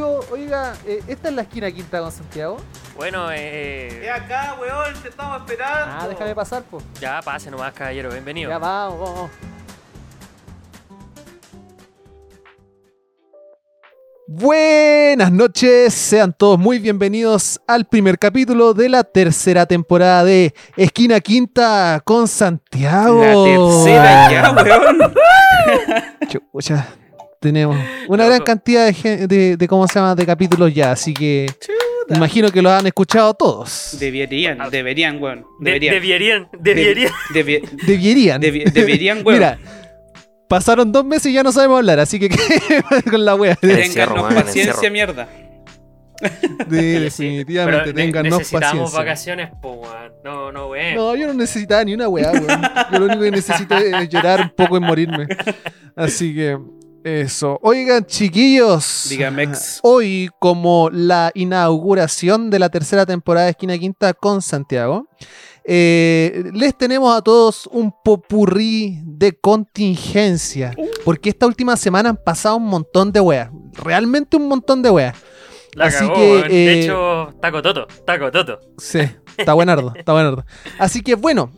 [0.00, 2.56] Oiga, eh, ¿esta es la esquina quinta con Santiago?
[2.96, 5.96] Bueno, Es eh, acá, weón, te estamos esperando.
[6.00, 6.82] Ah, déjame pasar, pues.
[6.98, 8.48] ya pase nomás, caballero, bienvenido.
[8.50, 9.30] Ya vamos, vamos.
[14.26, 21.20] Buenas noches, sean todos muy bienvenidos al primer capítulo de la tercera temporada de Esquina
[21.20, 23.20] Quinta con Santiago.
[23.20, 25.14] La tercera ya, weón.
[26.52, 26.86] Chucha,
[27.42, 27.76] tenemos
[28.08, 30.14] una gran cantidad de, de, de, ¿cómo se llama?
[30.14, 31.46] de capítulos ya, así que
[32.08, 33.96] imagino que los han escuchado todos.
[33.98, 35.44] Deberían, deberían, weón.
[35.60, 35.94] De- Deberían.
[36.02, 37.12] Deberían, deberían.
[37.34, 38.40] Debe- Deberían.
[38.42, 39.38] debi- deberían, weón.
[39.38, 39.58] Mira,
[40.48, 42.28] pasaron dos meses y ya no sabemos hablar, así que
[43.10, 43.54] con la wea.
[43.56, 45.28] Téngannos paciencia, mierda.
[46.70, 48.62] Sí, definitivamente, ne- tengan necesitamos
[48.92, 48.98] paciencia.
[48.98, 50.12] vacaciones, po, weón.
[50.24, 50.94] No, no, weón.
[50.94, 52.62] No, yo no necesitaba ni una weá, weón.
[52.92, 55.26] Yo lo único que necesito es llorar un poco y morirme.
[55.96, 56.56] Así que,
[57.04, 57.58] eso.
[57.62, 59.06] Oigan, chiquillos.
[59.08, 59.80] Dígame, ex.
[59.82, 65.08] Hoy, como la inauguración de la tercera temporada de Esquina Quinta con Santiago,
[65.64, 70.74] eh, les tenemos a todos un popurrí de contingencia.
[71.04, 73.50] Porque esta última semana han pasado un montón de weas.
[73.72, 75.16] Realmente un montón de weas.
[75.74, 76.48] La así cagó, que, weón.
[76.48, 78.60] De eh, hecho, taco toto, taco toto.
[78.78, 79.00] Sí,
[79.36, 80.44] está buenardo, está buenardo.
[80.78, 81.50] Así que bueno,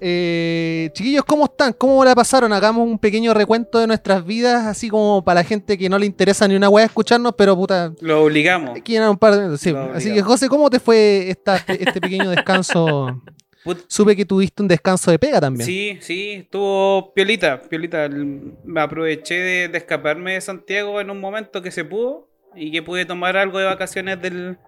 [0.00, 1.72] eh, chiquillos, ¿cómo están?
[1.72, 2.52] ¿Cómo la pasaron?
[2.52, 6.06] Hagamos un pequeño recuento de nuestras vidas, así como para la gente que no le
[6.06, 8.78] interesa ni una weá escucharnos, pero puta, Lo obligamos.
[8.84, 9.60] quieren un par de minutos.
[9.60, 9.74] Sí.
[9.94, 13.20] Así que José, ¿cómo te fue esta, este, pequeño descanso?
[13.64, 15.66] Put- Supe que tuviste un descanso de pega también.
[15.66, 18.08] Sí, sí, estuvo piolita, piolita.
[18.08, 22.82] Me aproveché de, de escaparme de Santiago en un momento que se pudo y que
[22.82, 24.58] pude tomar algo de vacaciones del,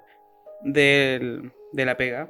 [0.62, 2.28] del- de la pega.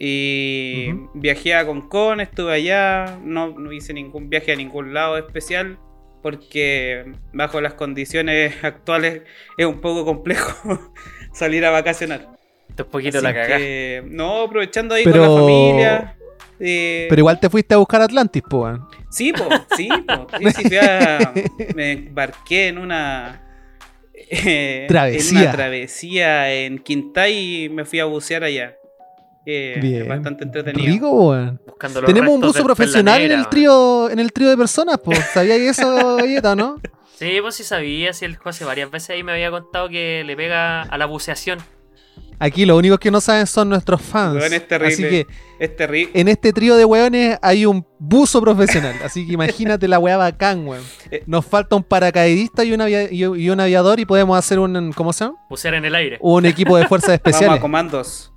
[0.00, 5.78] Y viajé a Concón, estuve allá, no, no hice ningún viaje a ningún lado especial
[6.22, 9.22] porque bajo las condiciones actuales
[9.56, 10.92] es un poco complejo
[11.32, 12.28] salir a vacacionar.
[12.68, 13.56] Esto es poquito Así la cagá.
[13.58, 16.16] que, no, aprovechando ahí Pero- con la familia.
[16.60, 18.68] eh, Pero igual te fuiste a buscar Atlantis, po.
[19.10, 20.26] Sí, po, sí, po.
[20.38, 21.32] Sí, sí, fui a-
[21.74, 23.42] me embarqué en una
[24.14, 25.38] eh, Travesía.
[25.40, 28.74] En una travesía en Quintay y me fui a bucear allá.
[29.46, 30.08] Eh, Bien.
[30.08, 30.86] Bastante entretenido.
[30.92, 31.60] Rico, weón.
[32.04, 35.18] Tenemos un buzo profesional en el trío, en el trío de personas, pues.
[35.32, 36.76] ¿Sabíais eso, galleta, no?
[37.16, 40.36] Sí, pues sí sabía, sí, el José varias veces ahí me había contado que le
[40.36, 41.58] pega a la buceación.
[42.40, 44.40] Aquí los únicos que no saben son nuestros fans.
[44.44, 44.92] Es terrible.
[44.94, 45.26] Así que
[45.58, 46.12] Es terrible.
[46.14, 48.94] en este trío de weones hay un buzo profesional.
[49.04, 50.84] Así que imagínate la weá bacán, weón.
[51.10, 51.22] Eh.
[51.26, 54.92] Nos falta un paracaidista y un, avia- y y un aviador y podemos hacer un,
[54.92, 55.38] ¿cómo se llama?
[55.48, 56.18] Bucear en el aire.
[56.20, 57.60] Un equipo de fuerzas Vamos a especiales.
[57.60, 58.32] comandos.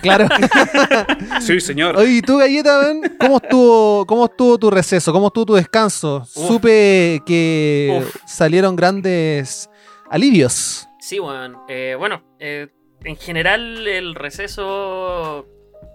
[0.00, 0.26] Claro.
[1.40, 1.96] Sí, señor.
[1.96, 3.02] Oye, ¿y tú, Galleta, weón?
[3.18, 5.12] ¿Cómo estuvo, ¿Cómo estuvo tu receso?
[5.12, 6.24] ¿Cómo estuvo tu descanso?
[6.24, 8.16] Supe que Uf.
[8.26, 9.68] salieron grandes
[10.10, 10.88] alivios.
[11.00, 11.56] Sí, weón.
[11.68, 12.68] Eh, bueno, eh,
[13.04, 15.46] en general el receso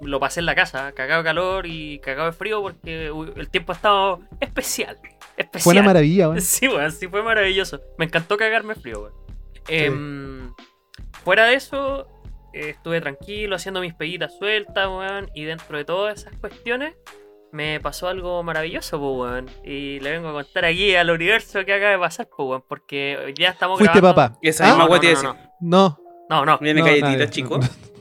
[0.01, 3.49] lo pasé en la casa, cagado de calor y cagado de frío porque uy, el
[3.49, 4.97] tiempo ha estado especial.
[5.35, 5.63] Especial.
[5.63, 6.41] Fue una maravilla, weón.
[6.41, 7.81] Sí, weón, sí fue maravilloso.
[7.97, 9.13] Me encantó cagarme frío, weón.
[9.67, 10.53] Em,
[11.23, 12.07] fuera de eso,
[12.53, 15.29] estuve tranquilo haciendo mis peguitas sueltas, weón.
[15.33, 16.95] Y dentro de todas esas cuestiones,
[17.51, 19.49] me pasó algo maravilloso, weón.
[19.63, 22.63] Y le vengo a contar aquí al universo que acaba de pasar, weón.
[22.67, 24.15] Porque día estamos Fuiste grabando...
[24.15, 24.39] papá.
[24.41, 24.75] Esa ¿Ah?
[24.75, 25.37] misma No, no, no.
[25.61, 25.99] No.
[26.29, 26.57] No, no.
[26.59, 27.59] Viene No, chico.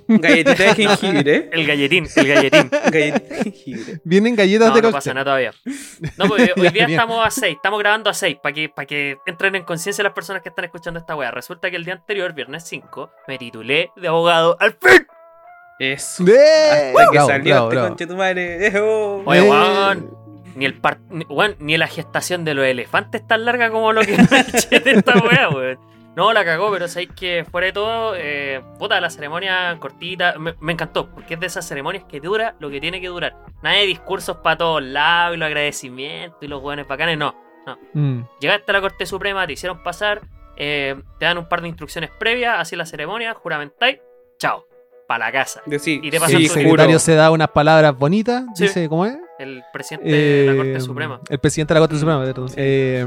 [0.08, 1.50] Galletita de jengibre.
[1.52, 2.70] El galletín, el galletín.
[2.90, 4.00] Galletita de jengibre.
[4.04, 4.92] Vienen galletas No, de no cóctel.
[4.98, 5.52] pasa nada todavía.
[6.16, 9.18] No, porque hoy día estamos a 6, estamos grabando a 6, para que, para que
[9.26, 11.30] entren en conciencia las personas que están escuchando esta weá.
[11.30, 15.06] Resulta que el día anterior, viernes 5, me titulé de abogado al fin.
[15.78, 16.24] Eso.
[16.26, 16.92] ¡Eh!
[16.96, 17.88] Hasta que Bravo, salió bravo, este bravo.
[17.88, 18.78] conche tu madre.
[18.80, 19.22] Oh.
[19.26, 20.10] Oye, weón,
[20.56, 24.00] ni el par- ni, weón, ni la gestación de los elefantes tan larga como lo
[24.00, 25.78] que me eché de esta weá, weón.
[26.18, 30.54] No, la cagó, pero sabéis que fuera de todo, eh, puta, la ceremonia cortita, me,
[30.58, 33.36] me encantó, porque es de esas ceremonias que dura lo que tiene que durar.
[33.62, 37.36] Nada de discursos para todos lados y los agradecimientos y los weones bacanes, no.
[37.94, 38.22] Mm.
[38.40, 40.20] Llegaste a la Corte Suprema, te hicieron pasar,
[40.56, 43.98] eh, te dan un par de instrucciones previas, así la ceremonia, juramentáis,
[44.40, 44.66] chao,
[45.06, 45.62] para la casa.
[45.66, 48.42] De sí, Y te Sí, pasan el tu- secretario se da unas palabras bonitas.
[48.56, 48.64] Sí.
[48.64, 49.16] Dice, ¿cómo es?
[49.38, 51.20] El presidente de la Corte Eh, Suprema.
[51.30, 52.48] El presidente de la Corte Suprema, perdón.
[52.48, 52.54] Sí.
[52.58, 53.06] Eh,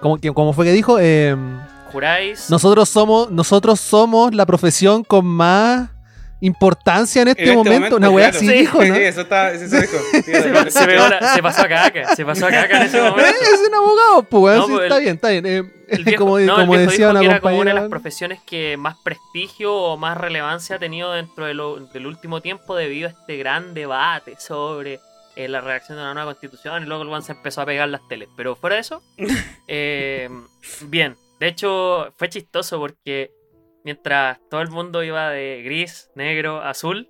[0.00, 0.98] ¿cómo, cómo fue que dijo?
[1.00, 1.34] Eh,
[1.92, 2.48] Juráis.
[2.50, 5.90] nosotros somos nosotros somos la profesión con más
[6.40, 7.96] importancia en este, En este momento.
[7.98, 8.38] Una weá claro.
[8.44, 8.58] así Sí.
[8.62, 8.94] dijo, ¿no?
[8.96, 9.96] Sí, eso está, eso dijo.
[10.24, 13.00] se, pa- se pegó la- se pasó a caca, se pasó a caca en ese
[13.00, 13.30] momento.
[13.30, 15.46] es un abogado, pues, weón, No, sí, pues, está bien, está bien.
[15.46, 18.76] Eh, El viejo, como no, como decía una era como una de las profesiones que
[18.76, 23.12] más prestigio o más relevancia ha tenido dentro de lo- del último tiempo debido a
[23.12, 24.98] este gran debate sobre
[25.36, 28.00] eh, la redacción de una nueva constitución y luego el se empezó a pegar las
[28.08, 28.28] teles.
[28.36, 29.00] Pero fuera de eso,
[29.68, 30.28] eh,
[30.86, 31.14] bien.
[31.42, 33.32] De hecho, fue chistoso porque
[33.84, 37.08] mientras todo el mundo iba de gris, negro, azul,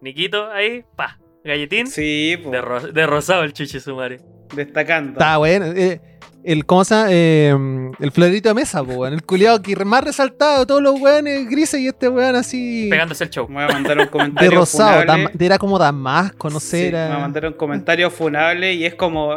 [0.00, 4.20] Niquito ahí, pa, galletín, Sí, po, de, ro- de rosado el chichi sumare.
[4.54, 5.12] destacando.
[5.12, 5.66] Está bueno.
[5.66, 6.00] eh,
[6.44, 7.08] el, ¿Cómo se llama?
[7.10, 7.54] Eh,
[8.00, 9.06] el florito de mesa, po.
[9.06, 12.88] El culiado que más resaltado de todos los weones grises y este weón así.
[12.90, 13.46] Pegándose el show.
[13.48, 15.00] Me voy a mandar un De comentario rosado.
[15.02, 15.26] funable.
[15.26, 16.80] dam- era como damasco, no sé.
[16.80, 17.10] Sí, era...
[17.10, 19.36] me mandaron un comentario funable y es como.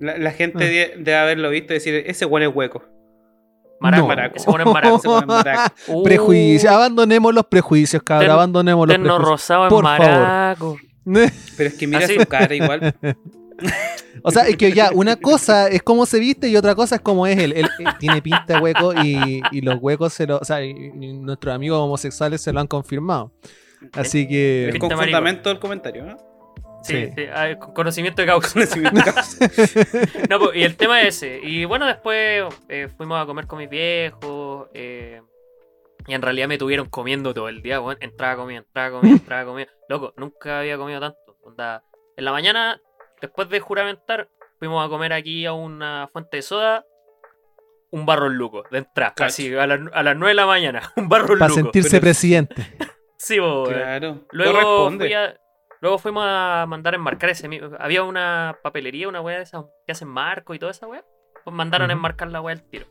[0.00, 0.66] La, gente Ah.
[0.68, 2.82] de- debe haberlo visto y decir: ese weón es hueco.
[3.80, 4.02] Maraco.
[4.02, 4.08] No.
[4.08, 4.36] Maraco.
[4.36, 5.18] Ese bueno es maraco.
[5.20, 5.74] Es maraco.
[5.88, 6.72] Uh, Prejuicios.
[6.72, 8.30] Abandonemos los prejuicios, cabrón.
[8.30, 9.28] Abandonemos los prejuicios.
[9.28, 9.98] rosado en Por favor.
[10.08, 10.76] maraco.
[11.56, 12.18] Pero es que mira Así.
[12.18, 12.94] su cara igual.
[14.22, 17.00] O sea, es que ya, una cosa es cómo se viste y otra cosa es
[17.00, 17.52] cómo es él.
[17.52, 20.38] Él, él tiene pinta de hueco y, y los huecos se lo.
[20.38, 23.32] O sea, y- y nuestros amigos homosexuales se lo han confirmado.
[23.92, 24.66] Así Es que.
[24.72, 25.04] con Pinta marico.
[25.16, 26.16] fundamento el comentario, ¿no?
[26.82, 27.12] Sí, Sí.
[27.16, 28.52] sí, ah, con conocimiento de causa.
[28.54, 29.50] Conocimiento de causa.
[30.30, 31.40] No, pues, y el tema es ese.
[31.42, 34.68] Y bueno, después eh, fuimos a comer con mis viejos.
[34.74, 35.20] eh,
[36.06, 37.80] y en realidad me tuvieron comiendo todo el día.
[37.80, 39.68] Bueno, entraba, comía, entraba, comía, entraba, comía.
[39.88, 41.18] Loco, nunca había comido tanto.
[41.42, 41.82] Onda,
[42.16, 42.80] en la mañana,
[43.20, 44.28] después de juramentar,
[44.58, 46.84] fuimos a comer aquí a una fuente de soda.
[47.90, 49.14] Un barro luco, de entrada.
[49.14, 49.24] Cacho.
[49.28, 50.92] Así, a, las- a las 9 de la mañana.
[50.96, 51.60] Un barro Para luco.
[51.62, 52.54] sentirse pero- presidente.
[53.16, 53.64] Sí, bo.
[53.64, 54.26] Claro.
[54.30, 55.34] Luego, fui a-
[55.80, 57.48] luego fuimos a mandar a enmarcar ese.
[57.48, 61.04] mi- Había una papelería, una weá de esas que hacen marco y toda esa weá.
[61.44, 62.86] Pues mandaron a enmarcar la weá al tiro.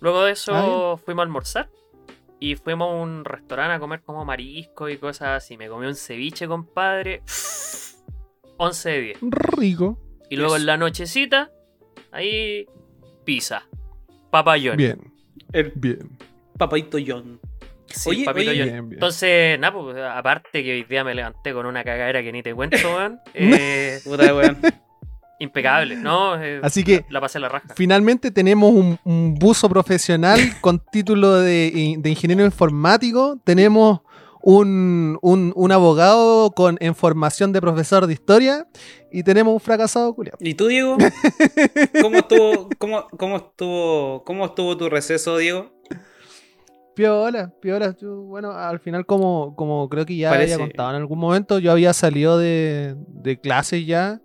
[0.00, 1.70] Luego de eso Ah, fuimos a almorzar.
[2.40, 5.56] Y fuimos a un restaurante a comer como marisco y cosas así.
[5.56, 7.22] Me comí un ceviche, compadre.
[8.58, 9.18] 11 de 10.
[9.56, 9.98] Rico.
[10.30, 10.62] Y luego Eso.
[10.62, 11.50] en la nochecita,
[12.12, 12.66] ahí
[13.24, 13.62] pizza.
[14.30, 14.76] Papayón.
[14.76, 15.12] Bien,
[15.52, 16.16] El bien.
[16.58, 17.40] papaito John.
[17.88, 18.68] Sí, Oye, papito oye, John.
[18.70, 18.96] Bien, bien.
[18.98, 22.54] Entonces, nada, pues, aparte que hoy día me levanté con una cagadera que ni te
[22.54, 23.20] cuento, weón.
[23.34, 24.58] eh, Puta weón.
[25.40, 26.42] impecable, ¿no?
[26.42, 27.68] Eh, Así que- La pasé la raja.
[27.76, 33.38] Finalmente tenemos un, un buzo profesional con título de, de ingeniero informático.
[33.44, 34.00] Tenemos
[34.42, 38.66] un, un- un abogado con en formación de profesor de historia.
[39.10, 40.36] Y tenemos un fracasado culiao.
[40.40, 40.98] ¿Y tú, Diego?
[42.02, 45.72] ¿Cómo estuvo, cómo, cómo estuvo, cómo estuvo tu receso, Diego?
[46.98, 47.94] Piola, piola.
[48.00, 51.60] Yo, bueno, al final, como, como creo que ya Parece- había contado en algún momento,
[51.60, 54.20] yo había salido de, de clases ya.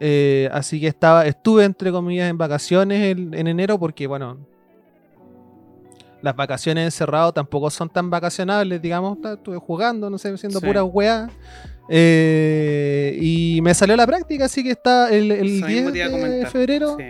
[0.00, 4.38] eh, así que estaba, estuve entre comillas en vacaciones en, en enero porque, bueno,
[6.22, 9.18] las vacaciones encerrado tampoco son tan vacacionables, digamos.
[9.22, 10.66] Estuve jugando, no sé, haciendo Sí.
[10.66, 11.28] pura weá.
[11.88, 15.98] Eh, y me salió la práctica, así que está el, el Eso 10 mismo te
[15.98, 16.50] iba a de comentar.
[16.50, 16.96] febrero.
[16.98, 17.04] Sí.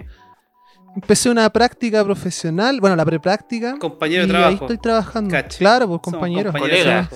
[0.94, 3.78] Empecé una práctica profesional, bueno, la prepráctica.
[3.78, 4.64] Compañero y de ahí trabajo.
[4.64, 5.37] estoy trabajando.
[5.58, 6.54] Claro, pues compañeros.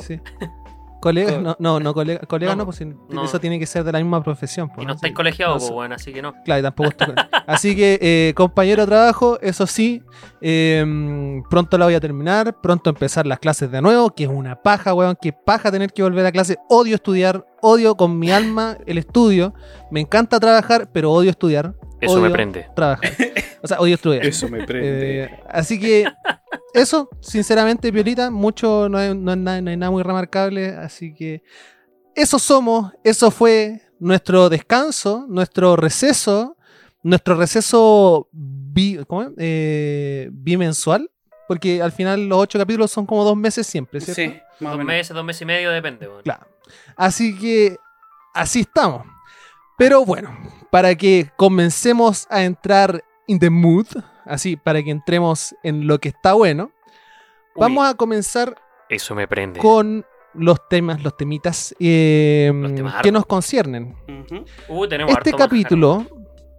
[0.07, 0.21] Sí.
[1.01, 2.81] Colegas, Co- no, no, no colega, colegas No, no, pues
[3.11, 3.25] no.
[3.27, 4.69] eso tiene que ser de la misma profesión.
[4.69, 4.95] pues, Y no ¿no?
[4.95, 5.15] estáis Sí.
[5.15, 6.33] colegiados, No, pues, bueno, así que no.
[6.47, 7.15] Claro, y tampoco estoy-
[7.47, 10.03] Así que, eh, compañero de trabajo, eso sí,
[10.41, 14.57] eh, pronto la voy a terminar, pronto empezar las clases de nuevo, que es una
[14.63, 16.57] paja, weón, que paja tener que volver a clase.
[16.71, 19.53] Odio estudiar, odio con mi alma el estudio.
[19.91, 21.75] Me encanta trabajar, pero odio estudiar.
[22.05, 22.67] Eso odio me prende.
[22.75, 23.11] Trabajar.
[23.63, 24.25] O sea, odio estudiar.
[24.27, 26.05] Eso me Eh, así que
[26.75, 30.69] eso, sinceramente, Piolita, mucho no, es- no es nada, no hay nada muy remarcable.
[30.69, 31.43] Así que
[32.15, 36.57] eso somos, eso fue nuestro descanso, nuestro receso,
[37.03, 39.29] nuestro receso bi- ¿cómo es?
[39.39, 41.11] Eh, bimensual.
[41.47, 44.23] Porque al final los ocho capítulos son como dos meses siempre, ¿cierto?
[44.23, 44.87] Sí, más o Dos menos.
[44.87, 46.09] meses, dos meses y medio, depende.
[46.23, 46.47] Claro.
[46.97, 47.77] Así que
[48.33, 49.07] así estamos.
[49.77, 50.37] Pero bueno,
[50.71, 53.87] para que comencemos a entrar in the mood,
[54.25, 56.71] así, para que entremos en lo que está bueno,
[57.57, 58.55] Uy, vamos a comenzar
[58.89, 59.61] Eso me prende.
[59.61, 60.05] con
[60.35, 63.95] los temas, los temitas eh, Los temas que nos conciernen.
[64.69, 65.49] Uh, tenemos Este manjar.
[65.49, 66.07] capítulo,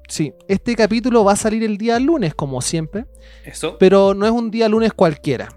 [0.08, 3.06] sí, este capítulo va a salir el día lunes, como siempre,
[3.44, 3.78] Eso.
[3.78, 5.50] pero no es un día lunes cualquiera.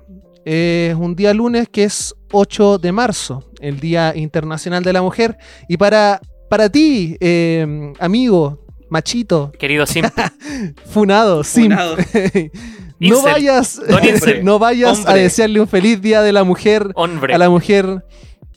[0.45, 5.37] Es un día lunes que es 8 de marzo, el Día Internacional de la Mujer.
[5.69, 10.05] Y para, para ti, eh, amigo, machito, Querido Sim,
[10.87, 11.97] funado, simp, Funado.
[13.00, 13.81] no vayas,
[14.43, 17.35] no vayas a desearle un feliz Día de la Mujer hombre.
[17.35, 18.05] a la mujer.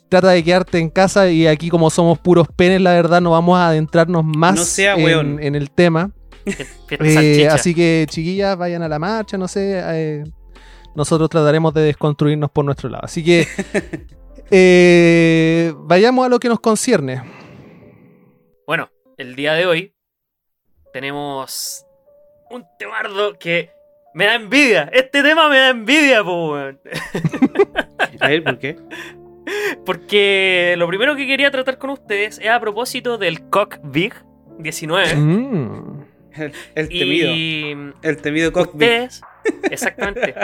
[0.09, 3.57] Trata de quedarte en casa y aquí como somos puros penes, la verdad, no vamos
[3.57, 6.11] a adentrarnos más No sea en, el tema.
[6.89, 9.81] Eh, así que, chiquillas, vayan a la marcha, no sé.
[9.81, 10.23] eh,
[10.95, 13.05] nosotros trataremos de desconstruirnos por nuestro lado.
[13.05, 13.47] Así que,
[14.51, 17.21] eh, vayamos a lo que nos concierne.
[18.67, 19.93] Bueno, el día de hoy
[20.93, 21.85] tenemos
[22.49, 23.71] un temardo que
[24.13, 24.89] me da envidia.
[24.93, 26.79] Este tema me da envidia, po, weón.
[28.19, 28.77] A ver, ¿por qué?
[29.85, 34.13] Porque lo primero que quería tratar con ustedes es a propósito del Cock Big
[34.59, 35.15] 19.
[35.15, 36.05] Mm.
[36.35, 37.31] El, el temido.
[37.33, 38.73] Y El temido cockpit.
[38.75, 39.21] ustedes,
[39.69, 40.35] Exactamente.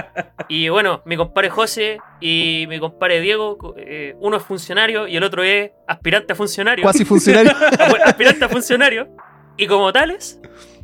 [0.47, 5.23] Y bueno, mi compadre José y mi compadre Diego, eh, uno es funcionario y el
[5.23, 6.83] otro es aspirante a funcionario.
[6.83, 7.51] Cuasi funcionario.
[8.05, 9.09] Aspirante a funcionario.
[9.57, 10.39] Y como tales,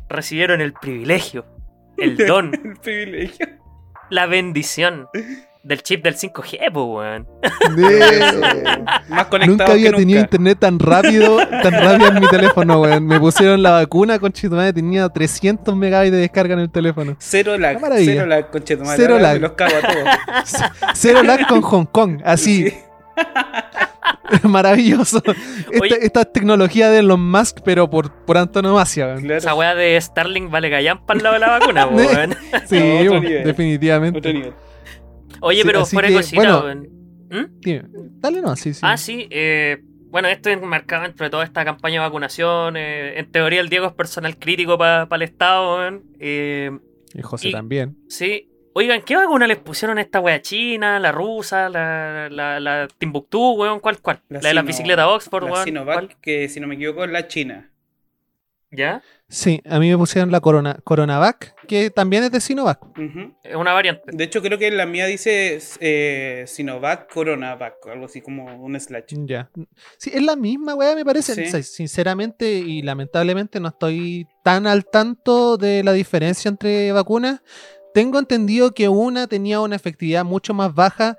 [0.08, 1.46] recibieron el privilegio,
[1.96, 3.46] el don, El privilegio.
[4.10, 5.08] la bendición
[5.64, 7.26] del chip del 5G, pues, weón.
[9.08, 10.36] Más conectado Nunca había que tenido nunca.
[10.36, 13.06] internet tan rápido, tan rápido en mi teléfono, weón.
[13.06, 17.16] Me pusieron la vacuna, con madre, tenía 300 megabytes de descarga en el teléfono.
[17.18, 17.78] Cero lag.
[17.96, 18.96] Cero lag, conchetumadre.
[18.96, 19.40] Cero lag.
[19.40, 20.70] los cago a todos.
[20.94, 22.74] Cero lag con Hong Kong, así, Sí.
[24.48, 25.18] maravilloso.
[25.24, 25.98] Esta, Oye.
[26.02, 29.20] esta es tecnología de Elon Musk, pero por, por antonomasia, weón.
[29.22, 29.36] Claro.
[29.38, 32.34] Esa weá de Starlink vale callampa al lado de la vacuna, weón.
[32.66, 33.44] Sí, No, otro nivel.
[33.44, 34.18] definitivamente.
[34.18, 34.52] Otro nivel.
[35.40, 36.82] Oye, Sí, pero fuera que, de cosita, bueno.
[37.30, 37.60] ¿Mm?
[37.60, 37.82] Dime,
[38.20, 38.80] dale no, sí, sí.
[38.82, 39.26] Ah, sí.
[39.30, 39.78] eh,
[40.10, 42.76] bueno, esto es enmarcado dentro de toda esta campaña de vacunación.
[42.76, 46.04] eh, en teoría, el Diego es personal crítico para el Estado, weón.
[46.20, 46.70] Eh,
[47.14, 47.96] Y José y- también.
[48.08, 48.50] sí.
[48.76, 53.52] Oigan, ¿qué vacuna les pusieron a esta wea china, la rusa, la, la, la Timbuktu,
[53.52, 53.78] weón?
[53.78, 54.20] ¿Cuál, cuál?
[54.28, 55.64] La, de la bicicleta Oxford, La weón.
[55.64, 56.16] Sinovac, ¿Cuál?
[56.20, 57.70] que si no me equivoco es la China.
[58.76, 59.02] ¿Ya?
[59.28, 62.80] Sí, a mí me pusieron la corona, Coronavac, que también es de Sinovac.
[63.42, 64.02] Es una variante.
[64.12, 69.14] De hecho, creo que la mía dice eh, Sinovac, Coronavac, algo así como un slash.
[69.24, 69.50] Ya.
[69.96, 71.34] Sí, es la misma, weá, me parece.
[71.34, 71.42] Sí.
[71.42, 77.42] O sea, sinceramente y lamentablemente no estoy tan al tanto de la diferencia entre vacunas.
[77.94, 81.16] Tengo entendido que una tenía una efectividad mucho más baja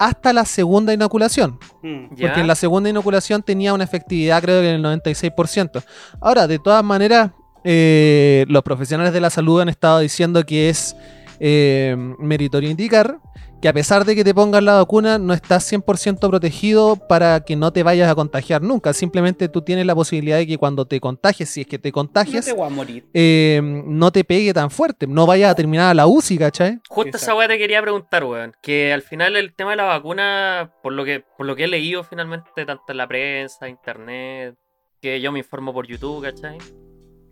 [0.00, 1.58] hasta la segunda inoculación.
[1.82, 2.14] Mm.
[2.16, 2.28] ¿Ya?
[2.28, 5.84] Porque en la segunda inoculación tenía una efectividad creo que en el 96%.
[6.22, 7.32] Ahora, de todas maneras,
[7.64, 10.96] eh, los profesionales de la salud han estado diciendo que es
[11.38, 13.18] eh, meritorio indicar
[13.60, 17.56] que a pesar de que te pongan la vacuna, no estás 100% protegido para que
[17.56, 18.92] no te vayas a contagiar nunca.
[18.94, 21.92] Simplemente tú tienes la posibilidad de que cuando te contagies, si es que te No
[21.92, 23.06] contagies, te voy a morir.
[23.12, 25.06] eh, no te pegue tan fuerte.
[25.06, 26.78] No vayas a terminar a la UCI, ¿cachai?
[26.88, 28.54] Justo esa weá te quería preguntar, weón.
[28.62, 31.68] Que al final el tema de la vacuna, por lo que, por lo que he
[31.68, 34.54] leído finalmente, tanto en la prensa, internet,
[35.02, 36.56] que yo me informo por YouTube, ¿cachai?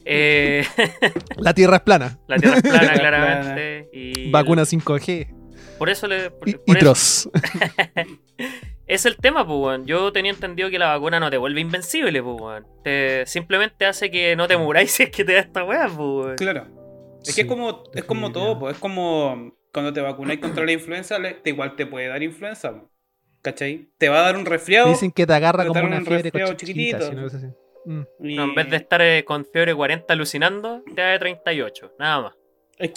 [0.04, 0.64] Eh,
[1.38, 2.18] La tierra es plana.
[2.28, 2.98] la tierra es plana, Plana.
[2.98, 3.88] claramente.
[3.92, 5.34] Y Vacuna 5G.
[5.78, 6.30] Por eso le.
[6.30, 7.30] por- Y, por y eso- Tros.
[8.88, 9.84] Es el tema, pues, weón.
[9.86, 12.66] Yo tenía entendido que la vacuna no te vuelve invencible, pues, weón.
[12.82, 15.98] Te, simplemente hace que no te muráis si es que te da esta weá, pues,
[15.98, 16.36] weón.
[16.36, 16.66] Claro.
[17.22, 20.64] Es Sí, que es como, es como todo, pues, es como cuando te vacunáis contra
[20.64, 22.90] la influenza, te, igual te puede dar influenza, po.
[23.42, 23.90] ¿cachai?
[23.98, 24.88] Te va a dar un resfriado.
[24.88, 26.98] Dicen que te agarra te como una un fiebre resfriado chiquitita.
[27.00, 27.10] chiquitito.
[27.10, 27.46] si no es así.
[27.84, 28.00] Mm.
[28.26, 31.92] y, No, en vez de estar eh, con fiebre 40 alucinando, te da de 38,
[31.98, 32.34] nada más.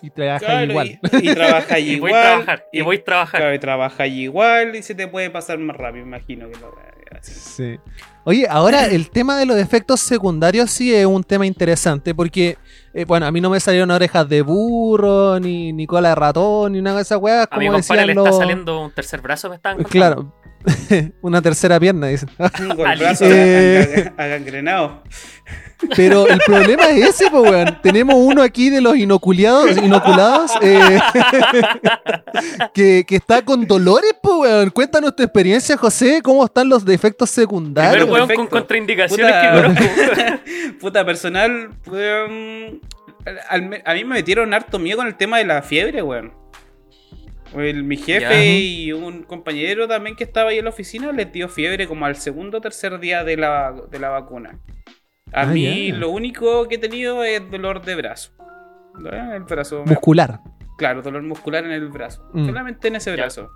[0.02, 1.00] Y trabaja Claro, igual.
[1.14, 2.12] Y, y trabaja Y igual.
[2.12, 3.40] voy a trabajar, y voy a trabajar.
[3.42, 6.72] Claro, y trabaja igual y se te puede pasar más rápido, imagino que lo
[7.18, 7.32] así.
[7.34, 7.80] Sí.
[8.24, 12.58] Oye, ahora el tema de los efectos secundarios sí es un tema interesante porque,
[12.94, 16.74] eh, bueno, a mí no me salieron orejas de burro, ni, ni cola de ratón,
[16.74, 18.26] ni nada de esas weas, A mi como compadre decían le los...
[18.28, 19.92] está saliendo un tercer brazo, me estaban contando.
[19.92, 20.34] Claro,
[21.22, 22.30] una tercera pierna, dicen.
[22.76, 24.06] Con el brazo Eh.
[24.08, 25.04] agang- agangrenado.
[25.96, 27.80] Pero el problema es ese, pues, weón.
[27.82, 31.00] Tenemos uno aquí de los inoculiados, inoculados eh,
[32.74, 34.70] que, que está con dolores, pues, weón.
[34.70, 36.22] Cuéntanos tu experiencia, José.
[36.24, 38.08] ¿Cómo están los defectos secundarios?
[38.10, 39.42] weón con contraindicaciones Puta.
[39.42, 39.84] que conozco.
[40.80, 42.80] Puta, personal, weón,
[43.50, 46.32] a mí me metieron harto miedo con el tema de la fiebre, weón.
[47.56, 48.44] El- mi jefe Ya.
[48.46, 52.16] y un compañero también que estaba ahí en la oficina les dio fiebre como al
[52.16, 54.60] segundo o tercer día de la, de la vacuna.
[55.34, 55.96] A Ah, mí ya.
[55.96, 58.32] lo único que he tenido es dolor de brazo.
[59.34, 59.84] El brazo.
[59.86, 60.40] me- Muscular.
[60.78, 62.30] claro, dolor muscular en el brazo.
[62.34, 62.46] Mm.
[62.46, 63.16] Solamente en ese Ya.
[63.24, 63.52] brazo.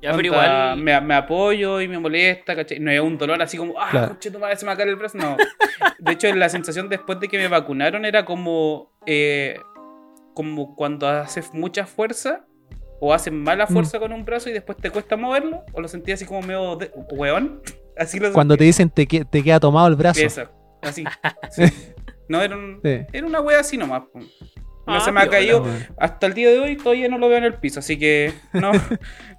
[0.00, 0.78] Ya, pero Onda, igual.
[0.82, 2.80] me, me apoyo y me molesta, ¿cachai?
[2.80, 4.08] No es un dolor así como, ah, Claro.
[4.08, 5.16] conche tu madre, se me acaba el brazo.
[5.18, 5.36] No.
[6.00, 9.60] De hecho, la sensación después de que me vacunaron era como, eh,
[10.34, 12.44] como cuando haces mucha fuerza
[13.04, 13.72] o haces mala Mm.
[13.72, 16.76] fuerza con un brazo y después te cuesta moverlo, o lo sentí así como medio
[16.76, 17.60] de, weón.
[17.98, 20.20] Así lo Cuando te dicen te, que- te queda tomado el brazo.
[20.24, 20.48] Eso,
[20.80, 21.04] así.
[21.50, 21.64] sí.
[22.28, 23.00] No, era, un, Sí.
[23.12, 24.04] era una wea así nomás.
[24.14, 24.22] No
[24.86, 25.64] Ah, se me ha caído.
[25.98, 28.72] Hasta el día de hoy todavía no lo veo en el piso, así que no,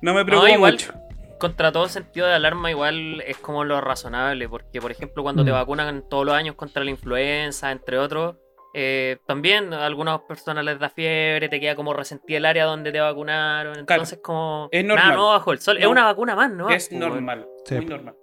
[0.01, 0.73] no me preocupa igual.
[0.73, 0.93] mucho.
[1.39, 4.47] Contra todo sentido de alarma, igual es como lo razonable.
[4.47, 5.55] Porque, por ejemplo, cuando te Mm.
[5.55, 8.35] vacunan todos los años contra la influenza, entre otros,
[8.73, 12.91] eh, también a algunas personas les da fiebre, te queda como resentida el área donde
[12.91, 13.77] te vacunaron.
[13.79, 14.67] Entonces, como.
[14.71, 15.15] es Nada normal.
[15.17, 15.77] nuevo bajo el sol.
[15.77, 15.91] Es No.
[15.91, 16.69] una vacuna más, ¿no?
[16.69, 17.75] es Pues, normal, Sí.
[17.75, 18.15] muy normal.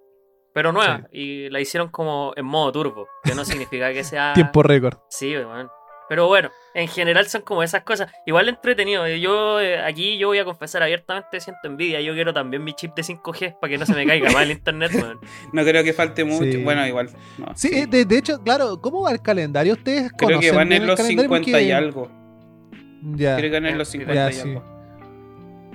[0.52, 1.06] Pero nueva.
[1.12, 3.08] Y la hicieron como en modo turbo.
[3.22, 4.32] Que no significa que sea.
[4.52, 4.98] Tiempo récord.
[5.08, 5.68] Sí, weón.
[6.10, 8.10] Pero bueno, en general son como esas cosas.
[8.26, 9.06] Igual entretenido.
[9.06, 12.00] Yo eh, aquí yo voy a confesar abiertamente, siento envidia.
[12.00, 14.50] Yo quiero también mi chip de 5G para que no se me caiga más el
[14.50, 15.20] internet, weón.
[15.52, 16.50] No creo que falte mucho.
[16.50, 16.56] Sí.
[16.64, 17.10] Bueno, igual.
[17.38, 19.74] no, Sí, eh, de, de hecho, claro, ¿cómo va el calendario?
[19.74, 21.30] ¿Ustedes Creo que van en los calendario?
[21.36, 22.10] 50 y algo.
[23.14, 23.36] Ya.
[23.36, 24.40] Creo que en los Ya, 50 y sí.
[24.40, 24.79] algo.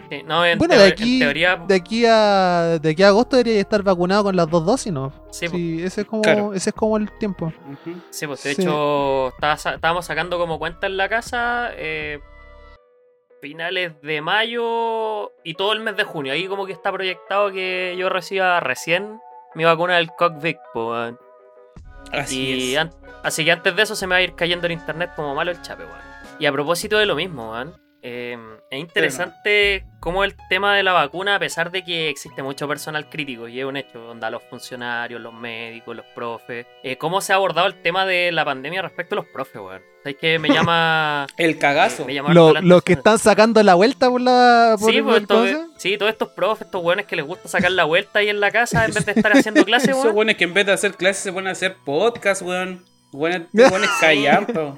[0.09, 1.55] Sí, no, en, Bueno, de en aquí, teoría.
[1.55, 5.11] de aquí a de aquí a agosto debería estar vacunado con las dos dosis, ¿no?
[5.31, 6.53] Sí, Sí, ese es como Claro.
[6.53, 7.51] ese es como el tiempo.
[8.11, 8.61] Sí, pues de Sí.
[8.61, 12.19] hecho estábamos sacando como cuenta en la casa eh,
[13.41, 16.33] finales de mayo y todo el mes de junio.
[16.33, 19.19] Ahí como que está proyectado que yo reciba recién
[19.55, 20.09] mi vacuna del
[20.73, 21.19] po, weón.
[22.11, 22.79] Así y es.
[22.79, 22.91] an-
[23.23, 25.51] así que antes de eso se me va a ir cayendo el internet como malo
[25.51, 25.99] el chape, weón.
[26.39, 27.73] Y a propósito de lo mismo, weón.
[28.07, 28.37] Eh,
[28.69, 33.09] es interesante cómo el tema de la vacuna, a pesar de que existe mucho personal
[33.09, 37.33] crítico, y es un hecho, onda los funcionarios, los médicos, los profes, eh, cómo se
[37.33, 39.81] ha abordado el tema de la pandemia respecto a los profes, weón.
[40.03, 41.25] ¿Sabes que me llama...
[41.37, 42.05] El cagazo.
[42.29, 46.11] Lo- Los que están sacando la vuelta por la por Sí, el- pues, sí, todos
[46.11, 48.93] estos profes, estos weones que les gusta sacar la vuelta ahí en la casa en
[48.93, 50.15] vez de estar haciendo clases, Esos weón.
[50.15, 52.85] buenos que en vez de hacer clases se ponen a hacer podcast, weón.
[53.11, 54.77] Buenos buenos callampa.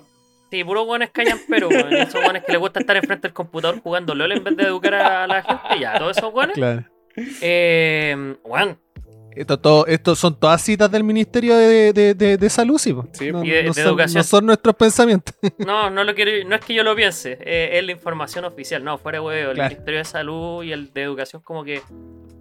[0.50, 4.16] Sí, puros buenos callan, pero Esos buenos que les gusta estar enfrente del computador jugando
[4.16, 5.80] LOL en vez de educar a la gente.
[5.82, 6.54] Ya, todos esos buenos.
[6.56, 6.86] Claro.
[7.42, 8.80] Eh, weón,
[9.36, 12.96] Esto, todo, esto son todas citas del Ministerio de, de- de- de Salud, sí.
[13.14, 14.20] Sí, no, y de- no de son, educación.
[14.20, 15.36] no son nuestros pensamientos.
[15.60, 18.84] no, no lo quiero, no es que yo lo piense, eh, es la información oficial,
[18.84, 19.58] no, fuera huevo, el.
[19.58, 21.82] Ministerio de Salud y el de Educación como que,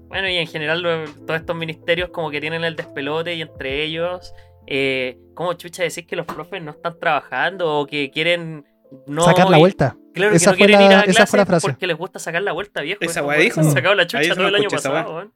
[0.08, 3.82] bueno, y en general lo- todos estos ministerios como que tienen el despelote y entre
[3.82, 4.32] ellos,
[4.66, 8.64] eh, ¿cómo chucha decir que los profes no están trabajando o que quieren
[9.06, 9.96] no Sacar la vuelta.
[10.14, 11.66] Claro Esa que no fue quieren la- ir a fue la frase.
[11.68, 13.00] porque les gusta sacar la vuelta, viejo.
[13.02, 13.61] Esa weá dijo.
[13.62, 15.32] se han sacado la Ahí chucha eso todo no el año escuché esa pasado, weón.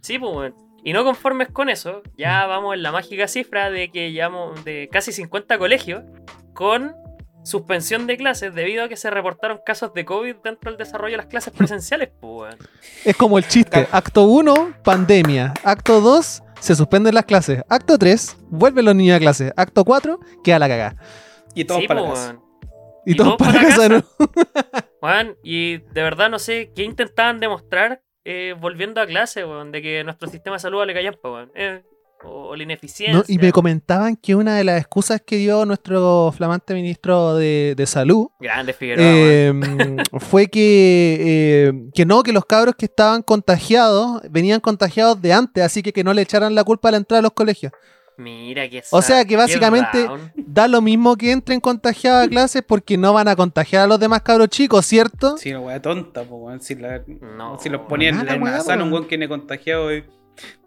[0.00, 0.54] Sí, pues, weón.
[0.84, 4.88] Y no conformes con eso, ya vamos en la mágica cifra de que llevamos de
[4.92, 6.04] casi 50 colegios
[6.54, 6.94] con
[7.42, 11.16] suspensión de clases debido a que se reportaron casos de COVID dentro del desarrollo de
[11.18, 12.54] las clases presenciales, pues.
[13.04, 13.86] Es como el chiste.
[13.90, 15.54] Acto 1, pandemia.
[15.64, 17.62] Acto 2, se suspenden las clases.
[17.68, 19.52] Acto 3, vuelven los niños a clase.
[19.56, 20.96] Acto 4, queda la cagada.
[21.54, 22.38] Y todos Sí, para pues, casa.
[23.04, 24.06] Y, Y todos todos para para casa, casa.
[24.18, 24.86] ¿no?
[25.02, 29.80] Weón, y de verdad no sé qué intentaban demostrar eh, volviendo a clase, weón, de
[29.82, 31.52] que nuestro sistema de salud le callan, weón.
[31.54, 31.84] Eh,
[32.24, 33.16] o, o la ineficiencia.
[33.18, 37.74] No, y me comentaban que una de las excusas que dio nuestro flamante ministro de,
[37.76, 39.52] de salud Grande Figueroa, eh,
[40.20, 45.62] fue que, eh, que no, que los cabros que estaban contagiados venían contagiados de antes,
[45.64, 47.72] así que que no le echaran la culpa a la entrada a los colegios.
[48.18, 50.08] Mira que O sea que básicamente-.
[50.36, 54.00] Da lo mismo que entren contagiados a clases porque no van a contagiar a los
[54.00, 55.36] demás cabros chicos, ¿cierto?
[55.36, 56.62] Sí, la weá tonta, weón.
[56.62, 57.02] Si, la-
[57.36, 57.58] No.
[57.58, 58.92] si los ponían en una weá, sala, un weón.
[58.94, 60.02] weón que viene contagiado y.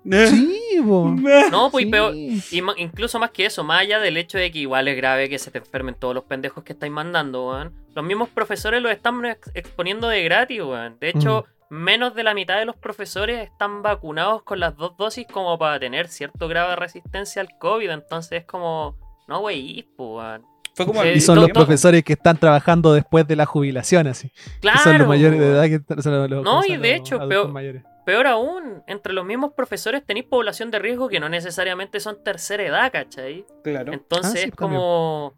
[0.03, 1.13] Sí, po.
[1.51, 1.91] No, pues y Sí.
[1.91, 4.95] peor, y ma- incluso más que eso, más allá del hecho de que igual es
[4.97, 7.73] grave que se te enfermen todos los pendejos que estáis mandando, weón.
[7.95, 10.97] Los mismos profesores los están ex- exponiendo de gratis, weón.
[10.99, 15.27] De hecho, menos de la mitad de los profesores están vacunados con las dos dosis
[15.31, 17.89] como para tener cierto grado de resistencia al COVID.
[17.91, 20.45] Entonces es como, no, wey, pues, weón.
[20.75, 23.45] Fue como Sí, al Y son todo- los profesores que están trabajando después de la
[23.45, 24.29] jubilación, así.
[24.29, 24.79] Que Claro.
[24.79, 27.27] son los mayores de edad que son los- No, ¿cómo se y de Los hecho,
[27.27, 27.83] peor- mayores.
[28.09, 32.63] Peor aún, entre los mismos profesores tenéis población de riesgo que no necesariamente son tercera
[32.65, 33.45] edad, ¿cachai?
[33.63, 33.93] Claro.
[33.93, 35.35] Entonces Ah, sí, es como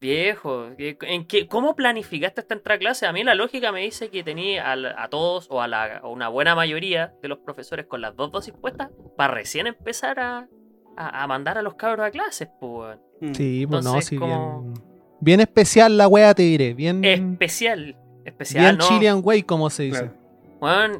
[0.00, 0.68] viejo.
[0.78, 3.06] ¿qué- ¿En qué, ¿Cómo planificaste esta entrada a clase?
[3.06, 6.28] A mí la lógica me dice que tenía a, todos o a, la, a una
[6.28, 10.48] buena mayoría de los profesores con las dos dosis puestas para recién empezar a,
[10.96, 12.98] a- a mandar a los cabros a clases, pues.
[13.20, 13.32] Mm.
[13.34, 14.74] Sí, pues no, sí, como- bien,
[15.20, 16.72] bien especial la wea, te diré.
[16.74, 17.96] Bien, Especial.
[18.24, 18.86] Especial, bien ¿no?
[18.86, 19.98] Chilean way, como se dice.
[19.98, 20.21] Claro.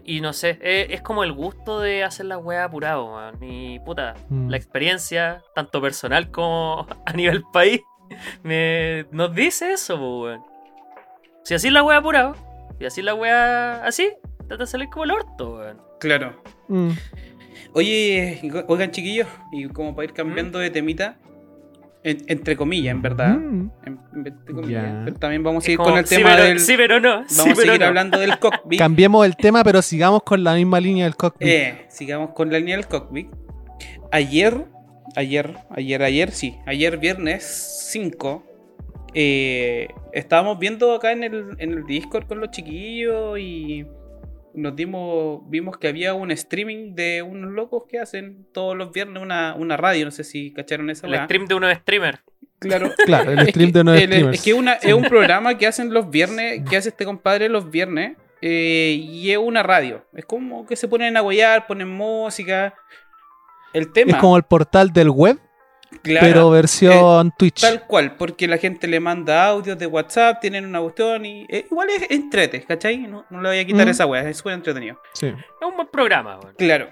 [0.04, 3.38] Y no sé, eh, es, como el gusto de hacer la wea apurado, weón.
[3.42, 4.48] Y puta, Mm.
[4.50, 7.80] la experiencia, tanto personal como a nivel país,
[8.42, 10.42] me, nos dice eso, weón.
[11.44, 12.34] Si así la wea apurado,
[12.78, 14.10] si así la wea así,
[14.48, 15.80] trata de salir como el orto, weón.
[16.00, 16.42] Claro.
[16.68, 16.90] Mm.
[17.74, 21.16] Oye, oigan, chiquillos, y como para ir cambiando de temita,
[22.04, 23.36] en- entre comillas, en verdad.
[23.36, 23.70] Mm.
[23.86, 26.60] en- entre comillas, pero también vamos a seguir con el sí, tema pero, del.
[26.60, 27.28] Sí, pero no.
[27.28, 27.86] sí, vamos a pero seguir no.
[27.86, 28.78] hablando del cockpit.
[28.78, 31.46] Cambiemos el tema, pero sigamos con la misma línea del cockpit.
[31.48, 33.28] Eh, sigamos con la línea del cockpit.
[34.10, 34.66] Ayer,
[35.16, 38.44] ayer, ayer, ayer, sí, ayer viernes 5,
[39.14, 43.86] eh, estábamos viendo acá en el, en el Discord con los chiquillos y
[44.54, 49.22] nos dimos, vimos que había un streaming de unos locos que hacen todos los viernes
[49.22, 51.24] una, una radio, no sé si cacharon esa El weá.
[51.24, 52.18] stream de unos streamers.
[52.58, 52.90] Claro.
[53.06, 54.38] Claro, el stream de unos el- streamers.
[54.38, 57.70] Es que una, es un programa que hacen los viernes, que hace este compadre los
[57.70, 60.04] viernes, eh, y es una radio.
[60.14, 62.74] Es como que se ponen a huellar, ponen música.
[63.72, 65.38] El tema, Es como el portal del web,
[66.02, 67.60] claro, pero versión Twitch.
[67.60, 71.66] tal cual, porque la gente le manda audios de WhatsApp, tienen una cuestión y eh,
[71.70, 72.98] igual es entrete, ¿cachai?
[72.98, 73.90] No, no le voy a quitar Mm.
[73.90, 74.98] esa wea, es súper entretenido.
[75.14, 75.26] Sí.
[75.26, 76.54] Es un buen programa, weón.
[76.56, 76.88] Claro.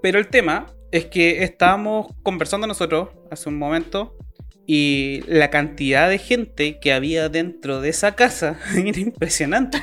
[0.00, 4.16] Pero el tema es que estábamos conversando nosotros hace un momento
[4.64, 9.82] Y la cantidad de gente que había dentro de esa casa era impresionante.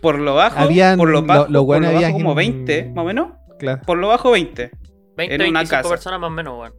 [0.00, 3.02] Por lo bajo, Habían- por lo bajo, lo por bueno lo bajo como 20, más
[3.02, 3.32] o menos.
[3.58, 3.82] Claro.
[3.84, 4.70] Por lo bajo 20.
[5.16, 5.88] 20, Era una 25 casa.
[5.88, 6.74] personas más o menos, weón.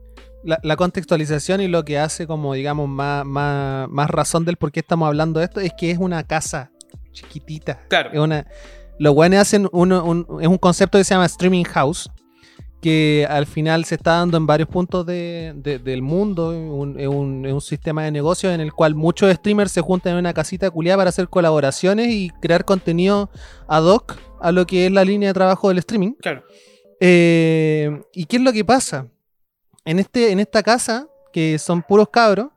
[0.48, 4.72] La, la contextualización y lo que hace como, digamos, más, más, más razón del por
[4.72, 6.72] qué estamos hablando de esto es que es una casa
[7.12, 7.82] chiquitita.
[7.90, 8.12] Claro.
[8.14, 8.48] Es una,
[8.98, 12.10] los buenos hacen uno- un, es un concepto que se llama streaming house,
[12.82, 16.50] que al final se está dando en varios puntos de- de- del mundo.
[16.52, 20.14] un- Es un, es un sistema de negocio en el cual muchos streamers se juntan
[20.14, 23.30] en una casita culiada para hacer colaboraciones y crear contenido
[23.68, 26.14] ad hoc a lo que es la línea de trabajo del streaming.
[26.22, 26.44] Claro.
[27.02, 29.08] Eh, ¿Y qué es lo que pasa?
[29.88, 32.47] En, este, en esta casa, que son puros cabros,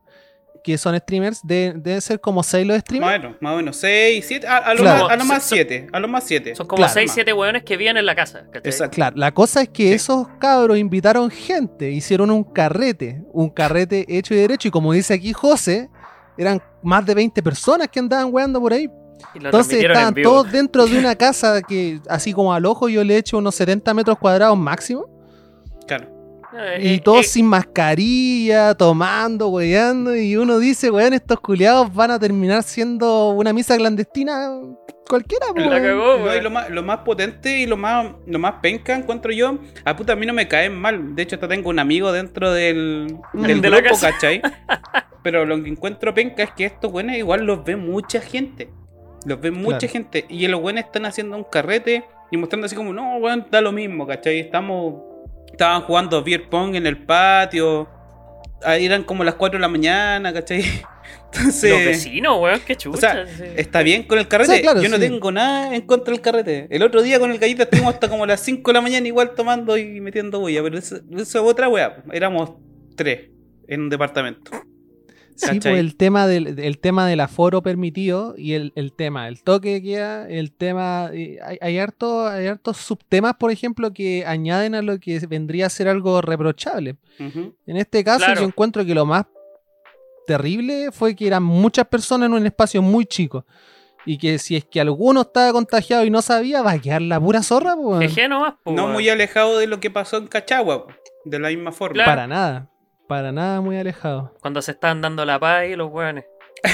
[0.62, 3.22] que son streamers, de- deben ser como 6 los Más o streamers.
[3.22, 3.76] menos, más o menos.
[3.76, 5.04] 6, 7, a, a lo Claro.
[5.04, 5.86] más, a lo más Son- 7.
[5.90, 6.54] A lo más 7.
[6.54, 6.92] Son como Claro.
[6.92, 8.40] 6, 7 weones que viven en la casa.
[8.52, 8.70] ¿cachai?
[8.70, 8.94] Exacto.
[8.96, 9.92] Claro, la cosa es que Sí.
[9.94, 15.14] esos cabros invitaron gente, hicieron un carrete, un carrete hecho y derecho, y como dice
[15.14, 15.88] aquí José,
[16.36, 18.90] eran más de 20 personas que andaban weando por ahí.
[19.34, 23.16] Entonces en estaban todos dentro de una casa que, así como al ojo, yo le
[23.16, 25.06] echo unos 70 metros cuadrados máximo.
[25.86, 26.06] Claro.
[26.80, 32.10] Y eh, todos eh, sin mascarilla, tomando, weyando, y uno dice, weón, estos culiados van
[32.10, 34.50] a terminar siendo una misa clandestina
[35.08, 35.82] cualquiera, La weón.
[35.82, 39.32] cagó, No, y lo más, lo más potente y lo más, lo más penca encuentro
[39.32, 41.14] yo, a puta a mí no me caen mal.
[41.14, 44.12] De hecho, hasta tengo un amigo dentro del, del De la grupo, casa.
[44.12, 44.40] ¿cachai?
[45.22, 48.70] Pero lo que encuentro penca es que estos buenos igual los ve mucha gente.
[49.26, 49.92] Los ve mucha Claro.
[49.92, 50.24] gente.
[50.28, 53.70] Y los buenos están haciendo un carrete y mostrando así como, no, weón, da lo
[53.72, 54.38] mismo, ¿cachai?
[54.40, 55.09] Estamos.
[55.60, 57.86] Estaban jugando beer pong en el patio.
[58.64, 60.64] Ahí eran como las 4 de la mañana, ¿cachai?
[61.34, 61.70] Entonces.
[61.70, 62.96] Los vecinos, weón, qué chucha.
[62.96, 63.44] O sea, sí.
[63.56, 64.52] Está bien con el carrete.
[64.52, 65.02] O sea, claro, Yo no sí.
[65.02, 66.66] tengo nada en contra del carrete.
[66.70, 69.34] El otro día con el gallito estuvimos hasta como las 5 de la mañana igual
[69.34, 70.62] tomando y metiendo bulla.
[70.62, 72.04] Pero eso es otra weá.
[72.10, 72.52] Éramos
[72.96, 73.28] tres
[73.68, 74.50] en un departamento.
[75.40, 79.42] Sí, pues el tema del el tema del aforo permitido y el, el tema del
[79.42, 81.10] toque que queda, el tema.
[81.12, 85.66] eh, hay, hay, harto- hay hartos subtemas, por ejemplo, que añaden a lo que vendría
[85.66, 86.96] a ser algo reprochable.
[87.18, 88.40] En este caso, Claro.
[88.42, 89.26] yo encuentro que lo más
[90.26, 93.44] terrible fue que eran muchas personas en un espacio muy chico.
[94.06, 97.20] Y que si es que alguno estaba contagiado y no sabía, va a quedar la
[97.20, 98.92] pura zorra, pues, nomás, No weón.
[98.92, 100.86] muy alejado de lo que pasó en Cachagua.
[101.26, 101.94] De la misma forma.
[101.94, 102.10] Claro.
[102.10, 102.70] Para nada.
[103.10, 104.32] Para nada muy alejado.
[104.40, 106.24] Cuando se estaban dando la paz y los weones.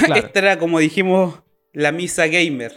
[0.04, 0.14] Claro.
[0.26, 1.40] Esta era como dijimos
[1.72, 2.72] la misa gamer.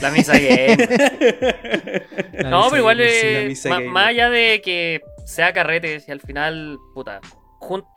[0.00, 0.76] La misa game.
[2.34, 3.26] La no, misa pero igual, gamer, sí.
[3.26, 3.90] eh, la misa ma- gamer.
[3.92, 7.20] más allá de que sea carrete, si al final, puta.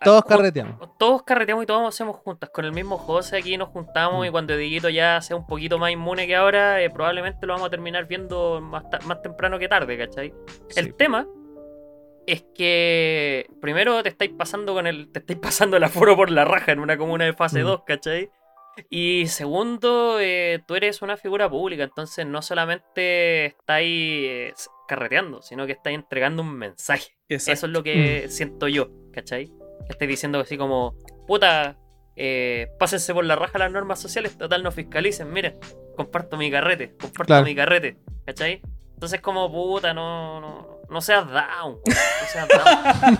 [0.03, 0.97] Todos jun- carreteamos.
[0.97, 2.49] Todos carreteamos y todos hacemos juntas.
[2.49, 4.27] Con el mismo José aquí nos juntamos Mm.
[4.27, 7.67] y cuando Diguito ya sea un poquito más inmune que ahora, eh, probablemente lo vamos
[7.67, 10.33] a terminar viendo más, ta- más temprano que tarde, ¿cachai?
[10.75, 11.27] El tema
[12.27, 15.11] es que primero te estáis pasando con el.
[15.11, 17.65] te estáis pasando el aforo por la raja en una comuna de fase Mm.
[17.65, 18.29] 2, ¿cachai?
[18.89, 24.53] Y segundo, eh, tú eres una figura pública, entonces no solamente estáis eh,
[24.87, 27.11] carreteando, sino que estáis entregando un mensaje.
[27.27, 27.51] Exacto.
[27.53, 29.51] Eso es lo que siento yo, ¿cachai?
[29.89, 30.95] Estáis diciendo así como,
[31.27, 31.77] puta,
[32.15, 35.57] eh, pásense por la raja las normas sociales, total no fiscalicen, miren,
[35.97, 37.45] comparto mi carrete, comparto Claro.
[37.45, 38.61] mi carrete, ¿cachai?
[39.01, 43.17] Entonces como, puta, no, no, no seas down, no seas down,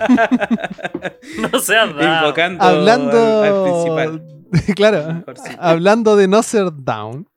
[1.52, 2.18] no seas down.
[2.20, 3.42] Invocando Hablando.
[3.44, 4.24] al, al principal.
[4.76, 5.24] claro.
[5.58, 7.28] Hablando de no ser down.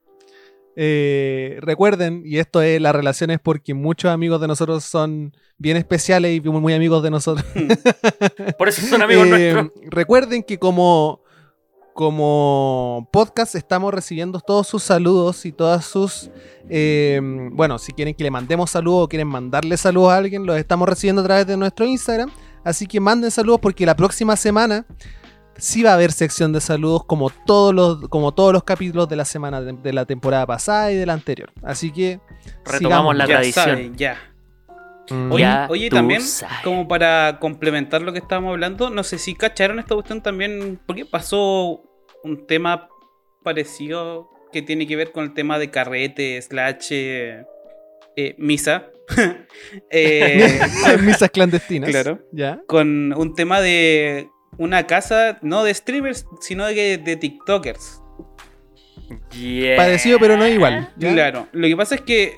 [0.76, 6.36] eh, recuerden, y esto es las relaciones porque muchos amigos de nosotros son bien especiales
[6.36, 7.46] y muy, muy amigos de nosotros.
[8.58, 9.70] Por eso son amigos Eh, nuestros.
[9.90, 11.22] Recuerden que como,
[11.94, 16.30] como podcast estamos recibiendo todos sus saludos y todas sus...
[16.68, 17.20] eh,
[17.52, 20.88] bueno, si quieren que le mandemos saludos o quieren mandarle saludos a alguien, los estamos
[20.88, 22.30] recibiendo a través de nuestro Instagram.
[22.64, 24.86] Así que manden saludos porque la próxima semana
[25.56, 29.16] sí va a haber sección de saludos como todos los, como todos los capítulos de
[29.16, 31.52] la semana de, de la temporada pasada y de la anterior.
[31.62, 32.20] Así que
[32.64, 33.64] Retomamos la ya tradición.
[33.66, 34.16] saben, ya.
[35.10, 35.32] Mm.
[35.32, 36.58] Oye, oye, también, sabes.
[36.64, 41.04] como para complementar lo que estábamos hablando, no sé si cacharon esta cuestión también, porque
[41.04, 41.82] pasó
[42.22, 42.88] un tema
[43.42, 47.44] parecido que tiene que ver con el tema de carrete, slash, eh,
[48.16, 48.90] eh, misa.
[49.90, 50.60] Eh,
[51.02, 51.90] misas clandestinas.
[51.90, 52.20] Claro.
[52.32, 52.60] ¿Ya?
[52.66, 58.00] con un tema de una casa, no de streamers, sino de, de TikTokers.
[59.38, 59.76] Yeah.
[59.76, 60.92] Parecido pero no igual.
[60.96, 61.12] ¿ya?
[61.12, 62.34] Claro, lo que pasa es que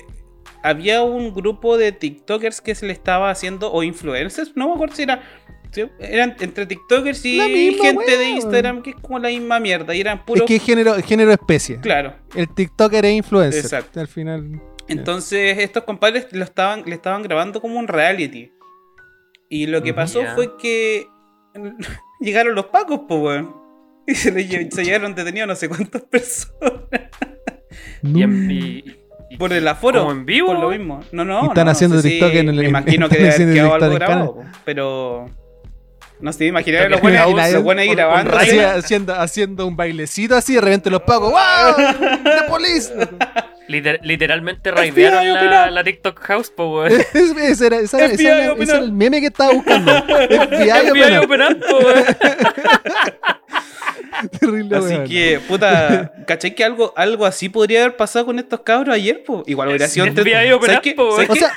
[0.67, 4.95] había un grupo de TikTokers que se le estaba haciendo, o influencers, no me acuerdo
[4.95, 5.21] si era.
[5.71, 8.29] sí, Eran entre TikTokers y misma gente de.
[8.29, 9.93] Instagram, que es como la misma mierda.
[9.95, 10.45] Y eran Es puros.
[10.47, 11.79] que es género, género especie.
[11.79, 12.13] Claro.
[12.35, 13.61] El TikToker es influencer.
[13.61, 13.99] Exacto.
[13.99, 14.61] Al final.
[14.87, 18.51] Entonces, estos compadres lo estaban, le estaban grabando como un reality.
[19.49, 21.07] Y lo que pasó fue que
[22.21, 23.55] llegaron los pacos, pues, weón.
[24.05, 26.81] Y se, le se llevaron detenidos no sé cuántas personas.
[28.03, 28.97] Y, en- y- y-
[29.37, 29.99] Por el aforo.
[30.01, 30.47] ¿Como en vivo?
[30.47, 31.03] Por lo mismo.
[31.11, 31.43] No, no.
[31.43, 33.23] Y están no, haciendo no sé TikTok si- en el- Me imagino que están debe
[33.23, 35.29] haber haciendo quedado TikTok algo grabado, po, pero.
[36.19, 37.03] No sé, imaginar los que
[37.61, 38.35] buenos ahí- grabando.
[38.37, 38.57] así.
[38.59, 41.31] Haciendo, haciendo un bailecito así, de repente los pagos.
[41.31, 41.75] ¡Wow!
[42.23, 42.91] ¡The police!
[43.67, 45.27] liter- literalmente raidearon
[45.69, 46.91] la, TikTok House, po, weón.
[47.13, 49.91] ese, era, esa- ese el meme que estaba buscando.
[49.91, 51.23] FBI, FBI open up.
[51.25, 52.05] open up, po, weón.
[54.39, 58.95] Terrible, Así que, puta, ¿cachai que algo, algo así podría haber pasado con estos cabros
[58.95, 59.23] ayer?
[59.25, 59.43] Po?
[59.45, 60.23] Igual hubiera sido entre-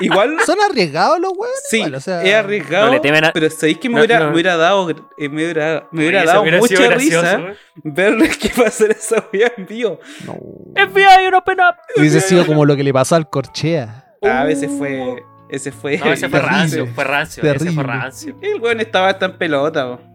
[0.00, 1.62] Igual Son arriesgados los weones.
[1.68, 2.86] Sí, igual, o sea, es arriesgado.
[2.86, 4.26] No le temen a- Pero sabéis que me No, hubiera, no.
[4.26, 8.50] me hubiera dado, eh, me hubiera, me hubiera dado hubiera mucha gracioso, risa ver qué
[8.58, 10.00] va a hacer esa wea en vivo.
[10.26, 10.34] No.
[10.74, 11.74] FBI open up.
[11.96, 14.06] Hubiese sido como lo que le pasó al Corchea.
[14.22, 15.96] A veces fue, ese fue.
[15.98, 18.36] No, ese fue rancio, fue rancio, ese fue rancio.
[18.42, 20.09] El weón estaba tan pelota, po.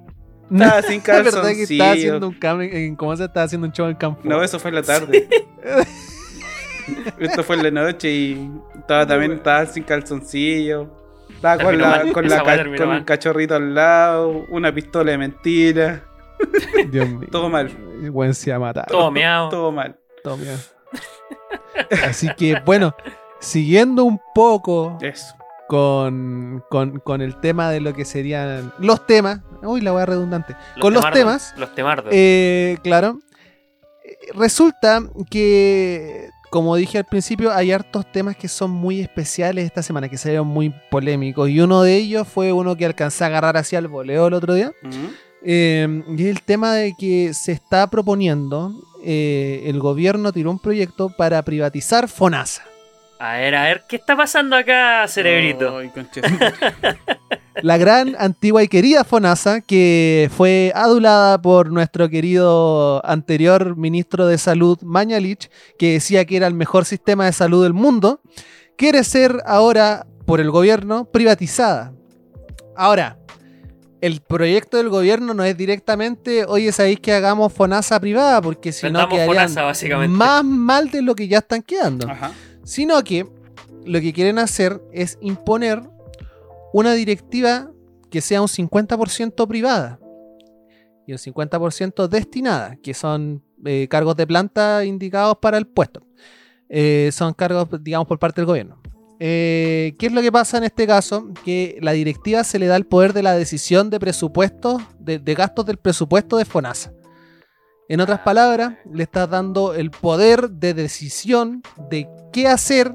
[0.52, 3.74] Estaba sin La verdad que estaba haciendo un cam- en- ¿Cómo se estaba haciendo un
[3.74, 4.22] show en campo?
[4.24, 5.28] No, eso fue en la tarde.
[7.20, 10.88] Esto fue en la noche y estaba también estaba sin calzoncillo.
[11.30, 12.12] Estaba con, la, mal.
[12.14, 16.04] con, la ca- con un cachorrito al lado, una pistola de mentira.
[16.92, 17.28] Dios mío.
[17.32, 17.72] Todo mal.
[18.02, 18.88] El weón se ha matado.
[18.90, 19.50] Todo meado.
[19.50, 19.98] Todo mal.
[20.24, 20.58] Todo bien.
[22.08, 22.96] Así que, bueno,
[23.40, 25.36] siguiendo un poco Eso.
[25.68, 29.40] Con, con, con el tema de lo que serían los temas.
[29.64, 30.56] Uy, la voy redundante.
[30.80, 32.12] con los temas, Los temardos.
[32.16, 33.20] eh, claro.
[34.34, 40.10] Resulta que, como dije al principio, hay hartos temas que son muy especiales esta semana,
[40.10, 41.50] que salieron muy polémicos.
[41.50, 44.54] Y uno de ellos fue uno que alcancé a agarrar hacia el voleo el otro
[44.54, 44.72] día.
[44.84, 44.96] Ujú.
[45.48, 48.74] Eh, y es el tema de que se está proponiendo,
[49.04, 52.64] eh, el gobierno tiró un proyecto para privatizar FONASA.
[53.28, 55.80] A ver, a ver, ¿qué está pasando acá, cerebrito?
[55.80, 55.92] Ay.
[57.64, 64.38] La gran, antigua y querida FONASA, que fue adulada por nuestro querido anterior ministro de
[64.38, 68.22] Salud, Mañalich, que decía que era el mejor sistema de salud del mundo,
[68.78, 71.94] quiere ser ahora, por el gobierno, privatizada.
[72.76, 73.18] Ahora,
[74.02, 78.86] el proyecto del gobierno no es directamente, oye, sabéis que hagamos FONASA privada, porque si
[78.86, 80.16] no Vendamos quedarían FONASA, básicamente.
[80.16, 82.08] más mal de lo que ya están quedando.
[82.08, 82.32] Ajá.
[82.66, 83.26] Sino que
[83.86, 85.82] lo que quieren hacer es imponer
[86.74, 87.72] una directiva
[88.10, 90.00] que sea un 50% privada
[91.08, 96.02] y un 50% destinada, que son eh, cargos de planta indicados para el puesto.
[96.68, 98.82] Eh, son cargos, digamos, por parte del gobierno.
[99.20, 101.30] Eh, ¿Qué es lo que pasa en este caso?
[101.46, 105.36] Que la directiva se le da el poder de la decisión de presupuestos, de, de
[105.36, 106.92] gastos del presupuesto de FONASA.
[107.88, 112.94] En otras palabras, le estás dando el poder de decisión de qué hacer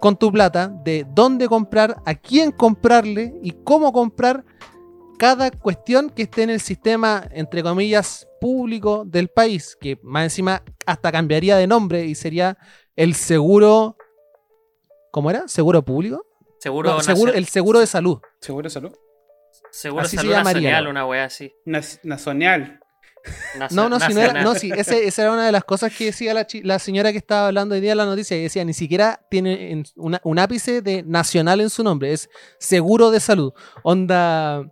[0.00, 4.44] con tu plata, de dónde comprar, a quién comprarle y cómo comprar
[5.18, 10.62] cada cuestión que esté en el sistema, entre comillas, público del país, que más encima
[10.86, 12.56] hasta cambiaría de nombre y sería
[12.94, 13.96] el seguro...
[15.10, 15.48] ¿Cómo era?
[15.48, 16.24] ¿Seguro público?
[16.60, 18.20] Seguro, No, seguro- el seguro de salud.
[18.40, 18.92] ¿Seguro de salud?
[19.72, 20.90] seguro así se salud llamaría, nacional, ¿no?
[20.90, 21.52] una wea así.
[21.66, 22.78] Nas- Nacional.
[23.72, 26.06] No, no, si no era, no, sí, ese- esa era una de las cosas que
[26.06, 28.72] decía la, la señora que estaba hablando hoy día en la noticia, que decía, ni
[28.74, 33.52] siquiera tiene en- una- un ápice de nacional en su nombre, es seguro de salud.
[33.82, 34.62] Onda,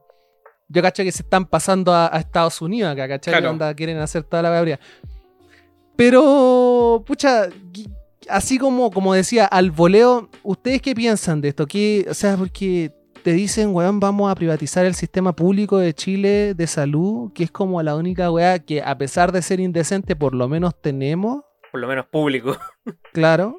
[0.69, 3.33] yo cacho que se están pasando a, a Estados Unidos acá, ¿cachai?
[3.35, 3.51] Claro.
[3.51, 4.81] Onda, quieren hacer toda la cabría.
[5.97, 7.49] Pero, pucha,
[8.29, 11.67] así como, como decía, al voleo, ¿ustedes qué piensan de esto?
[11.67, 12.93] ¿Qué, o sea, porque
[13.25, 17.51] te dicen, weón, vamos a privatizar el sistema público de Chile de salud, que es
[17.51, 21.81] como la única weá que a pesar de ser indecente, por lo menos tenemos, Por
[21.81, 22.57] lo menos público.
[23.13, 23.59] claro.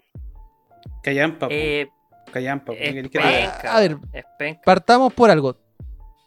[1.03, 1.47] Callampa.
[1.49, 1.87] Eh,
[2.31, 2.73] Callampa.
[2.73, 3.75] es penca.
[3.75, 3.97] A ver.
[4.13, 4.61] Es penca.
[4.63, 5.57] Partamos por algo.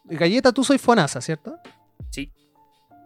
[0.04, 1.56] Galleta, tú soy Fonasa, ¿cierto?
[2.10, 2.32] Sí.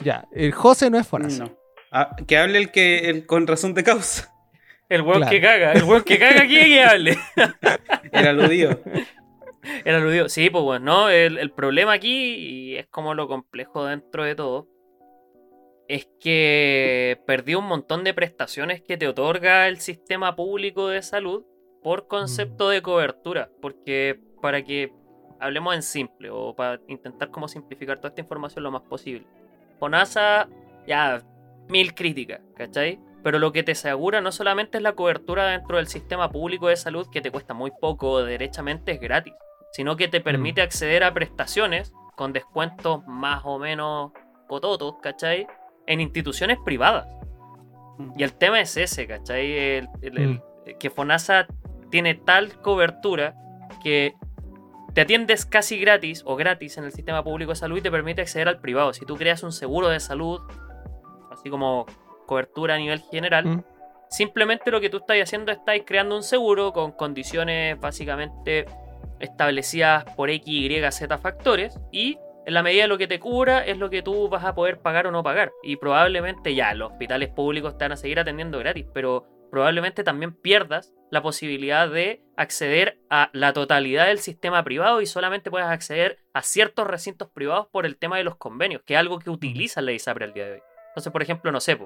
[0.00, 1.44] Ya, el José no es Fonasa.
[1.44, 1.52] No.
[1.92, 4.32] Ah, que hable el que el con razón de causa.
[4.88, 5.30] El weón Claro.
[5.30, 5.72] que caga.
[5.72, 7.18] El weón que caga aquí que hable.
[8.12, 8.80] El aludido.
[9.84, 10.28] El aludido.
[10.28, 11.08] Sí, pues bueno, ¿no?
[11.08, 14.68] El, problema aquí, y es como lo complejo dentro de todo,
[15.88, 21.44] es que perdí un montón de prestaciones que te otorga el sistema público de salud
[21.82, 23.50] por concepto de cobertura.
[23.60, 24.92] Porque para que
[25.38, 29.26] hablemos en simple, o para intentar como simplificar toda esta información lo más posible.
[29.78, 30.48] FONASA,
[30.86, 31.22] ya,
[31.68, 33.00] mil críticas, ¿cachai?
[33.22, 36.76] Pero lo que te asegura no solamente es la cobertura dentro del sistema público de
[36.76, 39.34] salud, que te cuesta muy poco, derechamente es gratis,
[39.72, 44.12] sino que te permite acceder a prestaciones con descuentos más o menos
[44.48, 45.46] cototos, ¿cachai?
[45.86, 47.06] En instituciones privadas.
[48.16, 49.50] Y el tema es ese, ¿cachai?
[49.52, 50.42] El- el- el-
[50.78, 51.46] que FONASA
[51.90, 53.34] tiene tal cobertura
[53.82, 54.14] que
[54.94, 58.20] te atiendes casi gratis o gratis en el sistema público de salud y te permite
[58.22, 58.92] acceder al privado.
[58.92, 60.40] Si tú creas un seguro de salud,
[61.30, 61.86] así como
[62.26, 63.64] cobertura a nivel general, Mm.
[64.10, 68.66] simplemente lo que tú estás haciendo es estáis creando un seguro con condiciones básicamente
[69.22, 73.64] establecidas por X, Y, Z factores y en la medida de lo que te cubra
[73.64, 75.52] es lo que tú vas a poder pagar o no pagar.
[75.62, 80.32] Y probablemente ya los hospitales públicos te van a seguir atendiendo gratis, pero probablemente también
[80.32, 86.18] pierdas la posibilidad de acceder a la totalidad del sistema privado y solamente puedas acceder
[86.32, 89.82] a ciertos recintos privados por el tema de los convenios, que es algo que utiliza
[89.82, 90.62] la ISAPRE al día de hoy.
[90.88, 91.78] Entonces, por ejemplo, no sé,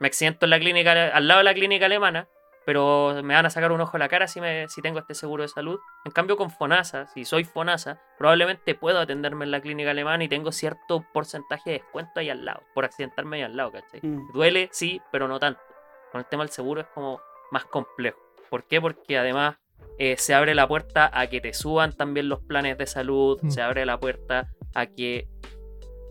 [0.00, 2.28] me accidento en la clínica, al lado de la clínica alemana,
[2.64, 5.14] pero me van a sacar un ojo a la cara si, me, si tengo este
[5.14, 5.78] seguro de salud.
[6.04, 10.28] En cambio, con FONASA, si soy FONASA, probablemente puedo atenderme en la clínica alemana y
[10.28, 14.00] tengo cierto porcentaje de descuento ahí al lado, por accidentarme ahí al lado, ¿cachai?
[14.02, 14.32] Mm.
[14.32, 15.60] Duele, sí, pero no tanto.
[16.10, 17.20] Con el tema del seguro es como
[17.50, 18.18] más complejo.
[18.50, 18.80] ¿Por qué?
[18.80, 19.56] Porque además
[19.98, 23.50] eh, se abre la puerta a que te suban también los planes de salud, Mm.
[23.50, 25.28] se abre la puerta a que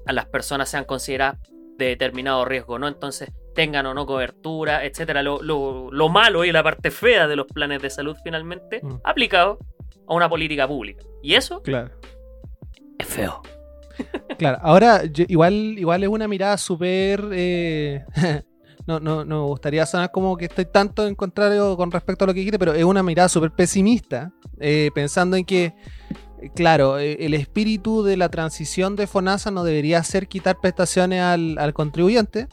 [0.06, 1.38] a las personas sean consideradas
[1.78, 2.88] de determinado riesgo, ¿no?
[2.88, 5.22] Entonces tengan o no cobertura, etcétera.
[5.24, 9.00] Lo, lo- lo malo y la parte fea de los planes de salud finalmente Mm.
[9.04, 9.60] aplicado
[10.08, 11.04] a una política pública.
[11.22, 11.92] Y eso Claro.
[12.98, 13.42] es feo.
[14.38, 17.24] Claro, ahora yo- igual, igual es una mirada súper...
[17.34, 18.04] eh,
[18.88, 22.28] no, no, no me gustaría sonar como que estoy tanto en contrario con respecto a
[22.28, 25.76] lo que dijiste, pero es una mirada súper pesimista, eh, pensando en que,
[26.56, 31.58] claro, eh, el espíritu de la transición de FONASA no debería ser quitar prestaciones al,
[31.60, 32.48] al contribuyente,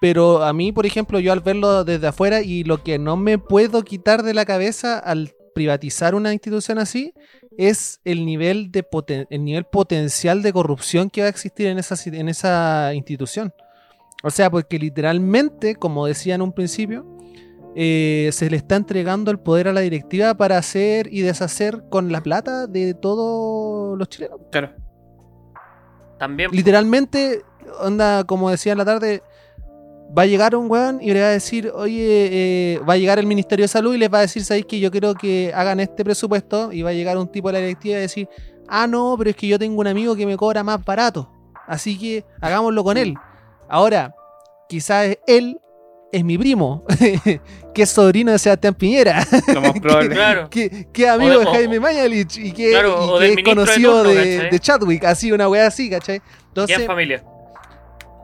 [0.00, 3.38] pero a mí, por ejemplo, yo al verlo desde afuera y lo que no me
[3.38, 7.12] puedo quitar de la cabeza al privatizar una institución así
[7.58, 11.78] es el nivel de poten- el nivel potencial de corrupción que va a existir en
[11.78, 13.52] esa, en esa institución.
[14.22, 17.06] O sea, porque literalmente, como decía en un principio,
[17.76, 22.10] eh, se le está entregando el poder a la directiva para hacer y deshacer con
[22.10, 24.38] la plata de todos los chilenos.
[24.50, 24.72] Claro.
[26.18, 27.42] También Literalmente,
[27.80, 29.22] onda, como decía en la tarde,
[30.16, 33.18] va a llegar un weón y le va a decir, oye, eh, va a llegar
[33.18, 35.78] el Ministerio de Salud y les va a decir, ¿sabéis que yo quiero que hagan
[35.80, 36.72] este presupuesto?
[36.72, 38.28] Y va a llegar un tipo de la directiva y va a decir,
[38.68, 41.30] ah, no, pero es que yo tengo un amigo que me cobra más barato.
[41.66, 43.14] Así que hagámoslo con él.
[43.68, 44.12] Ahora,
[44.68, 45.60] quizás él
[46.12, 46.84] es mi primo,
[47.72, 50.08] que es sobrino de Sebastián Piñera, Lo más probable.
[50.16, 50.50] Claro.
[50.50, 53.28] que, que es amigo O de de- o- Jaime Mañalich y que, Claro, y que
[53.30, 56.20] es de conocido turno, de, Chadwick, así, una wea así, ¿cachai?
[56.48, 57.22] Entonces, ¿Quién familia?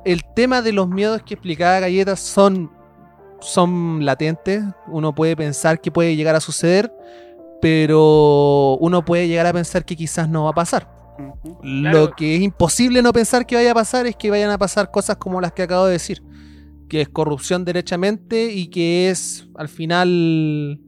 [0.06, 2.70] El tema de los miedos que explicaba Galletas son,
[3.40, 4.62] son latentes.
[4.86, 6.92] Uno puede pensar que puede llegar a suceder,
[7.60, 10.88] pero uno puede llegar a pensar que quizás no va a pasar.
[11.62, 11.98] Claro.
[12.00, 14.90] Lo que es imposible no pensar que vaya a pasar es que vayan a pasar
[14.90, 16.22] cosas como las que acabo de decir.
[16.88, 20.80] Que es corrupción derechamente y que es al final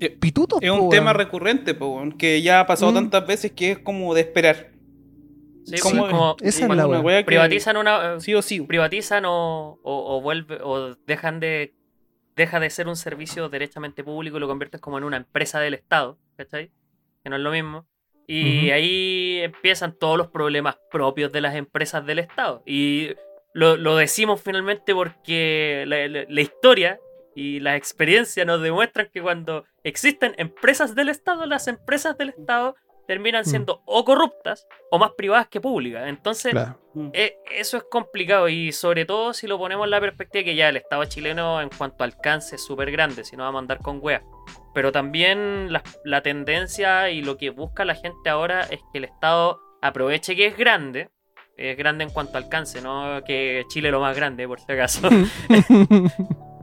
[0.00, 0.58] Eh, pituto.
[0.60, 2.94] Es un tema recurrente, po, que ya ha pasado Mm.
[2.94, 4.73] tantas veces que es como de esperar.
[5.64, 7.18] Sí, Sí, como, como esa es Una la wea.
[7.20, 8.20] que- privatizan una.
[8.20, 8.60] Sí o sí.
[8.60, 11.74] privatizan o, o, o vuelve o dejan de
[12.36, 15.74] deja de ser un servicio derechamente público y lo conviertes como en una empresa del
[15.74, 16.70] Estado, ¿cachai?
[17.22, 17.86] Que no es lo mismo.
[18.26, 22.62] Y ahí empiezan todos los problemas propios de las empresas del Estado.
[22.66, 23.10] Y
[23.52, 26.98] lo, lo decimos finalmente porque la, la- la historia
[27.36, 32.76] y la experiencia nos demuestran que cuando existen empresas del Estado, las empresas del Estado
[33.06, 33.46] terminan Mm.
[33.46, 36.04] siendo o corruptas o más privadas que públicas.
[36.08, 36.78] Entonces, Claro.
[36.94, 37.08] Mm.
[37.12, 40.68] eh, eso es complicado y sobre todo si lo ponemos en la perspectiva que ya
[40.68, 43.78] el Estado chileno en cuanto a alcance es súper grande, si no vamos a andar
[43.78, 44.22] con weas.
[44.74, 49.04] Pero también la, la tendencia y lo que busca la gente ahora es que el
[49.04, 51.10] Estado aproveche que es grande,
[51.56, 54.72] es grande en cuanto a alcance, no que Chile es lo más grande, por si
[54.72, 55.08] acaso.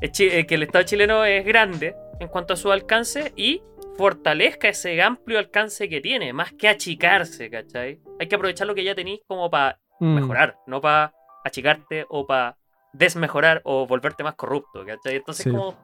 [0.02, 3.62] Eh, que el Estado chileno es grande en cuanto a su alcance y
[4.02, 8.02] fortalezca ese amplio alcance que tiene, más que achicarse, ¿cachai?
[8.20, 10.16] Hay que aprovechar lo que ya tenéis como para Mm.
[10.16, 11.14] mejorar, no para
[11.46, 12.58] achicarte o para
[12.94, 15.18] desmejorar o volverte más corrupto, ¿cachai?
[15.18, 15.52] Entonces Sí.
[15.52, 15.76] como...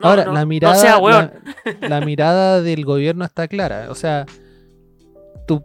[0.00, 0.74] No, Ahora, no, la no mirada.
[0.74, 1.32] sea weón.
[1.80, 3.86] la, la mirada del gobierno está clara.
[3.90, 4.26] O sea,
[5.46, 5.62] tú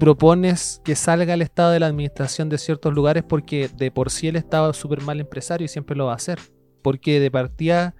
[0.00, 4.28] propones que salga el Estado de la administración de ciertos lugares porque de por sí
[4.28, 6.38] el Estado es súper mal empresario y siempre lo va a hacer.
[6.82, 7.94] Porque de partida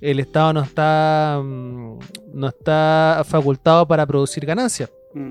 [0.00, 1.98] el Estado no está, mm,
[2.34, 4.90] no está facultado para producir ganancias.
[5.14, 5.30] Mm.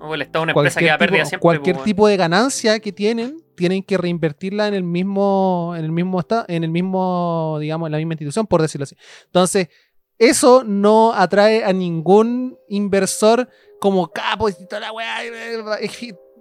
[0.00, 1.42] O el Estado es una empresa que va a tipo, pérdida siempre.
[1.42, 5.92] cualquier pues, tipo de ganancia que tienen, tienen que reinvertirla en el mismo, en el
[5.92, 8.96] mismo esta- en el mismo, digamos, en la misma institución, por decirlo así.
[9.26, 9.68] Entonces,
[10.18, 13.48] eso no atrae a ningún inversor
[13.80, 15.18] como capo y toda la weá,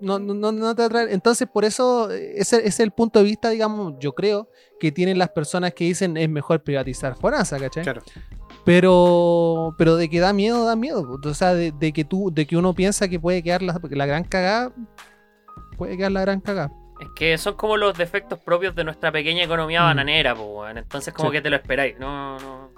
[0.02, 1.14] No, no, no- no te atrae.
[1.14, 4.50] Entonces, por eso, eh, ese, ese es el punto de vista, digamos, yo creo,
[4.80, 7.84] que tienen las personas que dicen es mejor privatizar Fonasa, ¿cachai?
[7.84, 8.02] Claro.
[8.66, 11.20] Pero, pero de que da miedo, da miedo.
[11.24, 14.06] O sea, de, de que tú, de que uno piensa que puede quedar la, la
[14.06, 14.72] gran cagada,
[15.78, 16.72] puede quedar la gran cagada.
[17.00, 19.86] Es que son como los defectos propios de nuestra pequeña economía Mm.
[19.86, 20.78] bananera, pues, weón.
[20.78, 21.34] Entonces, como Sí.
[21.38, 21.98] que te lo esperáis.
[22.00, 22.70] No, no.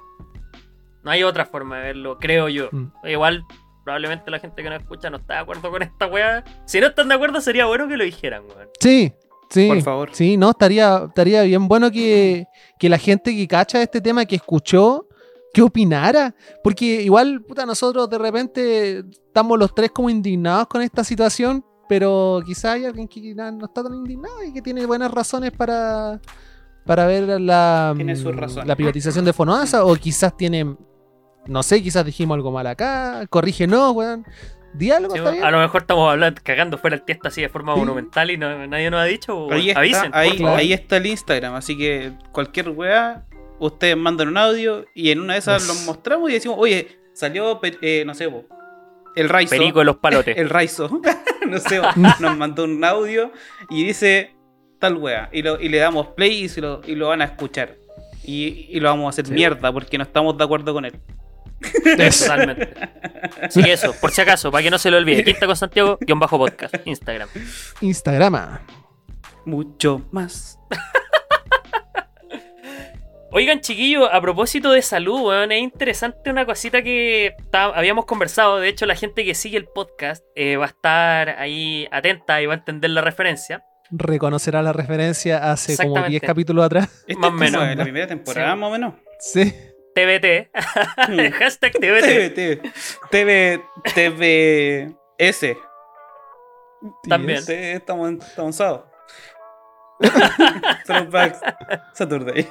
[1.03, 2.69] No hay otra forma de verlo, creo yo.
[2.71, 2.91] Mm.
[3.05, 3.43] Igual,
[3.83, 6.43] probablemente la gente que nos escucha no está de acuerdo con esta weá.
[6.65, 8.69] Si no están de acuerdo, sería bueno que lo dijeran, weón.
[8.79, 9.11] Sí,
[9.49, 9.67] sí.
[9.67, 10.09] Por favor.
[10.13, 12.45] Sí, no, estaría, estaría bien bueno que,
[12.79, 15.07] que la gente que cacha este tema, que escuchó,
[15.53, 16.33] que opinara.
[16.63, 22.41] Porque igual, puta, nosotros de repente estamos los tres como indignados con esta situación, pero
[22.45, 26.19] quizá hay alguien que no está tan indignado y que tiene buenas razones para,
[26.85, 28.67] para ver la, Tiene sus razones.
[28.67, 30.75] la privatización de Fonoasa, o quizás tiene,
[31.47, 34.25] no sé, quizás dijimos algo mal acá, corrígenos, weón.
[34.73, 35.43] Diálogo, Sí, está bien.
[35.43, 37.79] a lo mejor estamos hablando, cagando fuera el tiesto así de forma Sí.
[37.79, 39.47] monumental y no- nadie nos ha dicho.
[39.51, 40.59] Ahí está, Avisen, por ahí, favor.
[40.59, 43.23] ahí está el Instagram, así que cualquier weá,
[43.59, 47.59] ustedes mandan un audio y en una de esas los mostramos y decimos, oye, salió,
[47.63, 48.45] eh, no sé, po,
[49.15, 49.51] el Raizo.
[49.55, 50.35] Perico de los palotes.
[50.37, 50.89] El Raizo,
[51.47, 51.79] no sé,
[52.19, 53.31] nos mandó un audio
[53.69, 54.31] y dice
[54.79, 55.29] tal weá.
[55.31, 57.75] Y, lo- y le damos play y, se lo, y lo van a escuchar.
[58.23, 59.33] Y, y lo vamos a hacer Sí.
[59.33, 60.93] mierda porque no estamos de acuerdo con él.
[62.19, 62.73] Totalmente.
[63.41, 65.23] Así que eso, por si acaso, para que no se lo olvide.
[65.25, 67.29] Quinta con Santiago, guion bajo podcast, Instagram.
[67.81, 68.61] Instagrama.
[69.45, 70.57] Mucho más.
[73.35, 78.59] Oigan, chiquillos, a propósito de salud, weón, es interesante una cosita que habíamos conversado.
[78.59, 82.45] De hecho, la gente que sigue el podcast eh, va a estar ahí atenta y
[82.45, 83.63] va a entender la referencia.
[83.89, 86.09] reconocerá la referencia hace como Exactamente.
[86.11, 87.03] 10 capítulos atrás.
[87.07, 87.67] Esta Más o menos.
[87.67, 88.59] de la primera temporada, Sí.
[88.59, 88.93] más o menos.
[89.19, 89.53] Sí.
[89.93, 90.49] TBT.
[91.39, 92.33] Hashtag TBT.
[92.33, 92.61] TV,
[93.11, 93.61] TV,
[93.93, 95.57] TV, TVS.
[97.07, 97.43] También.
[97.47, 98.89] Estamos sábado.
[100.85, 101.37] Throwback
[101.93, 102.49] Saturday.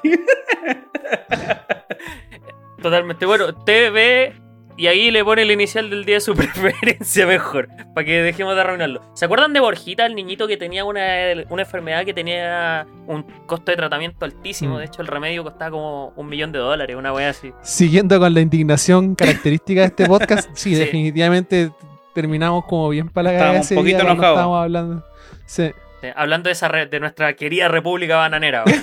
[2.80, 3.26] Totalmente.
[3.26, 4.32] Bueno, TV
[4.76, 7.68] y ahí le pone el inicial del día de su preferencia mejor.
[7.94, 9.02] Para que dejemos de arruinarlo.
[9.14, 11.02] ¿Se acuerdan de Borjita, el niñito que tenía una,
[11.50, 14.76] una enfermedad que tenía un costo de tratamiento altísimo?
[14.76, 14.78] Mm.
[14.78, 17.52] De hecho, el remedio costaba como un millón de dólares, una wea así.
[17.62, 20.80] Siguiendo con la indignación característica de este podcast, sí, Sí.
[20.80, 21.70] definitivamente
[22.14, 24.34] terminamos como bien para la Estábamos un poquito enojados.
[24.36, 25.04] estábamos hablando.
[25.46, 25.70] Sí.
[26.16, 28.64] Hablando de esa re- de nuestra querida República Bananera.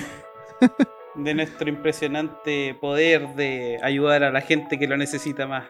[1.16, 5.66] De nuestro impresionante poder de ayudar a la gente que lo necesita más.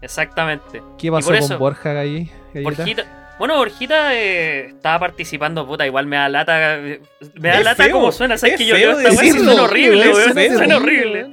[0.00, 0.82] Exactamente.
[0.98, 1.92] ¿Qué pasó por con Borja?
[1.92, 2.30] Galleta?
[2.62, 3.34] Borjita.
[3.38, 6.76] Bueno, Borjita eh, estaba participando, puta, igual me da lata.
[6.78, 7.00] eh,
[7.34, 9.62] Me da Es lata feo, como suena, ¿sabes es que yo leo esta decirlo, suena
[9.64, 11.30] horrible, weón, suena suena horrible.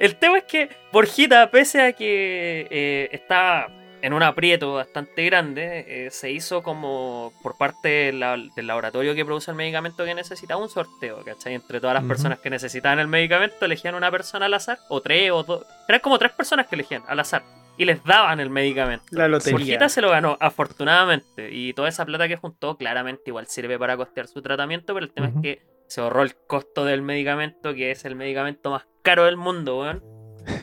[0.00, 3.68] El tema es que Borjita, pese a que eh, está
[4.00, 9.14] en un aprieto bastante grande, eh, se hizo como por parte de la- del laboratorio
[9.14, 11.54] que produce el medicamento que necesitaba un sorteo, ¿cachai?
[11.54, 15.30] Entre todas las personas que necesitaban el medicamento, elegían una persona al azar, o tres,
[15.32, 15.64] o dos.
[15.88, 17.42] Eran como tres personas que elegían al azar.
[17.78, 19.06] Y les daban el medicamento.
[19.12, 19.52] La lotería.
[19.58, 21.50] Borjita se lo ganó, afortunadamente.
[21.52, 25.12] Y toda esa plata que juntó, claramente igual sirve para costear su tratamiento, pero el
[25.12, 29.24] tema es que se ahorró el costo del medicamento, que es el medicamento más caro
[29.24, 30.02] del mundo, weón.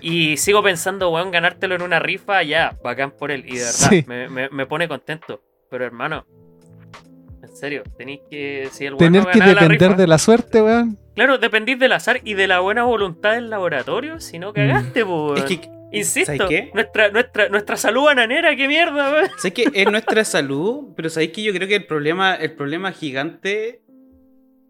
[0.02, 3.46] Y sigo pensando, weón, ganártelo en una rifa, ya, bacán por él.
[3.48, 4.04] Y de verdad, Sí.
[4.08, 5.42] me, me- me pone contento.
[5.70, 6.26] Pero hermano,
[7.42, 8.68] en serio, tenéis que.
[8.72, 10.98] Si el weón Tener no que ganaba la depender rifa- de la suerte, weón.
[11.16, 15.32] Claro, dependís del azar y de la buena voluntad del laboratorio, si no cagaste, po,
[15.34, 15.38] Mm.
[15.38, 15.62] Es weón.
[15.62, 16.72] que, Insisto, ¿sabes qué?
[16.74, 19.30] Nuestra, nuestra, nuestra salud bananera, qué mierda, weón.
[19.38, 22.92] sé que es nuestra salud, pero sabéis que yo creo que el problema, el problema
[22.92, 23.82] gigante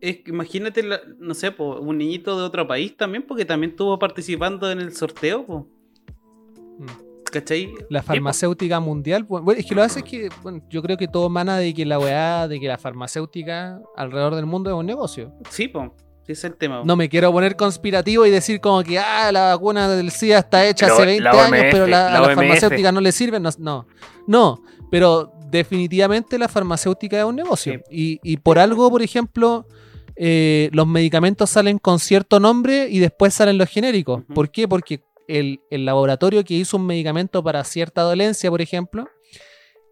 [0.01, 3.72] es que imagínate, la- no sé, po, un niñito de otro país también, porque también
[3.72, 5.68] estuvo participando en el sorteo, po.
[7.32, 7.74] ¿cachai?
[7.89, 11.30] La farmacéutica mundial, bueno, es que lo hace es que, bueno, yo creo que todo
[11.30, 15.34] mana de que la weá, de que la farmacéutica alrededor del mundo es un negocio.
[15.49, 15.95] Sí, po,
[16.34, 16.80] es el tema.
[16.82, 16.86] po.
[16.86, 20.66] No me quiero poner conspirativo y decir como que, ah, la vacuna del SIDA está
[20.66, 22.36] hecha Pero hace 20 la años, pero la, la a la OMS.
[22.36, 23.40] farmacéutica no le sirve.
[23.40, 23.88] No, no,
[24.28, 27.74] no, pero definitivamente la farmacéutica es un negocio.
[27.90, 28.20] Sí.
[28.24, 29.68] Y, y por algo, por ejemplo,
[30.16, 34.24] eh, los medicamentos salen con cierto nombre y después salen los genéricos.
[34.34, 34.68] ¿Por qué?
[34.68, 39.08] Porque el, el laboratorio que hizo un medicamento para cierta dolencia, por ejemplo,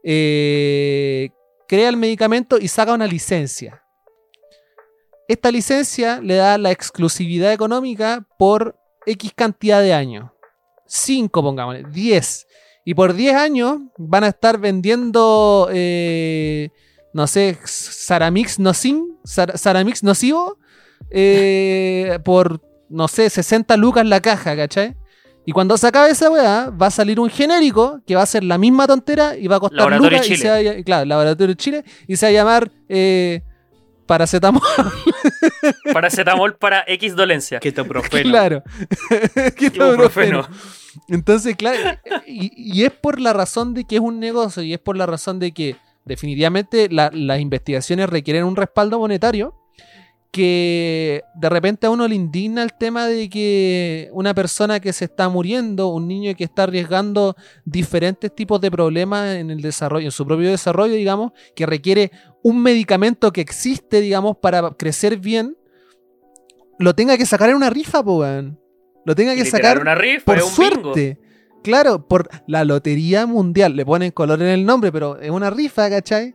[0.04, 1.30] eh,
[1.68, 3.83] crea el medicamento y saca una licencia.
[5.28, 10.30] Esta licencia le da la exclusividad económica por X cantidad de años.
[10.88, 12.48] 5, pongámosle, 10.
[12.86, 16.70] Y por 10 años van a estar vendiendo, eh,
[17.14, 20.58] no sé, Saramix Nocin, Sar- Saramix Nocivo,
[21.10, 24.96] eh, por, no sé, 60 lucas la caja, ¿cachai?
[25.46, 28.44] Y cuando se acabe esa weá, va a salir un genérico que va a ser
[28.46, 30.42] la misma tontera y va a costar Laboratorio lucas y Chile.
[30.42, 33.42] se va a, ll- claro, Laboratorio Chile y se va a llamar eh,
[34.06, 34.62] paracetamol.
[35.94, 37.60] Paracetamol para X dolencia.
[37.60, 38.30] Ketoprofeno.
[38.30, 38.64] claro.
[39.58, 40.48] Ketoprofeno.
[41.10, 41.98] Entonces, claro,
[42.28, 45.06] y, y es por la razón de que es un negocio y es por la
[45.06, 45.76] razón de que
[46.06, 49.56] definitivamente la- las investigaciones requieren un respaldo monetario
[50.34, 55.06] que de repente a uno le indigna el tema de que una persona que se
[55.06, 60.12] está muriendo, un niño que está arriesgando diferentes tipos de problemas en el desarrollo, en
[60.12, 62.10] su propio desarrollo, digamos, que requiere
[62.42, 65.56] un medicamento que existe, digamos, para crecer bien,
[66.80, 68.60] lo tenga que sacar en una rifa, po, weón.
[69.06, 70.50] Lo tenga que sacar una rifa, por bingo.
[70.50, 71.20] suerte.
[71.62, 73.76] Claro, por la Lotería Mundial.
[73.76, 76.34] Le ponen color en el nombre, pero es una rifa, ¿cachai?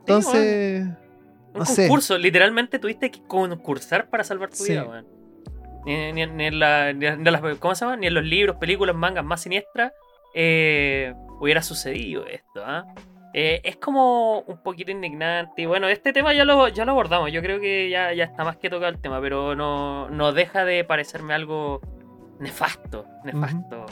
[0.00, 0.88] Entonces,
[1.54, 1.82] Un no sé.
[1.82, 4.72] concurso, literalmente tuviste que concursar para salvar tu Sí.
[4.72, 5.06] vida, weón.
[5.86, 7.96] Ni, ni- ni en la- ni en las- ¿cómo se llama?
[7.96, 9.92] Ni en los libros, películas, mangas más siniestras
[10.34, 12.84] eh, hubiera sucedido esto, ¿ah?
[13.34, 15.62] Eh, es como un poquito indignante.
[15.62, 17.30] Y bueno, este tema ya lo, ya lo abordamos.
[17.32, 20.64] Yo creo que ya, ya está más que tocado el tema, pero no, no deja
[20.64, 21.80] de parecerme algo
[22.40, 23.06] nefasto.
[23.24, 23.86] Nefasto.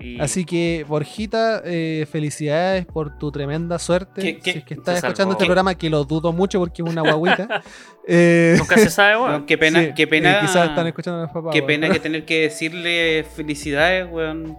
[0.00, 4.20] Y- así que, Borjita, eh, felicidades por tu tremenda suerte.
[4.22, 5.32] ¿Qué- qué- si es que estás escuchando salvó?
[5.32, 7.62] este programa, que lo dudo mucho porque es una guaguita.
[8.06, 9.44] eh, Nunca se sabe, weón.
[9.46, 10.38] Qué pena, sí, qué pena.
[10.38, 11.52] eh, quizás están escuchando a los papás.
[11.52, 14.56] Qué pena que tener que decirle felicidades, weón.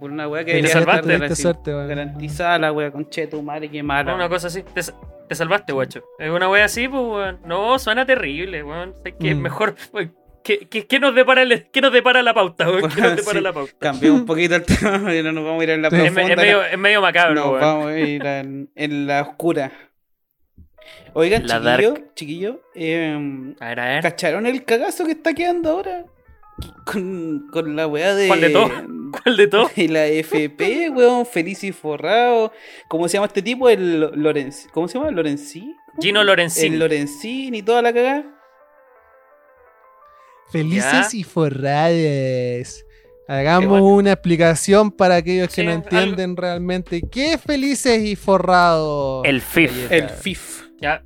[0.00, 1.88] Por una weá que Te debería salvaste, estar suerte, weón.
[1.88, 4.14] garantizada la weá, conche tu madre, qué mala.
[4.14, 4.62] Una cosa así.
[4.74, 4.82] Te,
[5.28, 6.02] te salvaste, guacho.
[6.18, 7.38] Es una wea así, pues, weón.
[7.46, 8.92] No, suena terrible, weón.
[9.04, 9.40] Sé que es Mm.
[9.40, 9.76] mejor.
[9.94, 10.12] weón.
[10.44, 12.90] ¿Qué, qué, qué nos depara el- qué nos depara la pauta, weón?
[12.90, 13.42] ¿Qué nos depara Sí.
[13.42, 13.72] la pauta?
[13.80, 15.96] Cambió un poquito el tema y no nos vamos a ir en la Sí.
[15.96, 16.26] Es, profunda.
[16.26, 17.60] me- es medio, es medio macabro, nos weón.
[17.60, 19.72] vamos a ir en, en la oscura.
[21.14, 22.14] Oigan, La chiquillo, dark.
[22.14, 24.02] chiquillo, eh, A ver, a ver.
[24.02, 26.04] ¿cacharon el cagazo que está quedando ahora?
[26.84, 28.28] Con, con la weá de.
[28.28, 28.68] ¿Cuál de todo?
[29.24, 29.70] ¿Cuál de todo?
[29.74, 32.52] de la FP, weón, feliz y forrado.
[32.88, 33.68] ¿Cómo se llama este tipo?
[33.68, 34.66] El Lorenz.
[34.72, 35.10] ¿Cómo se llama?
[35.10, 35.74] ¿Lorenzi?
[36.00, 36.74] Gino Lorenzini.
[36.74, 38.24] El Lorenzini y toda la cagada.
[40.50, 41.18] Felices Ya.
[41.18, 42.84] y forradas.
[43.26, 43.86] Hagamos bueno.
[43.86, 49.24] una explicación para aquellos que Sí, no algo- entienden realmente qué es felices y forrados.
[49.24, 49.90] El FIF.
[49.90, 50.64] El FIF.
[50.80, 51.02] Ya,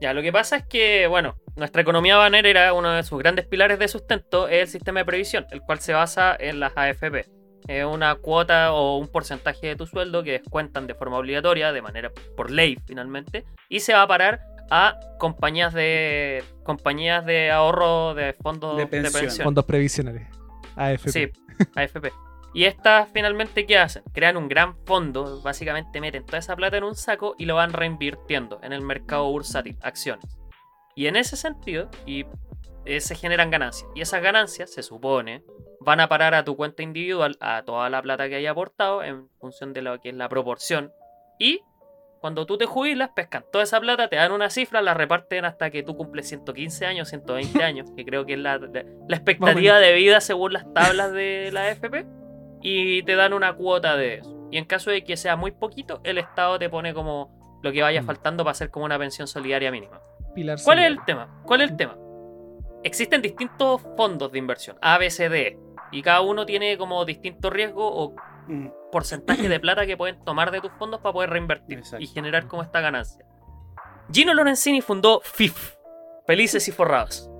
[0.00, 3.78] ya, lo que pasa es que, bueno, nuestra economía banera, uno de sus grandes pilares
[3.78, 7.26] de sustento, es el sistema de previsión, el cual se basa en las AFP.
[7.68, 11.82] Es una cuota o un porcentaje de tu sueldo que descuentan de forma obligatoria, de
[11.82, 14.40] manera por ley finalmente, y se va a parar
[14.70, 19.20] a compañías de compañías de ahorro de fondos De de pensión.
[19.22, 19.44] pensión.
[19.44, 20.28] Fondos previsionales.
[20.76, 21.10] AFP.
[21.10, 21.28] Sí,
[21.74, 22.12] AFP.
[22.52, 24.02] Y estas finalmente, ¿qué hacen?
[24.12, 27.72] Crean un gran fondo, básicamente meten toda esa plata en un saco y lo van
[27.72, 30.38] reinvirtiendo en el mercado bursátil, acciones.
[30.96, 32.26] Y en ese sentido, y
[32.84, 33.88] eh, se generan ganancias.
[33.94, 35.44] Y esas ganancias, se supone,
[35.80, 39.28] van a parar a tu cuenta individual, a toda la plata que haya aportado, en
[39.38, 40.92] función de lo que es la proporción.
[41.38, 41.60] Y
[42.20, 45.70] cuando tú te jubilas, pescan toda esa plata, te dan una cifra, la reparten hasta
[45.70, 49.78] que tú cumples 115 años, 120 años, que creo que es la, la- la expectativa
[49.78, 52.04] de vida según las tablas de la AFP,
[52.62, 54.36] y te dan una cuota de eso.
[54.50, 57.80] Y en caso de que sea muy poquito, el Estado te pone como lo que
[57.82, 58.06] vaya Mm.
[58.06, 60.00] faltando para hacer como una pensión solidaria mínima.
[60.34, 61.40] Pilar ¿Cuál es el tema?
[61.44, 61.96] ¿Cuál es el tema?
[62.82, 65.58] Existen distintos fondos de inversión, A, B, C, D,
[65.92, 68.14] y cada uno tiene como distinto riesgo o
[68.50, 68.68] Mm.
[68.90, 72.02] porcentaje de plata que pueden tomar de tus fondos para poder reinvertir Exacto.
[72.02, 73.24] y generar como esta ganancia.
[74.12, 75.74] Gino Lorenzini fundó FIF,
[76.26, 77.30] Felices y Forrados.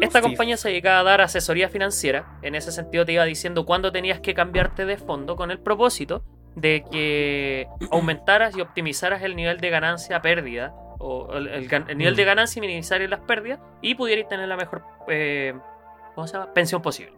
[0.00, 0.28] Esta FIF.
[0.30, 2.38] compañía se dedicaba a dar asesoría financiera.
[2.42, 6.22] En ese sentido te iba diciendo cuándo tenías que cambiarte de fondo con el propósito
[6.54, 11.98] de que aumentaras y optimizaras el nivel de ganancia pérdida o el, el gan- el
[11.98, 15.54] nivel de ganancia y minimizar las pérdidas y pudierais tener la mejor eh,
[16.14, 16.52] ¿cómo se llama?
[16.54, 17.12] pensión posible.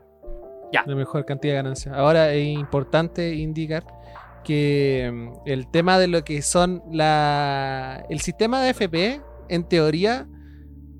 [0.72, 1.94] La mejor cantidad de ganancias.
[1.94, 3.84] Ahora es importante indicar
[4.44, 10.26] que mm, el tema de lo que son la el sistema de FP en teoría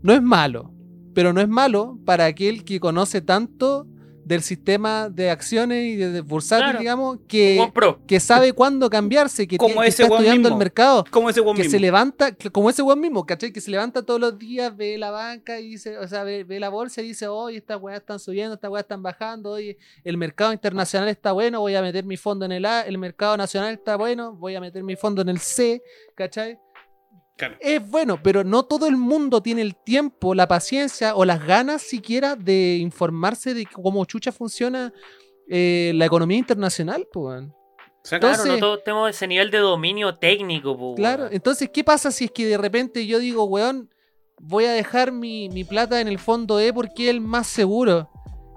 [0.03, 0.73] no es malo,
[1.15, 3.87] pero no es malo para aquel que conoce tanto
[4.29, 6.79] del sistema de acciones y de, bursátil, Claro.
[6.81, 7.73] digamos, que,
[8.07, 10.55] que sabe cuándo cambiarse, que, Como tiene- que ese está estudiando mismo.
[10.57, 11.71] el mercado ¿Cómo ese weón que mismo?
[11.73, 13.53] se levanta, como ese weón mismo, ¿cachai?
[13.53, 16.61] Que se levanta todos los días, ve la banca y dice, o sea, ve, ve
[16.61, 20.17] la bolsa y dice, oye, estas weas están subiendo, estas weas están bajando, oye, el
[20.19, 23.73] mercado internacional está bueno, voy a meter mi fondo en el A, el mercado nacional
[23.73, 25.83] está bueno, voy a meter mi fondo en el C,
[26.15, 26.59] ¿cachai?
[27.39, 27.57] Claro.
[27.61, 31.83] Es bueno, pero no todo el mundo tiene el tiempo, la paciencia o las ganas
[31.83, 34.93] siquiera de informarse de cómo chucha funciona
[35.49, 37.45] eh, la economía internacional, pues.
[37.45, 37.51] O
[38.03, 40.77] sea, Claro, no todos tenemos ese nivel de dominio técnico.
[40.77, 43.89] po, Claro, entonces, ¿qué pasa si es que de repente yo digo, weón,
[44.41, 48.11] voy a dejar mi, mi plata en el fondo E porque es el más seguro?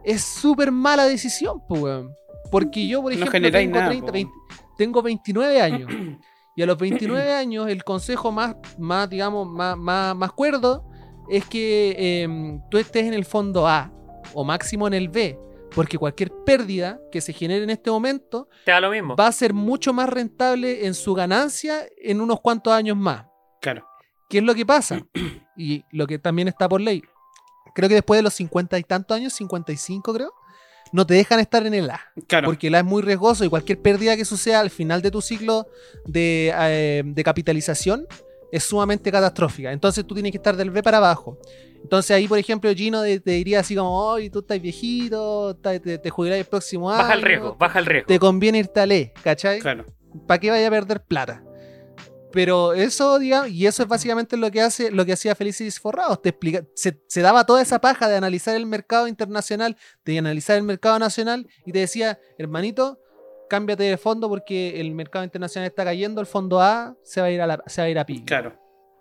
[0.03, 2.15] Es súper mala decisión, pues, weón.
[2.49, 4.11] Porque yo, por No ejemplo, generáis tengo, nada, 30, po.
[4.13, 4.33] 20
[4.77, 5.87] tengo 29 años.
[6.61, 10.87] Y a los 29 años, el consejo más, más digamos, más, más, más cuerdo
[11.27, 13.91] es que em, tú estés en el fondo A
[14.35, 15.39] o máximo en el B,
[15.73, 19.15] porque cualquier pérdida que se genere en este momento Te da lo mismo.
[19.15, 23.25] va a ser mucho más rentable en su ganancia en unos cuantos años más.
[23.59, 23.87] Claro.
[24.29, 24.99] ¿Qué es lo que pasa?
[25.57, 27.01] Y lo que también está por ley.
[27.73, 30.31] Creo que después de los 50 y tantos años, 55 creo,
[30.91, 32.01] no te dejan estar en el A.
[32.27, 32.47] Claro.
[32.47, 35.21] Porque el A es muy riesgoso y cualquier pérdida que suceda al final de tu
[35.21, 35.67] ciclo
[36.05, 38.07] de, eh, de capitalización
[38.51, 39.71] es sumamente catastrófica.
[39.71, 41.37] Entonces tú tienes que estar del B para abajo.
[41.81, 45.79] Entonces ahí, por ejemplo, Gino te, te diría así como, oye, tú estás viejito, te,
[45.79, 46.99] te jubilarás el próximo año.
[46.99, 48.07] Baja el riesgo, baja el riesgo.
[48.07, 49.59] Te conviene irte al E, ¿cachai?
[49.59, 49.85] Claro.
[50.27, 51.43] ¿Para qué vaya a perder plata?
[52.31, 56.21] Pero eso, digamos, y eso es básicamente lo que hace, lo que hacía Felicis Forrados.
[56.21, 60.57] Te explica, se, se daba toda esa paja de analizar el mercado internacional, de analizar
[60.57, 62.99] el mercado nacional, y te decía, hermanito,
[63.49, 67.31] cámbiate de fondo porque el mercado internacional está cayendo, el fondo A se va a
[67.31, 68.23] ir a la, se va a ir a pique.
[68.23, 68.53] Claro.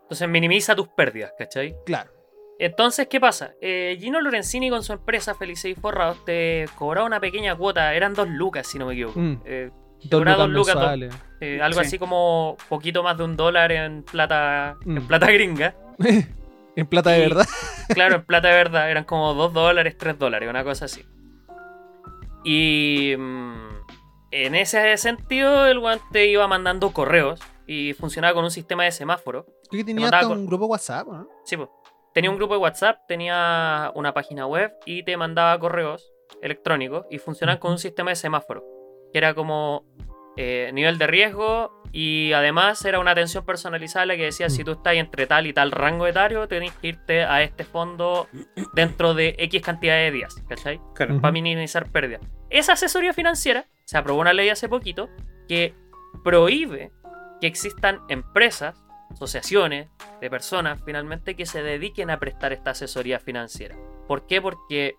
[0.03, 1.77] Entonces minimiza tus pérdidas, ¿cachai?
[1.87, 2.11] Claro.
[2.59, 3.55] Entonces, ¿qué pasa?
[3.61, 8.13] Eh, Gino Lorenzini con su empresa Felices y Forrados te cobraba una pequeña cuota, eran
[8.13, 9.21] dos lucas si no me equivoco.
[9.21, 9.43] Mm.
[9.47, 9.71] Eh,
[10.05, 11.87] Dos lucas dos lucas, dos- eh, algo Sí.
[11.87, 15.07] así como poquito más de un dólar en plata, en Mm.
[15.07, 15.75] plata gringa.
[16.77, 17.47] en plata de Y- verdad.
[17.95, 21.05] Claro, en plata de verdad, eran como 2 dólares, 3 dólares, una cosa así.
[22.45, 23.69] Y mm,
[24.31, 29.45] en ese sentido, el guante iba mandando correos y funcionaba con un sistema de semáforo.
[29.69, 31.29] Creo que tenía hasta un grupo WhatsApp, ¿no?
[31.45, 31.69] Sí, pues.
[32.13, 36.11] Tenía un grupo de WhatsApp, tenía una página web y te mandaba correos
[36.43, 38.65] electrónicos y funcionaban con un sistema de semáforo.
[39.13, 39.85] Que era como
[40.37, 44.73] eh, nivel de riesgo y además era una atención personalizada la que decía si tú
[44.73, 48.29] estás entre tal y tal rango etario, tenés que irte a este fondo
[48.75, 50.81] dentro de X cantidad de días, ¿cachai?
[50.95, 51.21] Claro.
[51.21, 52.23] Para minimizar pérdidas.
[52.49, 55.09] Esa asesoría financiera se aprobó una ley hace poquito
[55.49, 55.75] que
[56.23, 56.93] prohíbe
[57.41, 58.81] que existan empresas,
[59.11, 59.89] asociaciones
[60.21, 63.77] de personas finalmente que se dediquen a prestar esta asesoría financiera.
[64.07, 64.41] ¿Por qué?
[64.41, 64.95] Porque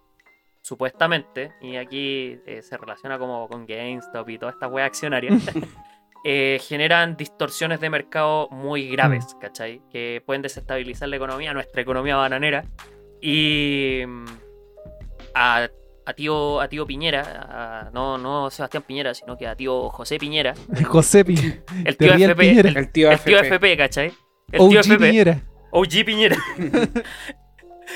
[0.62, 5.32] supuestamente, y aquí eh, se relaciona como con GameStop y toda esta wea accionaria,
[6.24, 9.82] eh, generan distorsiones de mercado muy graves, ¿cachai?
[9.92, 12.64] Que pueden desestabilizar la economía, nuestra economía bananera.
[13.22, 14.26] Y mm,
[15.36, 15.68] a,
[16.06, 17.22] a tío, a tío Piñera,
[17.86, 20.54] a- no, no Sebastián Piñera, sino que a tío José Piñera,
[20.86, 22.70] José Pi- el tío FP, Piñera.
[22.70, 23.78] el, El tío el tío FP.
[23.78, 24.08] ¿cachai?
[24.52, 25.42] El tío OG FP, Piñera.
[25.72, 26.36] OG Piñera.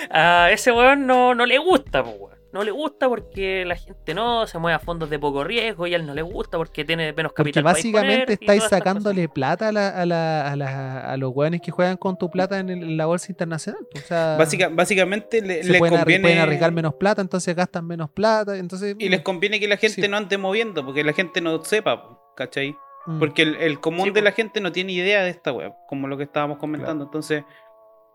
[0.10, 2.35] a ese weón no, no le gusta, po, weón.
[2.56, 5.94] No le gusta porque la gente no se mueve a fondos de poco riesgo y
[5.94, 7.64] a él no le gusta porque tiene menos Porque capital.
[7.64, 11.72] para básicamente estáis sacándole plata a, la- a, la- a la- a los hueones que
[11.72, 13.82] juegan con tu plata en, el- en la bolsa internacional.
[13.94, 16.22] O sea, Básica- básicamente le- se les pueden, conviene.
[16.22, 18.58] pueden arriesgar menos plata, entonces gastan menos plata.
[18.58, 20.08] Entonces, Y les conviene que la gente Sí.
[20.08, 22.74] no ande moviendo, porque la gente no sepa, ¿cachai?
[23.06, 25.74] mm, Porque el, el común Sí, de la gente no tiene idea de esta web,
[25.90, 27.04] como lo que estábamos comentando.
[27.04, 27.44] Entonces,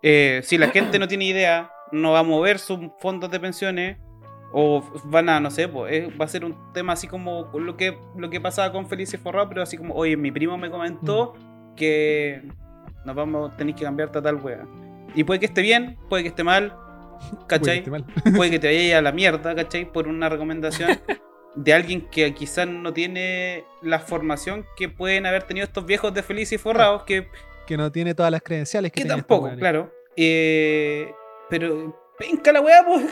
[0.02, 3.98] eh, si la gente no tiene idea, no va a mover sus fondos de pensiones
[4.52, 7.96] o van a, no sé, pues, va a ser un tema así como lo que,
[8.16, 11.74] lo que pasaba con Felice Forrado, pero así como, oye, mi primo me comentó Mm.
[11.76, 12.42] que
[13.04, 14.66] nos vamos, tenéis que cambiarte a tal wea.
[15.14, 16.74] Y puede que esté bien, puede que esté mal,
[17.46, 17.84] ¿cachai?
[17.86, 18.04] mal.
[18.36, 19.90] puede que te vaya a la mierda, ¿cachai?
[19.90, 20.90] Por una recomendación
[21.54, 26.22] de alguien que quizás no tiene la formación que pueden haber tenido estos viejos de
[26.22, 27.28] felices forrados, que,
[27.66, 29.92] Que no tiene todas las credenciales que, que estos tampoco, claro.
[30.16, 31.12] Eh,
[31.48, 33.04] pero, penca la weá, pues.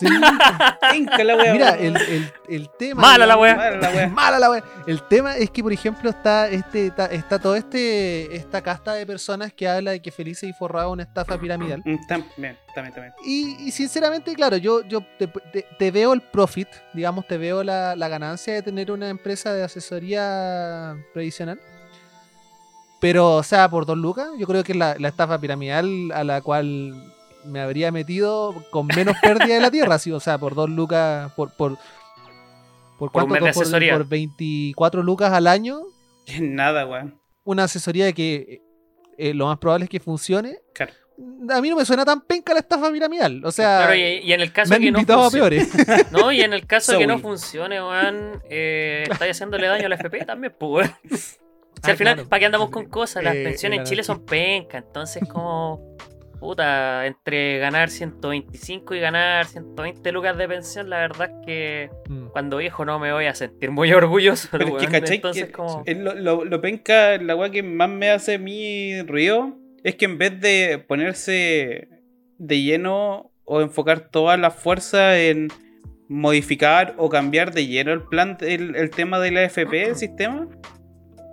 [0.00, 1.52] La weá.
[1.52, 3.02] Mira, el, el- el tema.
[3.02, 3.56] Mala la wea.
[3.56, 4.08] Mala la weá.
[4.08, 4.64] Mala la wea.
[4.86, 9.04] El tema es que, por ejemplo, está este está, está todo este esta casta de
[9.06, 11.82] personas que habla de que Felices y Forrado es una estafa piramidal.
[11.84, 13.12] Mm, También, también, también.
[13.24, 17.62] Y, y sinceramente, claro, yo, yo te, te- te veo el profit, digamos, te veo
[17.64, 21.58] la, la ganancia de tener una empresa de asesoría previsional.
[23.00, 26.24] Pero, o sea, por dos lucas, yo creo que es la, la estafa piramidal a
[26.24, 26.94] la cual
[27.46, 29.98] me habría metido con menos pérdida de la tierra.
[29.98, 31.52] sí, o sea, por dos lucas, por.
[31.52, 31.76] ¿Por,
[32.98, 33.38] por, Por un cuánto?
[33.40, 33.92] Por- asesoría.
[33.92, 35.80] por 24 lucas al año,
[36.40, 37.20] Nada, weón.
[37.44, 38.62] una asesoría que
[39.18, 40.58] eh, lo más probable es que funcione.
[40.74, 40.92] Claro.
[41.50, 43.42] A mí no me suena tan penca la estafa piramidal.
[43.44, 45.64] O sea, Claro, y, y en el caso me han que no invitado a funcione,
[45.64, 46.10] peores.
[46.12, 46.30] ¿no?
[46.32, 49.94] Y en el caso de que no funcione, weón, eh, estáis haciéndole daño a la
[49.94, 51.18] FP también, pues, weón.
[51.18, 51.36] Si
[51.82, 52.28] Ah, al final, claro.
[52.30, 53.22] ¿para qué andamos con cosas?
[53.22, 55.96] Las Eh, pensiones en Chile son pencas, entonces como...
[56.40, 62.26] Puta, entre ganar 125 y ganar 120 lucas de pensión, la verdad es que Mm.
[62.28, 64.48] cuando viejo no me voy a sentir muy orgulloso.
[64.52, 64.92] Pero es que.
[64.92, 65.16] ¿cachai?
[65.16, 65.82] Entonces Que- como...
[65.86, 69.94] Es lo, lo, lo penca, la weá que más me hace a mí ruido es
[69.94, 71.88] que en vez de ponerse
[72.38, 75.48] de lleno o enfocar toda la fuerza en
[76.08, 80.48] modificar o cambiar de lleno el plan, el, el tema de la FP, el sistema,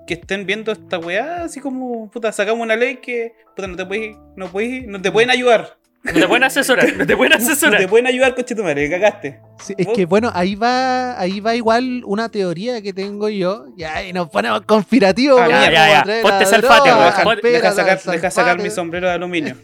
[0.07, 3.85] que estén viendo esta weá así como, puta, sacamos una ley que, puta, no te
[3.85, 5.77] puedes, no puedes, no te pueden ayudar.
[6.03, 7.79] No te pueden asesorar, no te pueden No asesorar.
[7.79, 9.39] te pueden ayudar, coche tu madre, cagaste.
[9.63, 9.95] Sí, es ¿Vos?
[9.95, 13.67] que bueno, ahí va, ahí va igual una teoría que tengo yo.
[13.77, 15.39] Ya, y nos ponemos conspirativos.
[15.39, 16.21] Ah, ya, ya, ya.
[16.21, 17.39] Ponte salfate, weón.
[17.41, 18.17] Deja, sacar, salfate.
[18.17, 19.55] deja sacar mi sombrero de aluminio.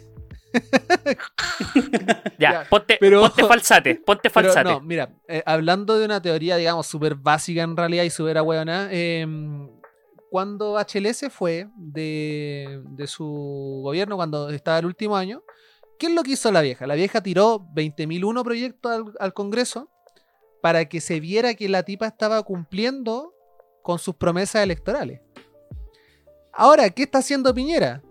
[2.38, 4.68] Ya, Ya, ponte, pero- ponte falsate, ponte Pero falsate.
[4.70, 8.88] no, mira, eh, hablando de una teoría, digamos, súper básica en realidad y súper ahueona,
[8.90, 9.26] eh,
[10.30, 15.42] cuando Bachelet se fue de, su gobierno, cuando estaba el último año,
[15.98, 16.86] ¿qué es lo que hizo la vieja?
[16.86, 19.90] La vieja tiró 20.001 proyectos al, Congreso
[20.62, 23.34] para que se viera que la tipa estaba cumpliendo
[23.82, 25.20] con sus promesas electorales.
[26.52, 28.02] Ahora, ¿qué está haciendo Piñera?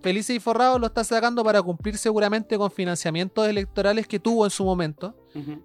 [0.00, 4.50] Felices y Forrado lo está sacando para cumplir seguramente con financiamientos electorales que tuvo en
[4.50, 5.14] su momento.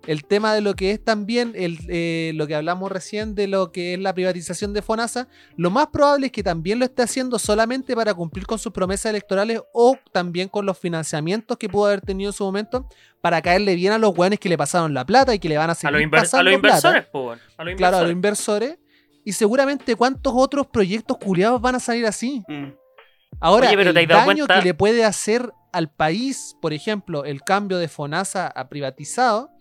[0.07, 3.71] El tema de lo que es también el, eh, lo que hablamos recién de lo
[3.71, 7.37] que es la privatización de FONASA, lo más probable es que también lo esté haciendo
[7.39, 12.01] solamente para cumplir con sus promesas electorales o también con los financiamientos que pudo haber
[12.01, 12.87] tenido en su momento
[13.21, 15.69] para caerle bien a los hueones que le pasaron la plata y que le van
[15.69, 17.11] a a seguir los, inver- a los inversores, plata.
[17.11, 17.39] po, weón.
[17.57, 18.77] A los Claro, a los inversores.
[19.25, 22.41] Y seguramente cuántos otros proyectos culiados van a salir así.
[22.47, 22.69] Mm.
[23.39, 24.59] Ahora, Oye, pero el ¿te has dado daño cuenta?
[24.59, 29.51] que le puede hacer al país, por ejemplo, el cambio de FONASA a privatizado,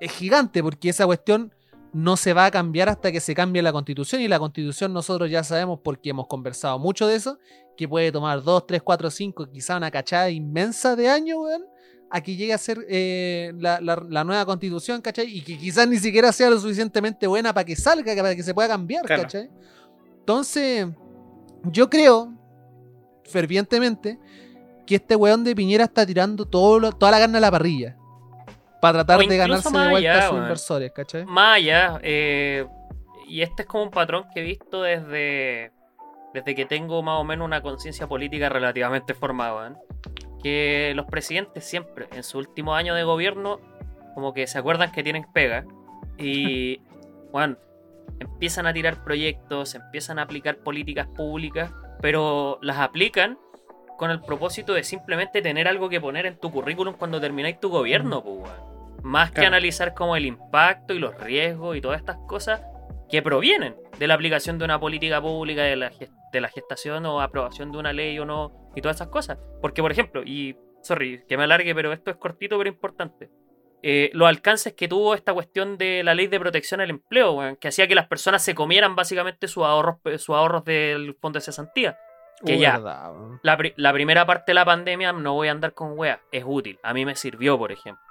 [0.00, 1.54] es gigante, porque esa cuestión
[1.92, 4.20] no se va a cambiar hasta que se cambie la constitución.
[4.20, 7.38] Y la constitución nosotros ya sabemos, porque hemos conversado mucho de eso,
[7.76, 11.64] que puede tomar 2, 3, 4, 5, quizá una cachada inmensa de años, weón,
[12.10, 15.26] a que llegue a ser eh, la, la- la nueva constitución, ¿cachai?
[15.34, 18.52] Y que quizás ni siquiera sea lo suficientemente buena para que salga, para que se
[18.52, 19.22] pueda cambiar, Claro.
[19.22, 19.48] ¿cachai?
[20.18, 20.88] Entonces,
[21.70, 22.32] yo creo
[23.24, 24.18] fervientemente
[24.86, 27.96] que este weón de Piñera está tirando todo lo- toda la carne a la parrilla.
[28.80, 31.24] Para tratar de ganarse de vuelta allá, a sus inversores, ¿cachai?
[31.24, 32.66] Más allá, eh,
[33.28, 35.70] y este es como un patrón que he visto desde,
[36.34, 39.68] desde que tengo más o menos una conciencia política relativamente formada.
[39.68, 39.72] ¿eh?
[40.42, 43.60] Que los presidentes siempre, en su último año de gobierno,
[44.14, 45.64] como que se acuerdan que tienen pega
[46.18, 46.80] y,
[47.32, 47.56] bueno,
[48.18, 51.70] empiezan a tirar proyectos, empiezan a aplicar políticas públicas,
[52.02, 53.38] pero las aplican
[53.96, 57.70] con el propósito de simplemente tener algo que poner en tu currículum cuando termináis tu
[57.70, 58.50] gobierno, pues.
[59.02, 62.60] Más que analizar como el impacto y los riesgos y todas estas cosas
[63.08, 65.92] que provienen de la aplicación de una política pública, de la,
[66.32, 69.38] de la gestación o aprobación de una ley o no, y todas esas cosas.
[69.60, 73.30] Porque, por ejemplo, y sorry, que me alargue, pero esto es cortito pero importante.
[73.82, 77.68] Eh, los alcances que tuvo esta cuestión de la ley de protección al empleo, que
[77.68, 81.98] hacía que las personas se comieran básicamente sus ahorros, sus ahorros del fondo de cesantía.
[82.44, 83.12] Que Uh, ya, verdad,
[83.76, 86.78] la primera parte de la pandemia, no voy a andar con weas, es útil.
[86.82, 88.02] A mí me sirvió, por ejemplo.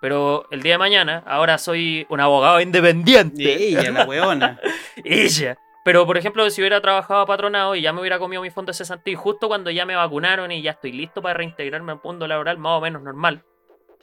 [0.00, 3.42] Pero el día de mañana, ahora soy un abogado independiente.
[3.42, 4.60] Y ella, la weona.
[5.04, 5.58] Ella.
[5.84, 8.76] Pero, por ejemplo, si hubiera trabajado patronado y ya me hubiera comido mi fondo de
[8.76, 12.26] cesantía, y justo cuando ya me vacunaron y ya estoy listo para reintegrarme al mundo
[12.26, 13.44] laboral más o menos normal,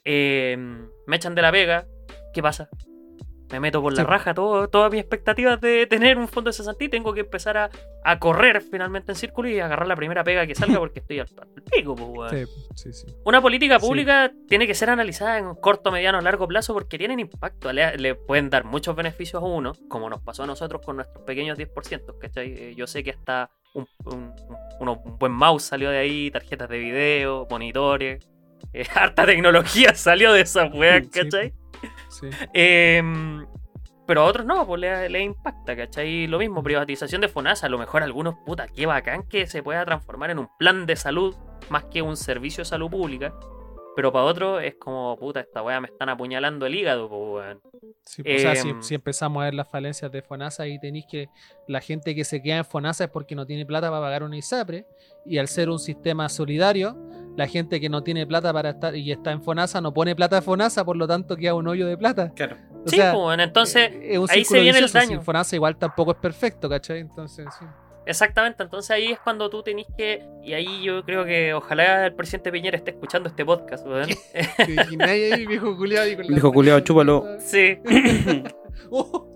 [0.10, 0.58] eh,
[1.06, 1.86] me echan de la pega,
[2.34, 2.70] ¿qué pasa?
[3.50, 4.10] Me meto por la Sí.
[4.10, 7.56] raja todo, todas mis expectativas de tener un fondo de cesantía y tengo que empezar
[7.58, 7.70] a,
[8.04, 11.28] a correr finalmente en círculo y agarrar la primera pega que salga porque estoy al,
[11.40, 12.46] al pico, pues.
[12.76, 13.06] Sí, sí.
[13.24, 17.72] Una política pública tiene que ser analizada en corto, mediano, largo plazo porque tienen impacto.
[17.72, 21.24] Le, le pueden dar muchos beneficios a uno, como nos pasó a nosotros con nuestros
[21.24, 22.18] pequeños 10%.
[22.20, 22.52] ¿cachai?
[22.54, 24.34] Eh, Yo sé que hasta un, un-
[24.82, 28.28] un buen mouse salió de ahí, tarjetas de video, monitores.
[28.82, 31.08] Eh, harta tecnología salió de esas weas.
[31.08, 31.54] ¿cachai?
[32.10, 32.30] sí.
[32.54, 33.46] Em,
[34.06, 36.28] pero a otros no, pues le, le impacta, ¿cachai?
[36.28, 39.84] Lo mismo, privatización de FONASA, a lo mejor algunos, puta, qué bacán que se pueda
[39.84, 41.36] transformar en un plan de salud
[41.70, 43.34] más que un servicio de salud pública.
[43.98, 47.62] Pero para otros es como, puta, esta weá me están apuñalando el hígado, pues weón.
[48.06, 51.06] Sí, o sea, si, Em, si empezamos a ver las falencias de FONASA y tenéis
[51.10, 51.30] que
[51.68, 54.38] la gente que se queda en FONASA es porque no tiene plata para pagar una
[54.38, 54.86] ISAPRE
[55.26, 56.96] y al ser un sistema solidario,
[57.38, 60.40] la gente que no tiene plata para estar y está en FONASA no pone plata
[60.40, 62.32] a FONASA, por lo tanto queda un hoyo de plata.
[62.36, 62.58] Claro.
[62.84, 65.20] O sí, sea, pues weón, entonces, eh, ahí se viene el daño.
[65.20, 67.00] si FONASA igual tampoco es perfecto, ¿cachai?
[67.00, 67.66] Entonces, sí.
[68.08, 72.16] exactamente, entonces ahí es cuando tú tenés que, y ahí yo creo que ojalá el
[72.16, 74.10] presidente Piñera esté escuchando este podcast, weón.
[74.58, 77.24] ¿Te imaginas ahí, viejo la Viejo mancha chúpalo.
[77.40, 77.78] sí.
[78.90, 79.28] Oh.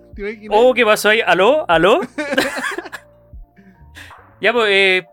[0.49, 1.21] Oh, ¿qué pasó ahí?
[1.21, 1.65] ¿Aló?
[1.69, 2.01] ¿Aló?
[4.41, 5.07] ya, pues, eh,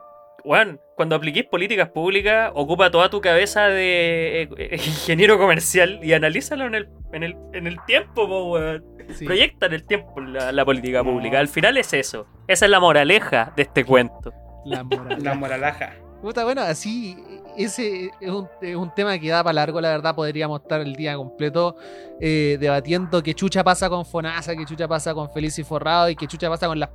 [0.44, 6.12] weón, cuando apliquís políticas públicas, ocupa toda tu cabeza de eh, eh, ingeniero comercial y
[6.12, 8.84] analízalo en el, en el, en el tiempo, po, weón.
[9.14, 9.24] Sí.
[9.24, 11.38] Proyecta en el tiempo la, la política pública.
[11.38, 12.26] Al final es eso.
[12.48, 14.32] Esa es la moraleja de este cuento.
[14.64, 15.22] La moral.
[15.22, 15.94] La moralaja.
[16.20, 17.16] Puta, bueno, así,
[17.56, 20.96] ese es un, es un tema que da para largo, la verdad, podríamos estar el
[20.96, 21.76] día completo
[22.20, 26.16] eh, debatiendo qué chucha pasa con FONASA, qué chucha pasa con Feliz y Forrado y
[26.16, 26.90] qué chucha pasa con las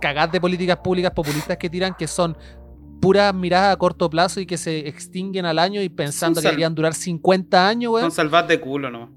[0.00, 2.36] cagadas de políticas públicas populistas que tiran, que son
[3.00, 6.48] puras miradas a corto plazo y que se extinguen al año y pensando Son que
[6.48, 9.10] deberían durar 50 años, weón, Son salvadas de culo, ¿no?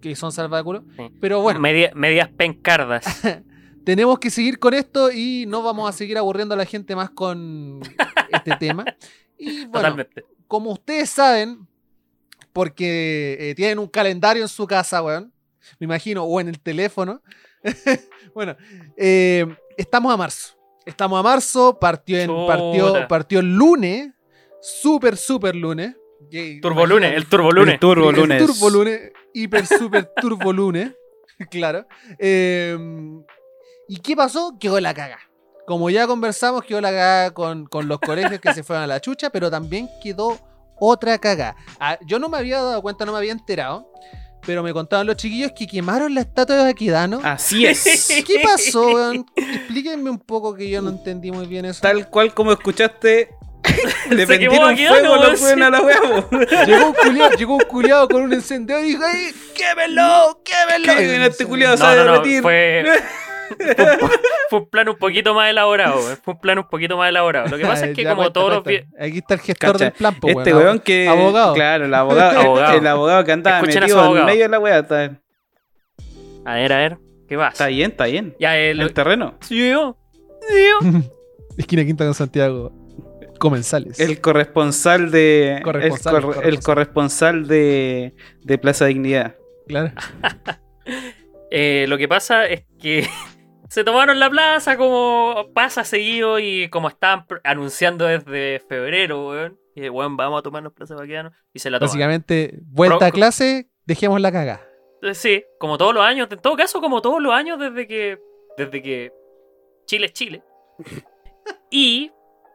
[0.00, 0.84] que son salvadas de culo.
[0.96, 1.02] Sí.
[1.20, 3.04] Pero bueno, Media- medias pencardas.
[3.84, 7.10] tenemos que seguir con esto y no vamos a seguir aburriendo a la gente más
[7.10, 7.80] con
[8.32, 8.84] este tema.
[9.36, 10.24] Y bueno, Totalmente.
[10.46, 11.66] como ustedes saben,
[12.52, 15.32] porque eh, tienen un calendario en su casa, weón,
[15.80, 17.20] me imagino, o en el teléfono.
[18.34, 18.56] bueno,
[18.96, 19.46] eh,
[19.76, 20.54] estamos a marzo.
[20.88, 24.10] Estamos a marzo, partió, en, partió, partió el lunes,
[24.60, 25.94] súper, súper lunes.
[26.30, 27.74] que- Turbolunes, el turbolunes.
[27.74, 28.46] El turbo el lunes.
[28.46, 30.92] turbo lunes, hiper super turbo lunes,
[31.50, 31.86] claro.
[32.18, 32.76] Eh,
[33.88, 34.56] ¿Y qué pasó?
[34.58, 35.18] Quedó la caga.
[35.66, 39.00] Como ya conversamos, quedó la caga con, con los colegios que se fueron a la
[39.00, 40.38] chucha, pero también quedó
[40.80, 41.54] otra caga.
[41.78, 43.90] Ah, yo no me había dado cuenta, no me había enterado,
[44.48, 47.20] pero me contaban los chiquillos que quemaron la estatua de Aquidano.
[47.22, 47.84] Así es.
[48.26, 48.94] ¿Qué pasó?
[48.94, 49.26] weón?
[49.36, 51.82] Explíquenme un poco que yo no entendí muy bien eso.
[51.82, 53.28] Tal cual como escuchaste,
[54.08, 56.38] le prendieron fuego a weón, los a la wea, po.
[56.64, 60.94] Llegó un culiao, llegó un culiao con un encendedor y dijo, ¡ay, quémelo, quémelo!
[60.94, 62.42] Que viene este culiao, No, sabe no, no, derretir.
[63.56, 64.08] fue,
[64.50, 65.98] fue un plan un poquito más elaborado.
[66.22, 67.48] Fue un plan un poquito más elaborado.
[67.48, 68.60] Lo que pasa es que Ya, como cuenta, todos los
[69.00, 70.64] Aquí está el gestor Cacha, del plan, po, Este weón.
[70.64, 71.08] weón que.
[71.08, 71.54] Abogado.
[71.54, 72.40] Claro, el abogado.
[72.40, 72.78] Abogado.
[72.78, 74.78] El abogado que andaba Escuchen metido en medio de la wea.
[74.78, 75.20] Está,
[76.44, 77.50] A ver, a ver, ¿qué pasa?
[77.52, 78.36] está bien, está bien.
[78.40, 78.80] Ya, En el...
[78.80, 79.34] el terreno.
[79.40, 79.96] Sí, yo.
[80.48, 80.88] Sí, yo.
[81.58, 82.72] Esquina Quinta con Santiago.
[83.38, 84.00] Comensales.
[84.00, 85.60] El corresponsal de.
[85.62, 86.54] Corresponsal, el, cor- corresponsal.
[86.54, 89.36] el corresponsal de, de Plaza Dignidad.
[89.66, 89.92] Claro.
[91.50, 93.08] Eh, lo que pasa es que
[93.68, 99.58] se tomaron la plaza como pasa seguido y como estaban pr- anunciando desde febrero, weón.
[99.74, 101.30] Y weón, vamos a tomarnos plaza Baquedano.
[101.52, 101.90] Y se la tomaron.
[101.92, 104.60] Básicamente, vuelta Pro- a clase, dejemos la caga.
[105.02, 108.18] Eh, Sí, como todos los años, en todo caso, como todos los años desde que.
[108.56, 109.12] Desde que.
[109.86, 110.42] Chile es Chile.
[111.70, 112.10] Y.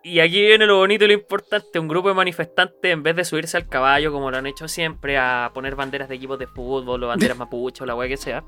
[0.05, 1.79] Y aquí viene lo bonito y lo importante.
[1.79, 5.17] Un grupo de manifestantes, en vez de subirse al caballo, como lo han hecho siempre,
[5.17, 8.43] a poner banderas de equipos de fútbol o banderas mapuche o la weá que sea,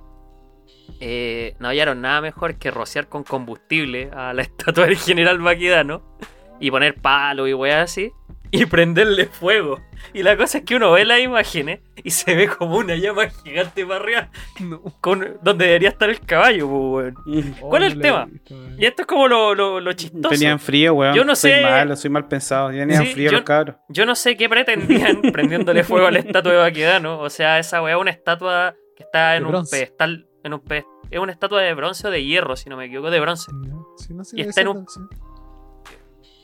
[1.00, 6.18] eh, no hallaron nada mejor que rociar con combustible a la estatua del general Baquedano
[6.60, 8.12] y poner palo y weá así
[8.52, 9.82] y prenderle fuego.
[10.14, 13.28] Y la cosa es que uno ve las imágenes y se ve como una llama
[13.44, 14.30] gigante para arriba
[14.62, 14.82] No.
[15.02, 17.54] con, donde debería estar el caballo, pues, weón.
[17.60, 18.30] ¿Cuál es el tema?
[18.78, 20.30] Y esto es como lo, lo, lo chistoso.
[20.30, 21.16] Tenían frío, weón.
[21.16, 22.70] Yo no soy sé- malo, soy mal pensado.
[22.70, 23.76] Tenían Sí, frío yo- los cabros.
[23.90, 27.20] Yo no sé qué pretendían prendiéndole fuego a la estatua de Baquedano.
[27.20, 30.28] O sea, esa weá es una estatua que está en un pedestal.
[30.46, 33.10] En un pe- es una estatua de bronce o de hierro, si no me equivoco,
[33.10, 33.52] de bronce.
[33.98, 34.86] Sí, no, sí Y está en un-.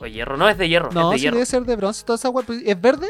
[0.00, 1.36] O hierro, no es de hierro, No, es de sí hierro.
[1.36, 2.44] debe ser de bronce toda esa weá.
[2.44, 3.06] pues, ¿Es verde?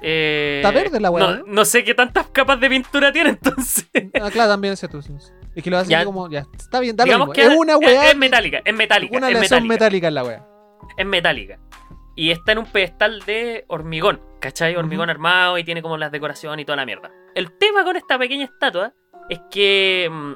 [0.00, 3.88] Eh, Está verde la weá, No, sé qué tantas capas de pintura tiene entonces.
[4.20, 4.98] Ah, claro, también es cierto.
[4.98, 6.28] Es que lo hacen como.
[6.28, 9.34] Ya, está bien, da lo Digamos que Es una es- metálica, es metálica, Una es
[9.40, 10.46] lesión metálica, metálica en la weá.
[10.96, 11.60] es metálica.
[12.16, 14.74] Y está en un pedestal de hormigón, ¿cachai?
[14.76, 17.10] Hormigón armado y tiene como las decoraciones y toda la mierda.
[17.34, 18.92] El tema con esta pequeña estatua
[19.28, 20.32] es que, mm,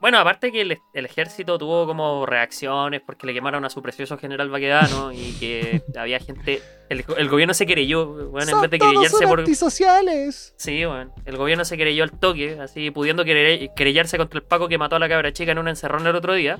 [0.00, 4.16] bueno, aparte que el, el ejército tuvo como reacciones porque le quemaron a su precioso
[4.16, 8.78] general Baquedano y que había gente, el, el gobierno se querelló, bueno, en vez de
[8.78, 9.40] querellarse por...
[9.40, 10.54] antisociales.
[10.56, 14.68] Sí, bueno, el gobierno se querelló al toque, así pudiendo quere- querellarse contra el Paco
[14.68, 16.58] que mató a la cabra chica en un encerrón el otro día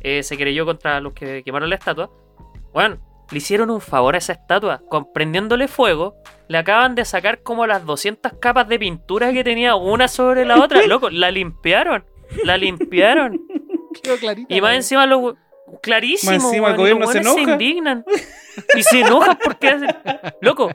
[0.00, 2.10] eh, se creyó contra los que quemaron la estatua.
[2.72, 2.98] Bueno,
[3.30, 4.82] le hicieron un favor a esa estatua.
[4.88, 6.16] Comprendiéndole fuego,
[6.48, 10.62] le acaban de sacar como las 200 capas de pintura que tenía una sobre la
[10.62, 10.82] otra.
[10.86, 12.04] Loco, la limpiaron.
[12.44, 13.40] La limpiaron.
[14.20, 14.54] Clarita.
[14.54, 14.76] Y más weá.
[14.76, 15.36] encima lo...
[15.82, 16.32] Clarísimo.
[16.32, 17.40] Más encima el gobierno se enoja.
[17.40, 18.04] indignan.
[18.76, 19.88] Y se enojan porque hacen...
[20.40, 20.70] Loco,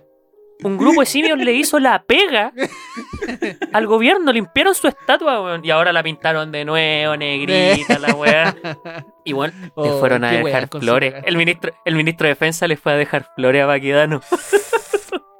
[0.63, 2.51] un grupo de simios le hizo la pega
[3.73, 4.31] al gobierno.
[4.31, 5.65] Limpiaron su estatua, weón.
[5.65, 8.55] Y ahora la pintaron de nuevo, negrita, la weá.
[9.23, 11.15] Y bueno, le Oh, fueron a dejar flores.
[11.25, 14.21] El ministro, el ministro de Defensa le fue a dejar flores a Baquedano.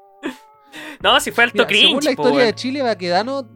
[1.02, 2.56] no, si fue alto Mira, según cringe, la po, historia de.
[2.56, 3.48] Chile, Baquedano.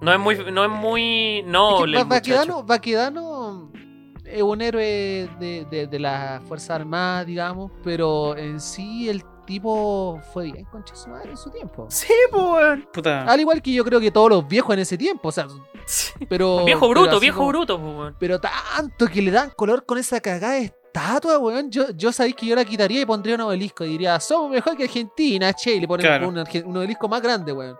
[0.00, 1.98] No es muy, no es muy noble.
[1.98, 3.72] Es que Baquedano
[4.24, 10.20] es un héroe de, de, de las Fuerzas Armadas, digamos, pero en sí el tipo
[10.32, 11.86] fue bien concha su madre en su tiempo.
[11.90, 12.88] Sí, weón.
[12.92, 13.24] Puta.
[13.24, 15.46] Al igual que yo creo que todos los viejos en ese tiempo, o sea,
[15.86, 16.12] Sí.
[16.28, 16.64] pero.
[16.64, 18.16] Viejo bruto, viejo como- bruto, weón.
[18.18, 21.70] Pero tanto que le dan color con esa cagada de estatua, weón.
[21.70, 23.84] Yo, yo sabéis que yo la quitaría y pondría un obelisco.
[23.84, 25.74] Y diría, somos mejor que Argentina, che.
[25.74, 26.28] Y le ponen Claro.
[26.28, 27.76] un, un obelisco más grande, weón.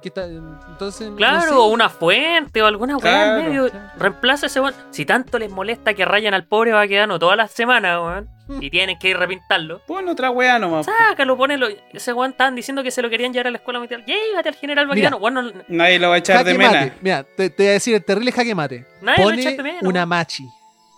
[0.00, 1.54] Que, el que está, entonces, no Claro, sé.
[1.54, 3.70] o una fuente o alguna weá Claro, en medio.
[3.70, 3.88] claro.
[3.98, 4.74] Reemplaza ese weón.
[4.90, 8.28] Si tanto les molesta que rayan al pobre Baquedano todas las semanas, weón.
[8.60, 9.80] Y tienen que ir repintarlo.
[9.86, 10.86] Pon otra weá nomás.
[10.86, 11.68] Sácalo, ponelo.
[11.92, 14.04] Ese weón estaban diciendo que se lo querían llevar a la escuela militar.
[14.04, 15.18] Llévate al general Baquedano.
[15.18, 16.70] Bueno, Nadie lo va a echar Jaque de mena.
[16.72, 16.92] mate.
[17.00, 18.86] Mira, te, te voy a decir el terrible jaque mate.
[19.00, 19.82] nadie lo Pone echa de menos.
[19.82, 20.44] una machi.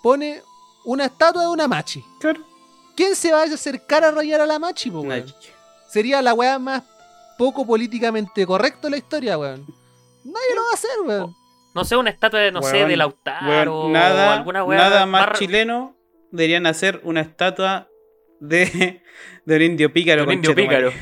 [0.03, 0.41] Pone
[0.85, 2.03] una estatua de una machi.
[2.21, 2.41] Claro.
[2.97, 5.25] ¿Quién se va a acercar a rayar a la Machi, po, weón?
[5.89, 6.83] Sería la weá más
[7.37, 9.67] poco políticamente correcto la historia, weón.
[10.25, 11.35] Nadie lo va a hacer, weón.
[11.75, 14.79] No sé, una estatua de, no sé, Weón, de Lautaro Weón, o alguna weá.
[14.79, 15.97] nada más chileno
[16.31, 17.89] deberían hacer una estatua
[18.39, 19.03] de,
[19.45, 20.23] de un indio pícaro.
[20.23, 20.93] de un indio pícaro.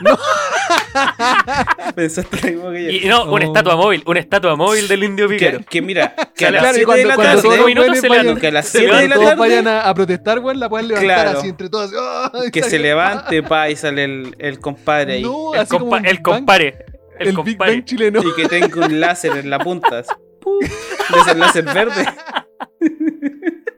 [1.94, 2.90] Pensaste lo mismo que yo.
[2.90, 3.48] Y no, una Oh.
[3.48, 5.58] estatua móvil, una estatua móvil del indio pícaro.
[5.58, 7.98] que, que mira, que a las y 7 cuando- de la cuando tarde, todos minutos
[7.98, 10.38] se vayan- que a las Se 7 de cuando la tarde, vayan a, a protestar,
[10.40, 11.38] weón, la pueden levantar Claro.
[11.38, 11.92] así entre todos.
[12.34, 12.50] ¡ay!
[12.50, 15.22] que se levante, pa, y sale el, el compadre ahí.
[15.22, 16.84] No, El, compa- el compare.
[17.18, 17.72] El, El Big compare.
[17.72, 18.20] Bang chileno.
[18.22, 20.00] Y que tenga un láser en la punta.
[20.00, 20.10] así.
[20.40, 20.58] ¡Pum!
[20.60, 22.04] De ese láser verde.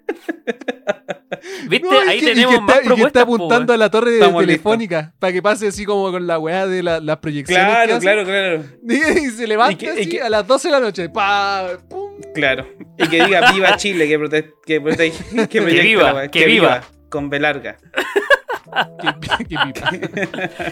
[1.68, 1.86] ¿Viste?
[1.88, 3.90] No, Ahí que- y tenemos que más está, y que está po, apuntando a la
[3.90, 7.66] torre telefónica para que pase así como con la weá de la- las proyecciones.
[7.66, 8.64] Claro, claro, claro.
[8.88, 11.08] Y se levanta Y que- y así que- a las 12 de la noche.
[11.08, 12.12] Pa, pum.
[12.34, 12.66] Claro.
[12.98, 16.82] Y que diga viva Chile, que protege, que protege, que, viva, que viva.
[17.08, 17.76] Con B larga.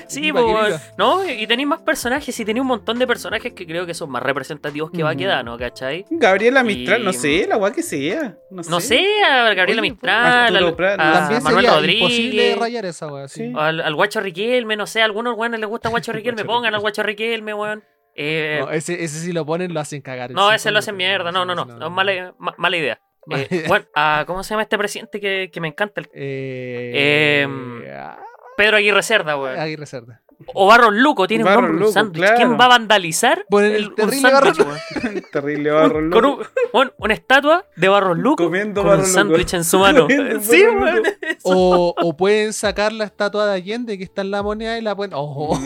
[0.06, 0.68] Sí, viva.
[0.98, 4.10] No, y tenéis más personajes, y tenéis un montón de personajes que creo que son
[4.10, 5.04] más representativos que Ujú.
[5.06, 6.04] Baquedano, ¿cachai?
[6.10, 8.36] Gabriela Mistral, Y- no sé, la weá que sea.
[8.50, 8.70] No sé.
[8.70, 10.16] No sé, a Gabriela Oye, Mistral,
[10.56, 13.28] Arturo al- Prat, a También Manuel sería imposible Rodríguez, rayar esa weá.
[13.28, 13.52] Sí.
[13.56, 16.74] Al, al Guacho Riquelme, no sé, a algunos weones les gusta Guacho Riquelme, Guacho pongan
[16.74, 16.80] al.
[16.80, 17.82] Guacho Riquelme, weón.
[18.14, 20.30] Eh, No, ese, ese si lo ponen lo hacen cagar.
[20.30, 23.00] no, ese lo hacen mierda, no, no, no, no, mala, ma- mala idea.
[23.30, 26.00] Eh, bueno, ah, ¿cómo se llama este presidente que, que me encanta?
[26.00, 28.18] El Eh, Em, ah,
[28.56, 29.58] Pedro Aguirre Cerda, weón.
[29.58, 30.22] Aguirre Cerda.
[30.54, 32.16] O Barros Luco, tiene Barros un nombre, un Luco, sándwich.
[32.22, 32.36] claro.
[32.36, 34.80] ¿Quién va a vandalizar Ponen el el, un terrible sándwich, Barros?
[35.32, 39.20] Terrible barro Un- con un- una estatua de Barros Luco Comiendo con un Barros Luco.
[39.20, 40.06] sándwich en su mano.
[40.42, 40.94] Sí, Barros.
[40.96, 41.08] Luco.
[41.44, 44.94] O, o pueden sacar la estatua de Allende que está en la moneda y la
[44.94, 45.12] pueden.
[45.16, 45.58] ¡Oh!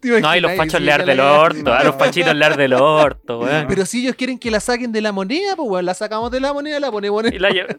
[0.00, 3.40] ¿Te No, y los fachos Sí, lear del orto, a los fachitos lear del orto,
[3.40, 3.66] weón.
[3.68, 6.40] Pero si ellos quieren que la saquen de la moneda, pues weón, la sacamos de
[6.40, 7.78] la moneda, la ponemos en Y la lle-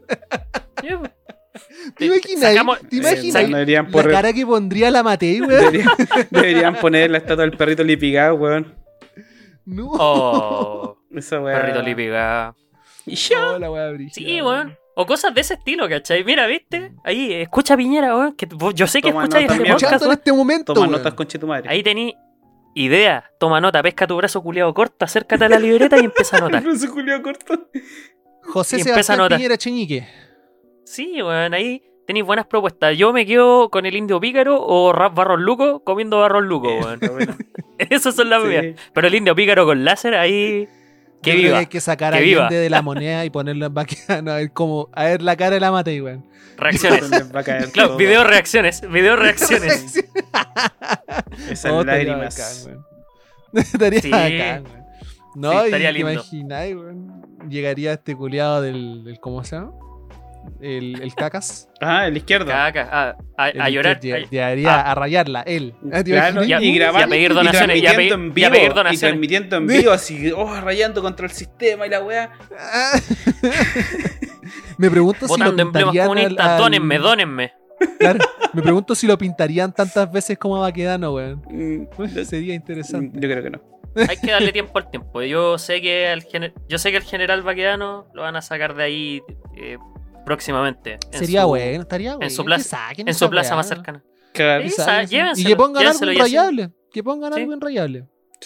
[0.83, 1.11] Ya, pues.
[1.97, 2.41] ¿Te imaginas?
[2.41, 3.49] Sacamos- ¿Te Eh, imaginas?
[3.49, 5.49] no deberían, La poner- cara que pondría la Matei, weón.
[5.49, 5.87] deberían,
[6.31, 8.75] deberían poner la estatua del perrito lipigado, weón.
[9.65, 9.87] No.
[9.93, 11.59] Oh, Esa weá.
[11.61, 12.55] perrito lipiga.
[13.05, 13.51] Y ya.
[13.51, 14.77] Oh, la weá Sí, weón.
[14.95, 16.23] O cosas de ese estilo, ¿cachai?
[16.23, 16.91] Mira, ¿viste?
[17.03, 18.35] Ahí, escucha Piñera, weón.
[18.35, 20.97] Que yo sé que Toma escucháis este podcast, Escuchando en este momento, Toma weón.
[20.99, 21.69] notas con chetumare.
[21.69, 22.13] Ahí tení
[22.75, 23.23] idea.
[23.39, 26.61] Toma nota, pesca tu brazo culiado corto, acércate a la libreta y empieza a anotar.
[26.63, 27.69] Pero se culiao corto.
[28.43, 29.37] José Y a Sebastián notar.
[29.37, 30.07] Piñera Cheñique.
[30.91, 32.97] Sí, weón, ahí tenéis buenas propuestas.
[32.97, 36.93] Yo me quedo con el indio pícaro o rap barros luco comiendo barros luco, weón.
[37.01, 37.35] Está bueno.
[37.77, 38.47] Esas son las Sí.
[38.49, 38.65] mías.
[38.93, 40.67] Pero el indio pícaro con láser, ahí.
[41.23, 42.47] Que Yo hay que sacar que a viva.
[42.47, 44.31] Allende de la moneda y ponerlo en Baquedano.
[44.31, 44.89] A ver cómo.
[44.93, 46.25] A ver la cara de la Matei, weón.
[46.57, 47.09] Reacciones.
[47.73, 48.81] Claro, video reacciones.
[48.89, 49.95] Video reacciones.
[51.49, 52.65] Esas Oh, estaría lágrimas.
[52.67, 52.85] weón.
[53.53, 54.09] Estaría Sí.
[54.11, 54.81] bacán, weón.
[55.35, 56.11] No, Sí, estaría te lindo.
[56.11, 57.21] imagináis, weón.
[57.49, 59.71] Llegaría este culiado del, del- ¿Cómo se llama?
[60.61, 61.67] El, el cacas.
[61.83, 62.45] Ah, el izquierdo.
[62.47, 63.99] Caca, a, a- El a llorar.
[63.99, 64.91] Llegaría ah.
[64.91, 65.73] a rayarla, él.
[65.91, 66.47] ¿Te Claro, imaginas?
[66.47, 68.49] Y a- y grabando y a pedir donaciones, y a transmitiendo pedir- en y a
[68.49, 68.99] vivo, pedir y donaciones.
[68.99, 72.31] transmitiendo en vivo así, oh, rayando contra el sistema y la weá.
[72.59, 72.99] Ah.
[74.77, 76.47] Me pregunto si lo Votando emblemas pintarían al- comunistas.
[76.47, 77.53] al- Dónenme, dónenme.
[77.99, 78.19] Claro,
[78.53, 81.41] me pregunto si lo pintarían tantas veces como a Baquedano, weón.
[81.49, 81.87] Mm,
[82.25, 83.19] Sería interesante.
[83.19, 83.61] Yo creo que no.
[84.07, 85.21] Hay que darle tiempo al tiempo.
[85.23, 88.75] Yo sé que al gener- yo sé que el general Baquedano lo van a sacar
[88.75, 89.21] de ahí
[89.57, 89.77] eh,
[90.25, 90.99] próximamente.
[91.11, 92.29] en Sería su- bueno, estaría bueno.
[92.29, 93.55] su plaza- saquen En su plaza weá.
[93.57, 94.03] más cercana.
[94.33, 94.61] Claro.
[94.63, 96.69] Que Esa, y que pongan algo inrayable.
[96.91, 97.53] Que pongan algo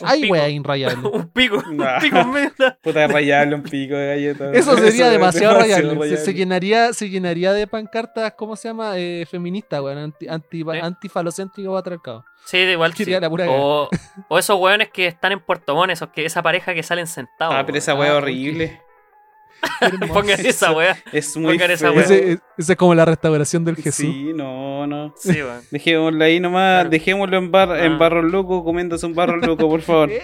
[0.04, 0.34] Hay pico.
[0.34, 1.08] weá inrayable.
[1.14, 1.64] un pico.
[1.72, 1.96] Nah.
[1.96, 2.52] Un pico en medio.
[2.82, 4.52] Puta rayarle un pico de galleta.
[4.52, 5.90] Eso sería demasiado rayable.
[5.90, 6.18] Se, rayable.
[6.18, 8.98] se llenaría, se llenaría de pancartas, ¿cómo se llama?
[8.98, 9.98] Eh, feministas, weón.
[10.00, 10.80] Anti, anti, Sí.
[10.82, 12.26] antifalocéntrico patriarcado.
[12.46, 12.92] Sí, de igual.
[12.94, 13.04] sí.
[13.06, 13.90] Sería la pura O,
[14.28, 17.56] o esos weones que están en Puerto Montt, esos que esa pareja que salen sentados.
[17.56, 18.82] Ah, pero esa weá Ah, horrible.
[20.08, 20.98] Pongan esa weá.
[21.12, 22.04] Es muy Pongan esa weá.
[22.04, 24.06] Ese, es- ese es como la restauración del Jesús.
[24.06, 25.14] Sí, no, no.
[25.18, 25.62] Sí, weón.
[25.72, 26.90] Dejémoslo ahí nomás, Claro.
[26.90, 27.98] dejémoslo en, bar, en Ah.
[27.98, 30.10] barro loco, comiéndose un barro loco, por favor.
[30.12, 30.22] Eh,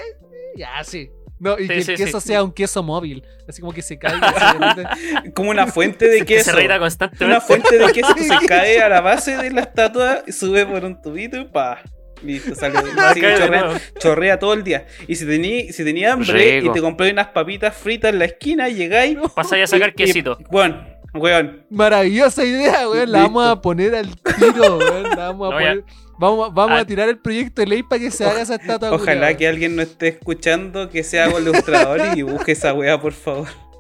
[0.58, 1.10] Ya, sí.
[1.40, 2.28] No, y Sí, que el sí, queso sí.
[2.28, 3.24] sea un queso móvil.
[3.50, 3.98] Así como que se
[4.32, 4.84] repente.
[5.34, 6.52] Como una fuente de Que se queso.
[6.56, 7.42] reirá Una constantemente.
[7.42, 11.02] fuente de queso que se cae a la base de la estatua, sube por un
[11.02, 11.82] tubito y pa.
[12.24, 12.78] Listo, sale.
[12.78, 14.86] así que de chorrea, chorrea todo el día.
[15.08, 16.72] Y si tení, si tenía hambre Rico.
[16.72, 19.18] y te compré unas papitas fritas en la esquina, llegáis.
[19.36, 20.38] Pasáis a sacar y- quesito.
[20.40, 21.66] Y, weón, weón.
[21.70, 23.12] Maravillosa idea, weón.
[23.12, 23.52] La vamos Listo.
[23.52, 25.04] a poner al tiro, weón.
[25.04, 25.68] La vamos a No, ya.
[25.70, 25.84] poner.
[26.20, 26.82] Vamos, vamos Ah.
[26.82, 28.92] a tirar el proyecto de ley para que se haga esa estatua.
[28.92, 33.14] Ojalá que alguien no esté escuchando, que sea algo ilustrador y busque esa weá, por
[33.14, 33.48] favor.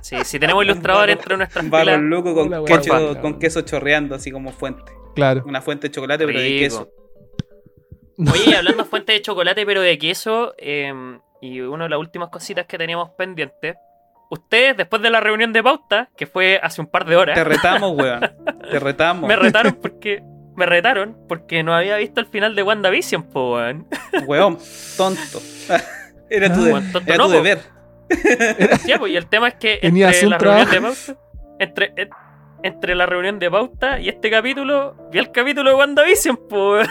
[0.00, 4.50] Sí, si tenemos ilustradores entre nuestras barro loco con, queso, con queso chorreando, así como
[4.50, 4.92] fuente.
[5.14, 5.44] Claro.
[5.46, 6.90] Una fuente de chocolate, pero de queso.
[8.32, 10.92] Oye, hablando de fuente de chocolate, pero de queso, eh,
[11.40, 13.76] y una de las últimas cositas que teníamos pendientes,
[14.30, 17.44] ustedes, después de la reunión de pauta, que fue hace un par de horas, Te
[17.44, 18.20] retamos, weón.
[18.70, 19.28] Te retamos.
[19.28, 20.22] me retaron porque.
[20.56, 23.86] Me retaron porque no había visto el final de WandaVision, po, weón.
[24.26, 24.58] Weón,
[24.96, 25.40] tonto.
[26.28, 27.36] Era tu, de- Weón, tonto era no, tu po.
[27.36, 27.60] deber.
[28.86, 31.20] Ya, pues, y el tema es que Tenías entre un la reunión de pauta.
[31.58, 32.10] Entre, en-
[32.62, 36.86] entre la reunión de pauta y este capítulo, vi el capítulo de WandaVision, po, weón.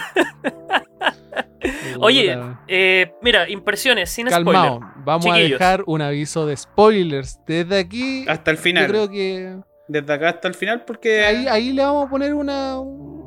[2.00, 4.76] Oye, eh, mira, impresiones, sin calmado.
[4.76, 4.94] spoiler.
[5.04, 5.60] Vamos Chiquillos.
[5.60, 7.38] a dejar un aviso de spoilers.
[7.46, 8.86] Desde aquí, Hasta el yo final.
[8.88, 9.56] creo que
[9.88, 11.24] Desde acá hasta el final, porque.
[11.24, 13.20] ahí, ahí le vamos a poner una un,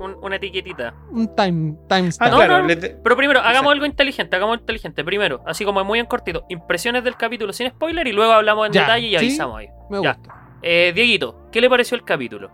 [0.00, 0.94] Un- una etiquetita.
[1.10, 2.30] un time Ah, timestamp.
[2.30, 2.58] No, claro.
[2.60, 3.70] no, le te- Pero primero, hagamos Exacto.
[3.70, 5.04] algo inteligente, hagamos algo inteligente.
[5.04, 8.72] Primero, así como muy en cortito, impresiones del capítulo sin spoiler y luego hablamos en
[8.74, 9.16] Ya, detalle y ¿sí?
[9.16, 9.68] avisamos ahí.
[9.90, 10.16] Me Ya.
[10.62, 12.50] Eh, Dieguito, ¿qué le pareció el capítulo?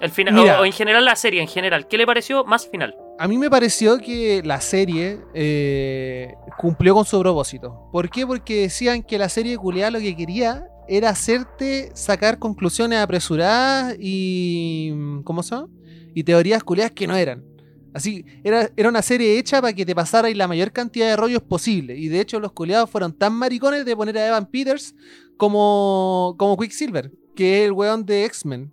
[0.00, 0.58] El final, Mira.
[0.58, 2.96] o, o en general la serie, en general, ¿qué le pareció más final?
[3.18, 7.88] A mí me pareció que la serie eh, cumplió con su propósito.
[7.92, 8.26] ¿Por qué?
[8.26, 14.94] Porque decían que la serie culiada lo que quería era hacerte sacar conclusiones apresuradas y.
[15.24, 15.68] ¿Cómo se llama?
[16.14, 17.44] Y teorías culiadas que no eran.
[17.92, 21.42] Así, era, era una serie hecha para que te pasarais la mayor cantidad de rollos
[21.42, 21.96] posible.
[21.96, 24.94] Y de hecho, los culiados fueron tan maricones de poner a Evan Peters
[25.40, 28.72] como, como Quicksilver, que es el weón de X-Men.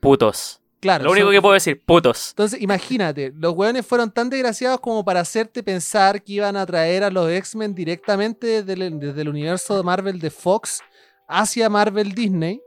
[0.00, 0.60] Putos.
[0.80, 1.04] Claro.
[1.04, 2.30] Lo único son- que puedo decir, putos.
[2.30, 7.02] entonces, imagínate, los weones fueron tan desgraciados como para hacerte pensar que iban a traer
[7.04, 10.80] a los X-Men directamente desde el, desde el universo de Marvel de Fox
[11.28, 12.60] hacia Marvel Disney,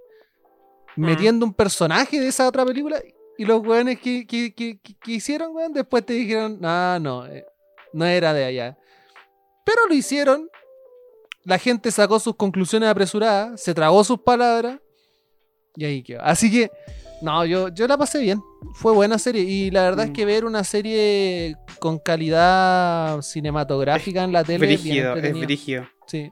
[0.96, 3.02] metiendo un personaje de esa otra película.
[3.38, 7.26] Y los weones que, que- que- que- que hicieron, weón, después te dijeron, no, no,
[7.26, 7.46] eh,
[7.94, 8.78] no era de allá.
[9.66, 10.50] Pero lo hicieron.
[11.44, 14.80] La gente sacó sus conclusiones apresuradas, se tragó sus palabras
[15.76, 16.22] y ahí quedó.
[16.22, 16.70] Así que,
[17.22, 18.40] no, yo, yo la pasé bien.
[18.76, 19.42] Fue buena serie.
[19.44, 20.14] Y la verdad es Mm.
[20.14, 25.88] que ver una serie con calidad cinematográfica en la tele es bien Brígido, es brígido.
[26.08, 26.30] Sí,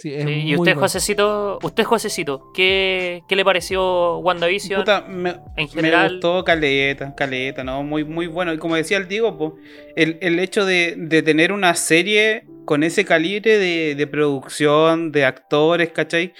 [0.00, 0.80] sí, es Sí, y muy usted, bueno.
[0.80, 6.12] Josecito, usted, Josecito, ¿qué, qué le pareció WandaVision Puta, me, en me general?
[6.14, 7.84] gustó Caleta, Caleta, ¿no?
[7.84, 8.52] Muy, muy bueno.
[8.52, 9.56] Y como decía el Diego, po,
[9.94, 15.24] el, el hecho de, de tener una serie con ese calibre de, de producción, de
[15.24, 16.32] actores, ¿cachai?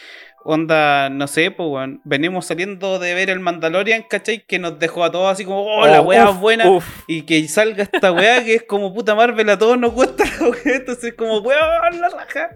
[0.47, 2.03] Onda, no sé, pues, weón.
[2.05, 4.45] Venimos saliendo de ver el Mandalorian, ¿cachai?
[4.47, 6.68] Que nos dejó a todos así como, oh, la Oh, weá uf, buena.
[6.70, 6.87] uf.
[7.09, 10.49] Y que salga esta weá que es como puta Marvel, a todos nos cuesta la
[10.49, 10.77] weá.
[10.77, 12.51] Entonces, como, weón, la raja.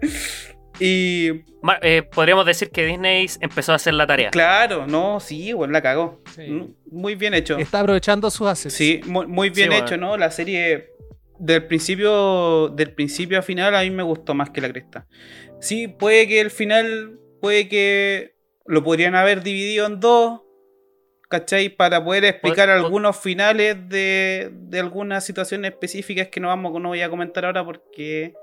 [0.79, 4.29] Y Ma- eh, podríamos decir que Disney empezó a hacer la tarea.
[4.29, 6.21] claro, no, sí, weón, la cagó.
[6.35, 6.43] Sí.
[6.43, 7.57] Mm, Muy bien hecho.
[7.57, 8.75] Está aprovechando sus assets.
[8.75, 10.07] Sí, muy, muy bien Sí, hecho, bueno.
[10.09, 10.17] ¿no?
[10.17, 10.91] La serie
[11.39, 15.07] del principio, del principio a final a mí me gustó más que la cresta.
[15.59, 18.35] Sí, puede que el final, puede que
[18.65, 20.41] lo podrían haber dividido en dos,
[21.29, 21.69] ¿cachai?
[21.69, 27.01] Para poder explicar algunos finales de, de algunas situaciones específicas que no, vamos, no voy
[27.01, 28.33] a comentar ahora porque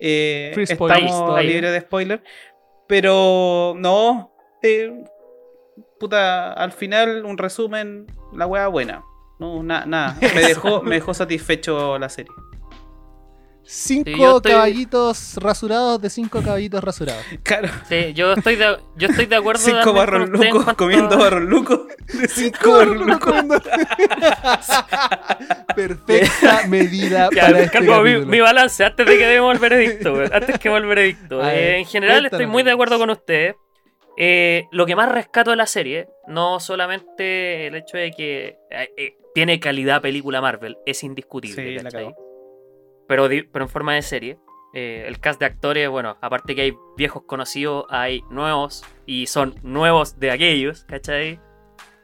[0.00, 2.22] eh, estamos libres de spoiler.
[2.88, 5.04] Pero no, eh,
[6.00, 9.04] puta, al final un resumen, la wea buena.
[9.40, 12.32] No, na- nada, me dejó, me dejó satisfecho la serie.
[13.62, 17.22] Cinco Sí, yo estoy- caballitos rasurados de cinco caballitos rasurados.
[17.44, 21.42] Claro, Sí, yo estoy de, yo estoy de acuerdo cinco barros lucos cuanto comiendo barros
[21.42, 21.80] lucos.
[22.12, 23.34] De cinco barros lucos.
[25.76, 27.80] Perfecta medida Ya, para este
[28.26, 31.46] mi, balance antes de que demos el veredicto, antes que el veredicto.
[31.48, 33.54] Eh, en general estoy muy de acuerdo con usted.
[34.22, 38.90] Eh, lo que más rescato de la serie, no solamente el hecho de que eh,
[38.98, 41.80] eh, tiene calidad película Marvel, es indiscutible.
[41.80, 42.14] Sí,
[43.08, 44.38] pero, pero en forma de serie.
[44.74, 49.54] Eh, el cast de actores, bueno, aparte que hay viejos conocidos, hay nuevos y son
[49.62, 51.40] nuevos de aquellos, ¿cachai?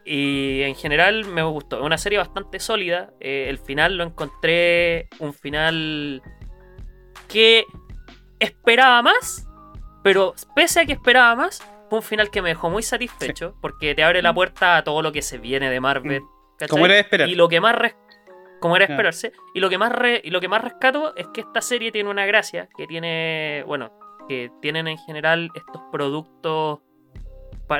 [0.06, 1.76] Y en general me gustó.
[1.76, 3.12] Es una serie bastante sólida.
[3.20, 6.22] Eh, el final lo encontré un final
[7.28, 7.66] que
[8.38, 9.46] esperaba más,
[10.02, 13.94] pero pese a que esperaba más, fue un final que me dejó muy satisfecho porque
[13.94, 16.22] te abre la puerta a todo lo que se viene de Marvel.
[16.58, 16.68] ¿cachai?
[16.68, 17.28] Como era de esperar.
[17.28, 17.96] Y lo que más res-
[18.60, 21.26] como era de esperarse, y lo que más re- y lo que más rescato es
[21.28, 23.92] que esta serie tiene una gracia, que tiene, bueno,
[24.28, 26.80] que tienen en general estos productos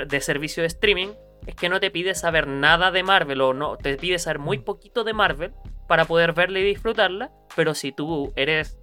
[0.08, 1.08] de servicio de streaming,
[1.46, 4.58] es que no te pide saber nada de Marvel o no, te pide saber muy
[4.58, 5.52] poquito de Marvel
[5.88, 8.78] para poder verla y disfrutarla, pero si tú eres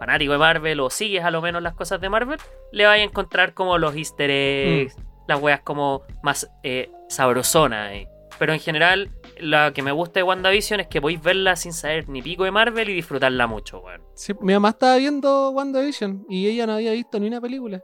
[0.00, 2.38] fanático de Marvel o sigues a lo menos las cosas de Marvel,
[2.72, 4.96] le vas a encontrar como los easter eggs,
[5.28, 7.92] las weas como más eh, sabrosonas.
[7.92, 8.08] eh.
[8.38, 12.08] Pero en general, lo que me gusta de WandaVision es que podéis verla sin saber
[12.08, 14.00] ni pico de Marvel y disfrutarla mucho, weón.
[14.14, 17.82] Sí, mi mamá estaba viendo WandaVision y ella no había visto ni una película.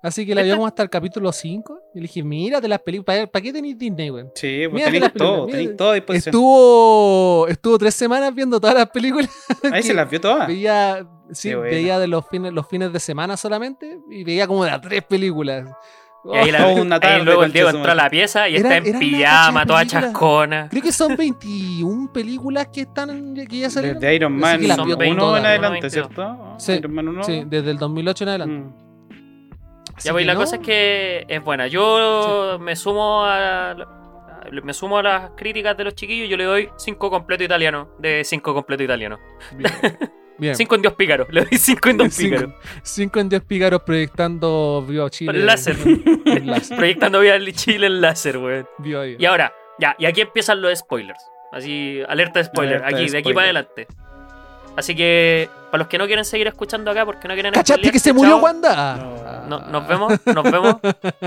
[0.00, 1.80] Así que la vimos hasta el capítulo 5.
[1.94, 3.28] Y le dije, mírate las películas.
[3.28, 4.30] ¿Para qué tenéis Disney, weón?
[4.34, 6.34] Sí, pues tenéis las películas, todo, tenéis todo a disposición.
[6.34, 9.30] Estuvo, estuvo tres semanas viendo todas las películas.
[9.72, 10.46] Ahí se las vio todas.
[10.46, 13.98] Veía, sí, veía de los fines, los fines de semana solamente.
[14.10, 15.66] Y veía como de a tres películas.
[16.24, 18.76] Y ahí, la- Oh, una ahí luego el Diego entró a la pieza y Era-
[18.76, 20.68] está en pijama, toda chascona.
[20.68, 24.00] Creo que son 21 películas que están que ya salieron.
[24.00, 26.54] Desde Iron Man que las 1 vio en adelante, 1, ¿cierto?
[26.58, 27.22] Sí, Iron Man 1.
[27.24, 28.54] Sí, desde el 2008 en adelante.
[28.56, 28.87] Mm.
[29.98, 31.66] Así Ya, pues, la no, cosa es que es buena.
[31.66, 33.74] Yo me sumo a
[34.62, 36.28] me sumo a las críticas de los chiquillos.
[36.28, 37.90] Yo le doy 5 completo italiano.
[37.98, 39.18] De 5 completo italiano.
[39.52, 39.72] Bien.
[40.38, 40.54] Bien.
[40.54, 41.26] 5 en Dios pícaro.
[41.30, 42.54] Le doy 5 en Dios Cinco.
[42.82, 45.32] Cinco en Dios pícaros proyectando Viva Chile.
[45.32, 45.76] Láser.
[46.26, 46.76] El láser.
[46.78, 48.68] Proyectando vía Chile en láser, weón.
[48.78, 49.20] Viva Viva.
[49.20, 51.20] Y ahora, ya, y aquí empiezan los spoilers.
[51.50, 53.34] Así, alerta de spoiler, Alerta aquí, de de aquí spoiler.
[53.34, 53.86] para adelante.
[54.78, 57.98] Así que, para los que no quieren seguir escuchando acá porque no quieren ¿Cachaste que
[57.98, 58.44] se murió chao.
[58.44, 58.96] Wanda?
[59.48, 60.76] No- nos vemos, nos vemos.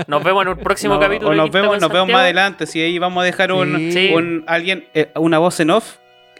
[0.06, 1.30] Nos vemos en un próximo No, capítulo.
[1.30, 2.66] o nos vemos, nos vemos más adelante.
[2.66, 3.92] Si ahí vamos a dejar un, Sí.
[3.92, 4.14] Sí.
[4.14, 5.96] un alguien, eh, una voz en off.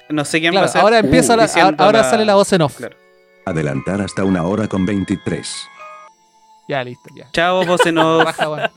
[0.08, 0.80] No sé quién va a ser.
[0.80, 2.76] ahora empieza Uh, la, ahora la- sale la voz en off.
[2.78, 2.96] Claro.
[3.44, 5.66] Adelantar hasta una hora con 23.
[6.68, 7.26] Ya, listo, ya.
[7.32, 8.36] Chao, voz en off.
[8.46, 8.70] Bueno.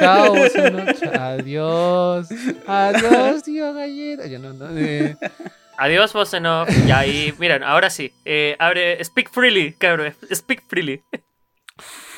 [0.00, 1.02] Chao, voz en off.
[1.20, 2.26] Adiós.
[2.66, 4.26] Adiós, tío galleta.
[4.26, 5.16] Ya no, no, eh,
[5.78, 6.64] Adiós, vos no.
[6.86, 8.12] Ya, y miren, ahora sí.
[8.24, 10.14] Eh, abre, speak freely, cabrón.
[10.34, 11.02] Speak freely.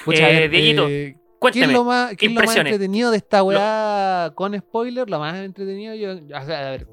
[0.05, 1.17] pucha, a Eh, ver, Dieguito, eh,
[1.53, 2.73] ¿Qué es lo más, qué es lo más impresiones.
[2.73, 5.09] entretenido de esta weá con spoiler?
[5.09, 6.87] Lo más entretenido, yo, o sea, a ver,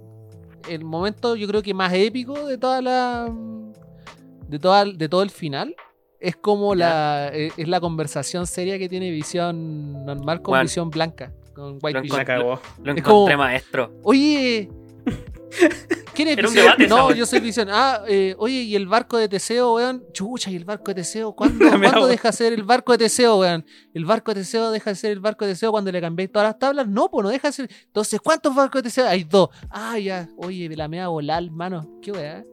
[0.70, 3.32] el momento yo creo que más épico de toda la
[4.48, 5.76] de toda de todo el final
[6.20, 6.80] es como Ya.
[6.80, 12.26] la es la conversación seria que tiene visión normal con visión blanca con White Lo
[12.26, 12.60] cagó.
[12.84, 13.94] Lo encontré, como- maestro.
[14.04, 14.70] Oye,
[16.14, 16.66] ¿quién es Era un Visión?
[16.78, 17.68] debate No, yo soy Visión.
[17.72, 20.04] Ah, eh, oye, ¿y el barco de Teseo, weón?
[20.14, 21.34] Chucha, ¿y el barco de Teseo?
[21.34, 23.66] ¿Cuándo, ¿cuándo deja de ser el barco de Teseo, weón?
[23.94, 26.48] ¿El barco de Teseo deja de ser el barco de Teseo cuando le cambiéis todas
[26.50, 26.88] las tablas?
[26.88, 27.70] No, pues no deja de ser.
[27.88, 29.08] Entonces, ¿cuántos barcos de Teseo?
[29.08, 29.50] Hay dos.
[29.70, 30.28] Ah, ya.
[30.38, 31.90] Oye, la mea volar, mano.
[32.02, 32.44] Qué weá.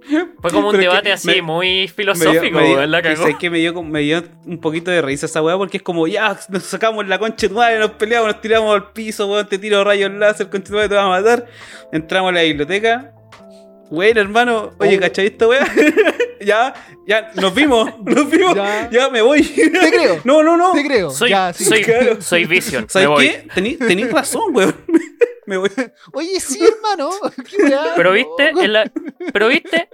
[0.40, 3.16] Fue como un Pero debate así, me- muy filosófico, dio- me dio- weón, la cagó.
[3.16, 6.06] sabes que me dio, me dio un poquito de risa esa weá porque es como,
[6.06, 9.58] ya, nos sacamos la concha de madre, nos peleamos, nos tiramos al piso, weón, te
[9.58, 11.46] tiro rayos láser, concha de madre, te vas a matar.
[11.92, 12.91] Entramos a la biblioteca.
[13.90, 15.00] Bueno, hermano, oye, Oh.
[15.00, 15.66] ¿cachai esta weá?
[16.40, 16.72] ya,
[17.06, 18.88] ya, nos vimos, nos vimos, Ya.
[18.90, 19.42] ya, me voy.
[19.42, 20.20] Te creo.
[20.24, 20.72] No, no, no.
[20.72, 21.10] Te creo.
[21.10, 21.64] Soy, ya, sí.
[21.64, 22.22] soy, Claro.
[22.22, 22.84] soy Vision.
[22.84, 23.28] me ¿Sabes voy.
[23.28, 23.48] qué?
[23.54, 24.74] Tení- razón, weón.
[25.46, 25.70] me voy.
[26.14, 27.10] Oye, sí, hermano.
[27.96, 28.90] Pero viste, en la-
[29.32, 29.88] pero viste,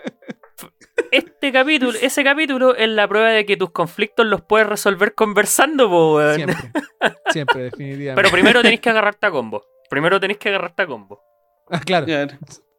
[1.11, 5.89] este capítulo, ese capítulo es la prueba de que tus conflictos los puedes resolver conversando,
[5.91, 6.35] po, weón.
[6.37, 6.57] Siempre.
[7.33, 8.15] Siempre, definitivamente.
[8.15, 9.65] Pero primero tenéis que agarrarte a combo.
[9.91, 11.21] Primero tenéis que agarrarte a combo.
[11.71, 12.07] Ah, claro.
[12.07, 12.29] Ya.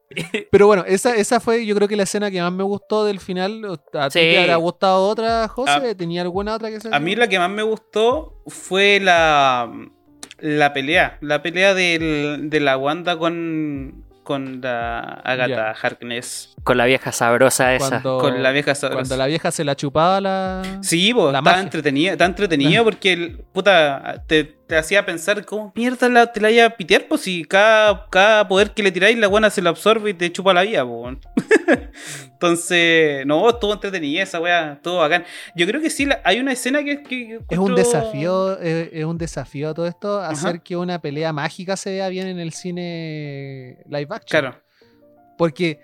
[0.51, 3.19] Pero bueno, esa, esa fue yo creo que la escena que más me gustó del
[3.19, 3.79] final.
[3.93, 5.71] ¿A ti te habrá gustado otra, José?
[5.91, 5.95] Ah.
[5.95, 9.71] ¿Tenía alguna otra que se A mí la que más me gustó fue la,
[10.39, 11.17] la pelea.
[11.21, 15.71] La pelea del- de la Wanda con, con la Agatha.
[15.79, 16.55] Harkness.
[16.63, 17.89] Con la vieja sabrosa esa.
[18.01, 18.99] cuando, Con la vieja sabrosa.
[19.01, 20.61] cuando la vieja se la chupaba la...
[20.81, 21.61] Sí, po, La estaba magia.
[21.63, 26.51] entretenido, está entretenido porque el, puta, te, te hacía pensar cómo mierda la, te la
[26.51, 29.69] iba a pitear, pues si cada, cada poder que le tiráis la buena se lo
[29.71, 31.09] absorbe y te chupa la vida, po.
[32.33, 35.25] Entonces, no, estuvo entretenida esa weá, estuvo bacán.
[35.55, 39.05] Yo creo que sí, la- hay una escena que, que Es un desafío, eh, es
[39.05, 40.59] un desafío todo esto, hacer Ajá.
[40.59, 44.41] que una pelea mágica se vea bien en el cine live action.
[44.41, 44.55] Claro.
[45.37, 45.79] Porque,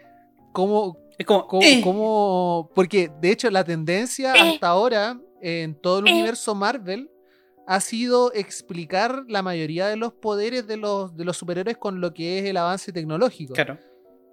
[0.53, 4.53] ¿cómo, Es como, cómo, eh, cómo- Porque, de hecho, la tendencia Eh.
[4.53, 6.12] hasta ahora en todo el Eh.
[6.14, 7.10] universo Marvel
[7.68, 12.14] ha sido explicar la mayoría de los poderes de los, de los superhéroes con lo
[12.14, 13.54] que es el avance tecnológico.
[13.54, 13.78] claro.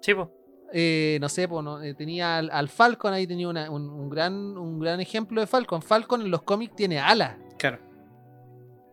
[0.01, 0.29] Sí, po.
[0.73, 4.09] eh, no sé, pues, no, eh, tenía al, al Falcon, ahí tenía una- un, un
[4.09, 5.81] gran, un gran ejemplo de Falcon.
[5.81, 7.77] Falcon en los cómics tiene alas, Claro.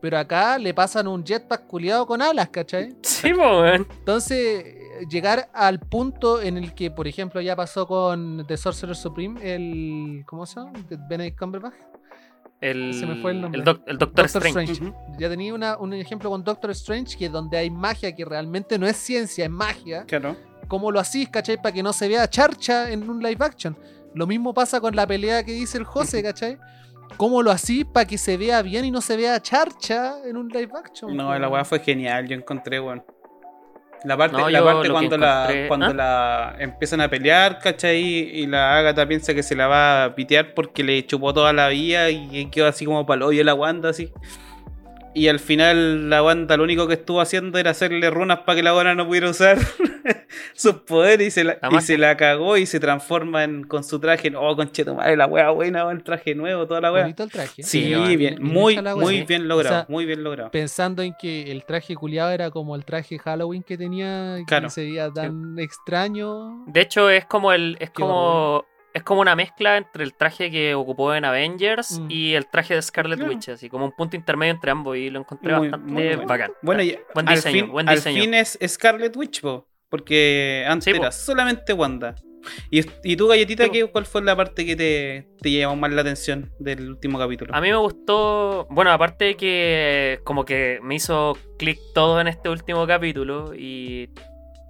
[0.01, 2.95] pero acá le pasan un jetpack culiado con alas, ¿cachai?
[3.03, 3.87] Sí, weón.
[3.99, 4.65] Entonces,
[5.11, 10.23] llegar al punto en el que, por ejemplo, ya pasó con The Sorcerer Supreme, el.
[10.27, 10.73] ¿Cómo se llama?
[11.09, 11.75] Benedict Cumberbatch.
[12.61, 13.63] El, Se me fue el nombre.
[13.63, 14.73] doc- el Doctor, Doctor Strange.
[14.73, 14.95] Strange.
[15.19, 18.87] Ya tenía una- un ejemplo con Doctor Strange, que donde hay magia que realmente no
[18.87, 20.05] es ciencia, es magia.
[20.07, 20.37] Claro.
[20.69, 21.57] ¿Cómo lo hacís, cachai?
[21.57, 23.77] Para que no se vea charcha en un live action.
[24.15, 26.59] Lo mismo pasa con la pelea que dice el José, ¿cachai?
[27.17, 30.49] ¿Cómo lo hacís para que se vea bien y no se vea charcha en un
[30.49, 31.17] live action?
[31.17, 33.03] No, la weá fue genial, yo encontré, weón.
[34.05, 35.93] La parte, No, la parte cuando, la, encontré- cuando ¿Ah?
[35.95, 38.01] la empiezan a pelear, ¿cachai?
[38.01, 41.69] Y la Agatha piensa que se la va a pitear porque le chupó toda la
[41.69, 44.11] vida y quedó así como palo y la Wanda así.
[45.13, 48.63] Y al final la Wanda lo único que estuvo haciendo era hacerle runas para que
[48.63, 49.59] la Wanda no pudiera usar
[50.55, 53.99] sus poderes y se la, y se la cagó y se transforma en, con su
[53.99, 54.33] traje.
[54.37, 57.03] Oh, concheto madre, la wea buena, el traje nuevo, toda la wea.
[57.03, 57.63] Bonito el traje.
[57.63, 60.51] Sí, bien, muy, muy bien logrado, O sea, muy bien logrado.
[60.53, 64.71] Pensando en que el traje culiado era como el traje Halloween que tenía, que Claro.
[64.71, 66.65] se veía tan extraño.
[66.67, 67.77] De hecho, es como el.
[67.81, 68.65] Es Qué como.
[68.93, 72.07] Es como una mezcla entre el traje que ocupó en Avengers Mm.
[72.11, 73.33] y el traje de Scarlet Claro.
[73.33, 76.27] Witch, así como un punto intermedio entre ambos y lo encontré Muy- bastante muy bueno.
[76.27, 76.53] bacán.
[76.63, 78.21] Bueno, y Buen al, diseño, fin, buen al diseño.
[78.23, 81.03] fin es Scarlet Witch, po, porque antes Sí, po.
[81.03, 82.15] era solamente Wanda.
[82.71, 83.73] Y, y tú, galletita, Sí, po.
[83.75, 87.55] ¿qué- ¿cuál fue la parte que te, te llamó más la atención del último capítulo?
[87.55, 92.29] A mí me gustó, bueno, aparte de que como que me hizo clic todo en
[92.29, 94.09] este último capítulo y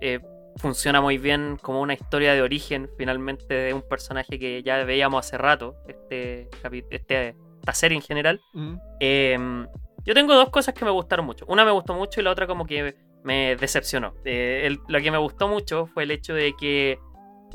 [0.00, 0.18] eh,
[0.60, 5.26] funciona muy bien como una historia de origen finalmente de un personaje que ya veíamos
[5.26, 6.48] hace rato, este,
[6.90, 8.40] este esta serie en general.
[8.54, 8.74] Mm.
[9.00, 9.66] Eh,
[10.04, 11.44] yo tengo dos cosas que me gustaron mucho.
[11.46, 14.14] Una me gustó mucho y la otra como que me decepcionó.
[14.24, 16.98] Eh, el- lo que me gustó mucho fue el hecho de que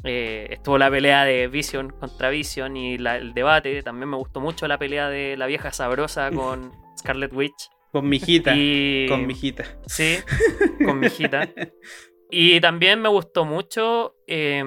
[0.03, 3.81] eh, estuvo la pelea de Vision contra Vision y la- el debate.
[3.81, 7.69] También me gustó mucho la pelea de la vieja sabrosa con Scarlet Witch.
[7.91, 8.53] Con mi hijita.
[8.55, 9.07] Y...
[9.07, 9.63] Con mi hijita.
[9.87, 10.17] Sí,
[10.85, 11.47] con mi hijita.
[12.31, 14.63] Y también me gustó mucho eh,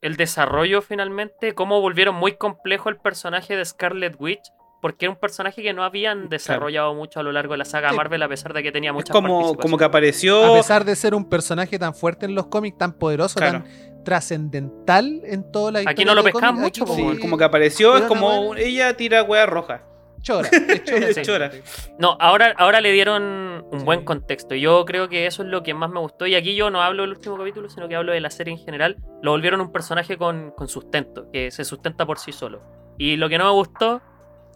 [0.00, 4.42] el desarrollo finalmente, cómo volvieron muy complejo el personaje de Scarlet Witch,
[4.80, 7.90] porque era un personaje que no habían desarrollado mucho a lo largo de la saga
[7.90, 7.96] Sí.
[7.96, 9.78] Marvel, a pesar de que tenía Es muchas como, como participaciones.
[9.78, 10.44] que apareció.
[10.54, 13.62] A pesar de ser un personaje tan fuerte en los cómics, tan poderoso, Claro.
[13.62, 15.92] tan trascendental en toda la historia.
[15.92, 18.96] Aquí no lo cómics, mucho, aquí como, sí, como que apareció, es como buena- ella
[18.96, 19.82] tira hueá roja.
[20.22, 21.50] Chora, es chora, Es chora.
[21.98, 23.22] No, ahora, ahora le dieron
[23.70, 23.84] un Sí.
[23.84, 24.54] buen contexto.
[24.54, 26.26] Yo creo que eso es lo que más me gustó.
[26.26, 28.58] Y aquí yo no hablo del último capítulo, sino que hablo de la serie en
[28.58, 28.96] general.
[29.22, 32.62] Lo volvieron un personaje con, con sustento, que se sustenta por sí solo.
[32.98, 34.00] Y lo que no me gustó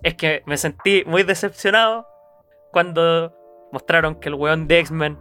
[0.02, 2.06] es que me sentí muy decepcionado
[2.72, 3.34] cuando
[3.72, 5.18] mostraron que el weón de X-Men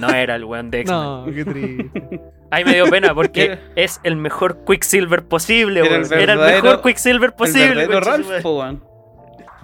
[0.00, 1.00] no era el weón de X-Men.
[1.02, 2.20] No, qué triste.
[2.50, 6.12] Ahí me dio pena porque Era- es el mejor Quicksilver posible, Era weón.
[6.12, 7.84] el Era el mejor Quicksilver El posible.
[7.86, 8.84] su Ralph, weón.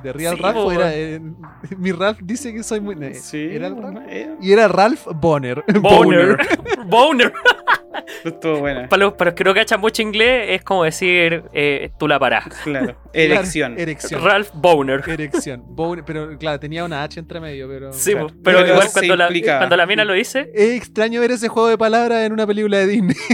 [0.02, 0.94] De Real Sí, Ralph era.
[0.94, 1.20] eh,
[1.78, 3.14] mi Ralph dice que soy muy.
[3.14, 3.98] Sí, Era Ralph.
[4.40, 5.62] Y era Ralph Bonner.
[5.80, 6.38] Boner.
[6.86, 7.32] Boner.
[8.24, 8.88] Estuvo buena.
[8.88, 12.18] Para los, para los que no cachan mucho inglés, es como decir eh, tú la
[12.18, 12.44] parás.
[12.64, 12.96] Claro.
[13.12, 13.78] Erección.
[13.78, 14.22] Erección.
[14.24, 15.02] Ralph Boner.
[15.08, 15.62] Erección.
[15.66, 17.92] Boner, pero claro, tenía una H entre medio, pero.
[17.92, 18.28] Sí, Claro.
[18.42, 19.58] pero, Pero igual cuando la, implicaba.
[19.60, 20.50] cuando la mina lo dice.
[20.54, 23.16] Es extraño ver ese juego de palabras en una película de Disney.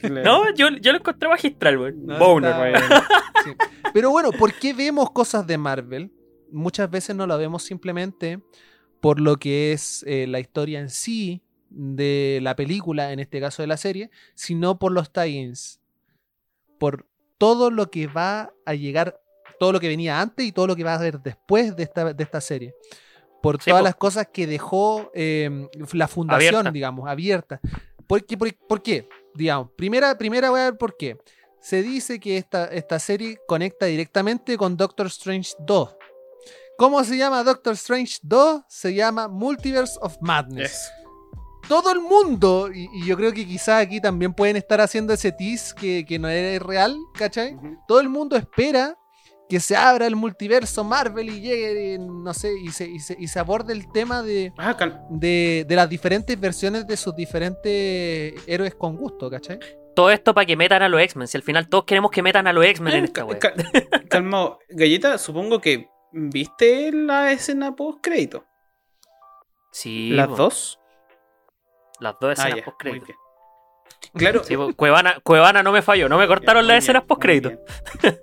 [0.00, 0.22] Claro.
[0.24, 2.06] No, yo, yo lo encontré magistral, weón.
[2.06, 2.50] No, Boner.
[2.50, 3.04] está- Bueno.
[3.44, 3.50] Sí.
[3.92, 6.10] Pero bueno, ¿por qué vemos cosas de Marvel?
[6.50, 8.40] Muchas veces no la vemos simplemente
[9.02, 13.62] por lo que es eh, la historia en sí de la película, en este caso
[13.62, 15.80] de la serie, sino por los tie-ins.
[16.78, 17.06] Por
[17.38, 19.20] todo lo que va a llegar,
[19.58, 22.12] todo lo que venía antes y todo lo que va a haber después de esta,
[22.12, 22.74] de esta serie.
[23.42, 23.84] Por Sí, todas po.
[23.84, 26.70] las cosas que dejó eh, la fundación, Abierta.
[26.72, 27.60] digamos, abierta.
[28.06, 28.36] ¿Por qué?
[28.36, 29.08] Por, por qué?
[29.34, 31.16] Digamos, primera, primera voy a ver por qué.
[31.60, 35.96] Se dice que esta, esta serie conecta directamente con Doctor Strange 2.
[36.78, 38.62] ¿Cómo se llama Doctor Strange 2?
[38.68, 40.70] Se llama Multiverse of Madness.
[40.72, 40.90] Yes.
[41.70, 45.30] Todo el mundo, y, y yo creo que quizás aquí también pueden estar haciendo ese
[45.30, 47.56] tease que, que no es real, ¿cachai?
[47.86, 48.96] Todo el mundo espera
[49.48, 53.28] que se abra el multiverso Marvel y llegue, no sé, y se, y se, y
[53.28, 58.34] se aborde el tema de, Ah, cal- de, de las diferentes versiones de sus diferentes
[58.48, 59.58] héroes con gusto, ¿cachai?
[59.94, 61.28] Todo esto para que metan a los X-Men.
[61.28, 63.38] Si al final todos queremos que metan a los X-Men en Eh, esta ca- weá.
[63.38, 63.54] ca-
[64.08, 64.58] Calmado.
[64.68, 68.44] Galleta, supongo que viste la escena post crédito.
[69.72, 70.79] Sí, ¿Las dos?
[72.00, 73.16] Las dos Ah, escenas ya, post muy bien.
[74.14, 74.42] Claro.
[74.42, 77.20] Sí, po, Cuevana, Cuevana no me falló, no me cortaron Ya, las escenas bien, post
[77.22, 77.50] crédito.
[77.50, 77.58] muy
[78.02, 78.16] bien.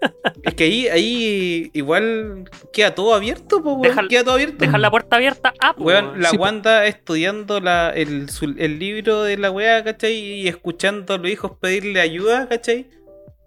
[0.44, 3.82] Es que ahí, ahí igual queda todo abierto, po, weón.
[3.84, 4.58] Deja- queda todo abierto.
[4.58, 5.54] Dejar la puerta abierta.
[5.62, 6.44] Ah, po, Weón, la Sí, po.
[6.44, 10.14] Wanda estudiando la, el, su- el libro de la weá, ¿cachai?
[10.14, 12.90] Y escuchando a los hijos pedirle ayuda, ¿cachai?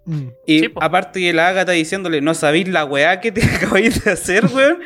[0.05, 0.27] Mm.
[0.47, 4.11] Y Sí, aparte de la Agatha diciéndole, no sabéis la weá que te acabáis de
[4.11, 4.79] hacer, weón.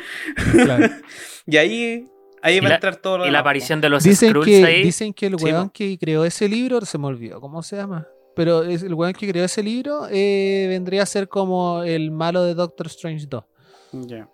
[0.52, 0.88] Claro.
[1.46, 2.06] y ahí,
[2.42, 4.82] ahí va a entrar todo lo Y la aparición de los Dicen Skrulls que, ahí.
[4.82, 8.06] dicen que el Sí, weón que creó ese libro, se me olvidó cómo se llama.
[8.34, 12.42] Pero es el weón que creó ese libro eh, vendría a ser como el malo
[12.44, 13.42] de Doctor Strange 2.
[13.42, 13.48] po.
[14.06, 14.28] Ya.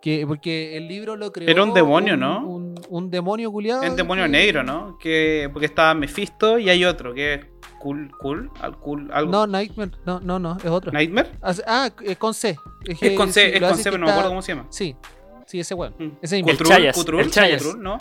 [0.00, 1.48] Que, porque el libro lo creó.
[1.48, 2.44] Era un demonio, ¿no?
[2.44, 3.84] Un, un demonio culiado.
[3.84, 4.98] Es un demonio negro, ¿no?
[4.98, 7.46] Que, porque estaba Mephisto y hay otro, que es
[7.78, 9.30] Cool, Cool, al cool algo.
[9.30, 9.92] No, Nightmare.
[10.04, 10.90] No, no, no, es otro.
[10.92, 11.30] ¿Nightmare?
[11.66, 12.56] Ah, es con C.
[12.84, 14.66] Es con C, sí, es con C, pero no me acuerdo cómo se llama.
[14.70, 14.96] Sí,
[15.52, 15.94] sí, ese weón.
[15.98, 16.18] Mm.
[16.22, 16.38] Ese.
[16.38, 17.62] El Chayas, Cutrul, el Chayas.
[17.62, 17.98] Cutrul, ¿no?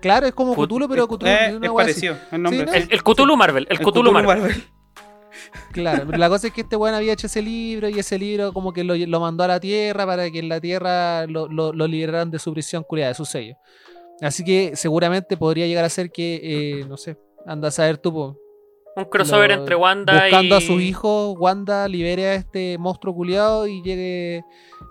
[0.00, 2.60] Claro, es como Cthulhu, pero Cthulhu Eh, es una es parecido el nombre.
[2.60, 2.72] Sí, ¿no?
[2.72, 3.66] El, el Cthulhu Marvel.
[3.68, 4.64] El, Cthulhu Marvel.
[5.72, 8.52] Claro, pero la cosa es que este weón había hecho ese libro y ese libro
[8.52, 11.72] como que lo, lo mandó a la Tierra para que en la Tierra lo, lo,
[11.72, 13.56] lo liberaran de su prisión culiada, de su sello.
[14.22, 18.12] Así que seguramente podría llegar a ser que, eh, no sé, anda a saber tú,
[18.12, 18.38] po,
[18.96, 20.58] Un crossover lo- entre Wanda buscando y.
[20.58, 24.42] a sus hijos, Wanda libere a este monstruo culiado y llegue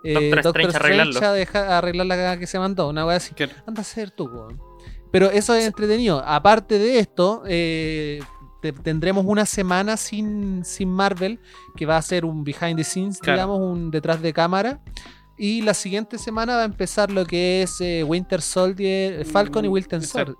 [0.03, 1.11] eh, Doctor Doctor, Strange a arreglarlo.
[1.13, 3.33] Strange a, dejar- a arreglar la cagada que se mandó, una wea así.
[3.65, 4.61] Anda a ser tú, weón.
[5.11, 6.21] Pero eso es entretenido.
[6.25, 8.19] Aparte de esto, eh,
[8.61, 11.39] te- tendremos una semana sin, sin Marvel,
[11.75, 13.37] que va a ser un behind the scenes, Claro.
[13.37, 14.81] digamos, un detrás de cámara.
[15.37, 19.69] Y la siguiente semana va a empezar lo que es eh, Winter Soldier, Falcon y
[19.69, 20.01] Mm, Winter.
[20.03, 20.35] Soldier.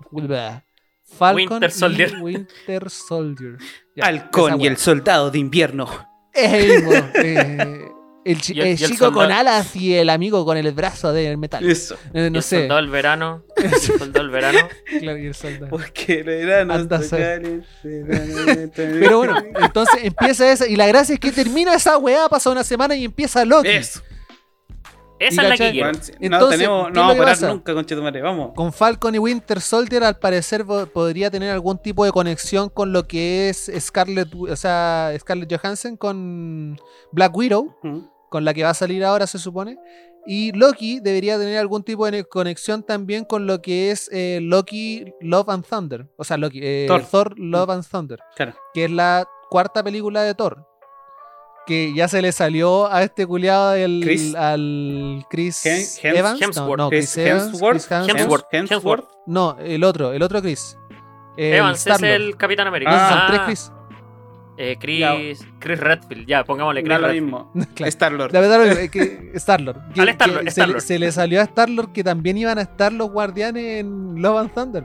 [1.06, 2.10] Falcon Winter Soldier.
[2.10, 3.56] y Winter Soldier.
[3.94, 5.88] Ya, Halcón y el soldado de invierno.
[6.32, 7.88] Es el mismo, eh,
[8.26, 11.66] el, chi- chico con alas y el amigo con el brazo de metal.
[11.66, 11.94] Eso.
[12.12, 12.58] Eh, y el sé.
[12.60, 13.42] soldado del verano.
[13.56, 14.58] El soldado del verano.
[15.00, 15.68] Claro, y el soldado.
[15.70, 17.00] Porque el verano Anda.
[18.74, 20.66] Pero bueno, entonces empieza esa.
[20.68, 23.68] Y la gracia es que termina esa weá, pasa una semana y empieza Loki.
[23.68, 24.02] Eso.
[25.18, 25.92] Esa es la que quiero.
[25.92, 28.22] No Entonces, tenemos, ¿qué es no vamos a parar nunca, conchetumare.
[28.22, 28.52] Vamos.
[28.54, 32.92] Con Falcon y Winter Soldier, al parecer, po- podría tener algún tipo de conexión con
[32.92, 36.78] lo que es Scarlett, o sea, Scarlett Johansson con
[37.12, 37.74] Black Widow,
[38.28, 39.78] con la que va a salir ahora, se supone.
[40.28, 45.12] Y Loki debería tener algún tipo de conexión también con lo que es eh, Loki
[45.20, 46.08] Love and Thunder.
[46.16, 47.02] O sea, Loki, eh, Thor.
[47.08, 48.18] Thor Love and Thunder.
[48.34, 48.54] Claro.
[48.74, 50.66] que es la cuarta película de Thor.
[51.66, 54.34] Que ya se le salió a este culiado del, Chris.
[54.36, 56.40] al Chris Hem- Evans.
[56.40, 56.78] Hemsworth.
[56.78, 57.72] No, no, Chris Chris Evans, Hemsworth.
[57.72, 58.44] Chris Hemsworth.
[58.52, 58.72] Hemsworth.
[58.72, 59.04] Hemsworth.
[59.26, 60.78] No, el otro, el otro Chris.
[61.36, 62.90] El Evans es el Capitán América.
[62.92, 63.72] Entonces son Ah, tres Chris.
[64.58, 66.26] eh, Chris, Chris Redfield.
[66.26, 67.24] Ya, pongámosle Chris Da lo Redfield.
[67.24, 67.52] mismo.
[67.74, 67.88] Claro.
[67.88, 68.32] Star-Lord.
[68.32, 69.76] La verdad es que Star-Lord.
[69.94, 70.74] Que- Al Star-Lord, que se, Star-Lord.
[70.76, 74.38] le- se le salió a Star-Lord que también iban a estar los guardianes en Love
[74.38, 74.84] and Thunder.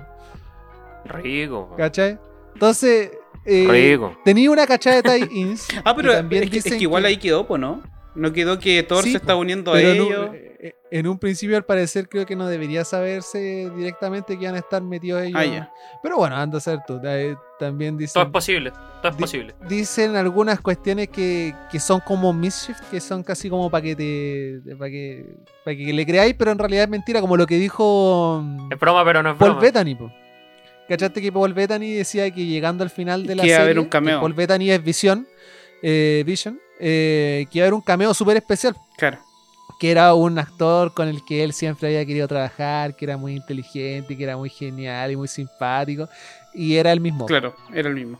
[1.05, 1.73] Rico.
[1.77, 2.17] ¿Cachai?
[2.53, 3.11] Entonces,
[3.45, 5.68] eh, tenía una cachada de tie-ins.
[5.85, 7.81] Ah, pero también es que, es dicen que igual ahí quedó, pues, ¿no?
[8.13, 10.30] No quedó que Thor Sí, se está uniendo a en ellos.
[10.30, 14.55] un, eh, en un principio, al parecer, creo que no debería saberse directamente que van
[14.55, 15.39] a estar metidos ellos.
[15.61, 15.72] Ah.
[16.03, 16.99] Pero bueno, anda a ser tú.
[17.05, 18.72] eh, También Todo es dicen, posible.
[19.01, 19.55] Todo es Di- posible.
[19.69, 24.76] dicen algunas cuestiones que, que son como mischief, que son casi como para que te.
[24.76, 25.26] para que,
[25.63, 28.77] para que le creáis, pero en realidad es mentira, como lo que dijo mm, Es
[28.80, 29.61] broma, pero no es Paul broma.
[29.61, 29.95] Bettany.
[29.95, 30.11] po.
[30.87, 33.85] ¿Cachaste que Paul Bettany decía que llegando al final de la Que serie, haber un
[33.85, 34.19] cameo.
[34.19, 35.27] Paul Bettany es Vision,
[35.81, 38.75] eh, Vision, eh, que iba a haber un cameo súper especial?
[38.97, 39.19] Claro.
[39.79, 43.35] que era un actor con el que él siempre había querido trabajar, que era muy
[43.35, 46.07] inteligente, que era muy genial y muy simpático.
[46.53, 47.25] Y era el mismo.
[47.25, 48.19] Claro, era el mismo.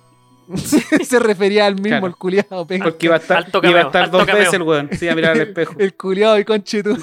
[1.06, 2.08] Se refería al mismo, Claro.
[2.08, 2.68] el culiado.
[2.68, 2.86] penca.
[2.86, 4.40] Porque iba a estar, Alto iba a cameo, estar alto dos cameo.
[4.40, 4.90] veces el weón.
[5.02, 5.76] Iba a mirar al espejo.
[5.80, 6.98] El culiado y conchetu.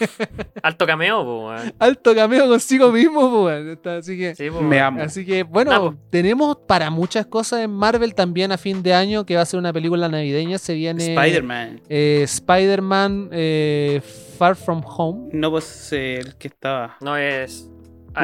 [0.62, 1.72] Alto cameo, po, weón.
[1.78, 3.48] Alto cameo consigo mismo, po,
[3.90, 4.34] Así que.
[4.34, 5.02] Sí, po, Me amo.
[5.02, 9.36] Así que, bueno, tenemos para muchas cosas en Marvel también a fin de año, que
[9.36, 10.58] va a ser una película navideña.
[10.58, 11.80] Se viene Spider-Man.
[11.88, 14.00] eh, Spider-Man eh,
[14.38, 15.30] Far From Home.
[15.32, 16.96] No, pues eh, el que estaba.
[17.00, 17.68] No es.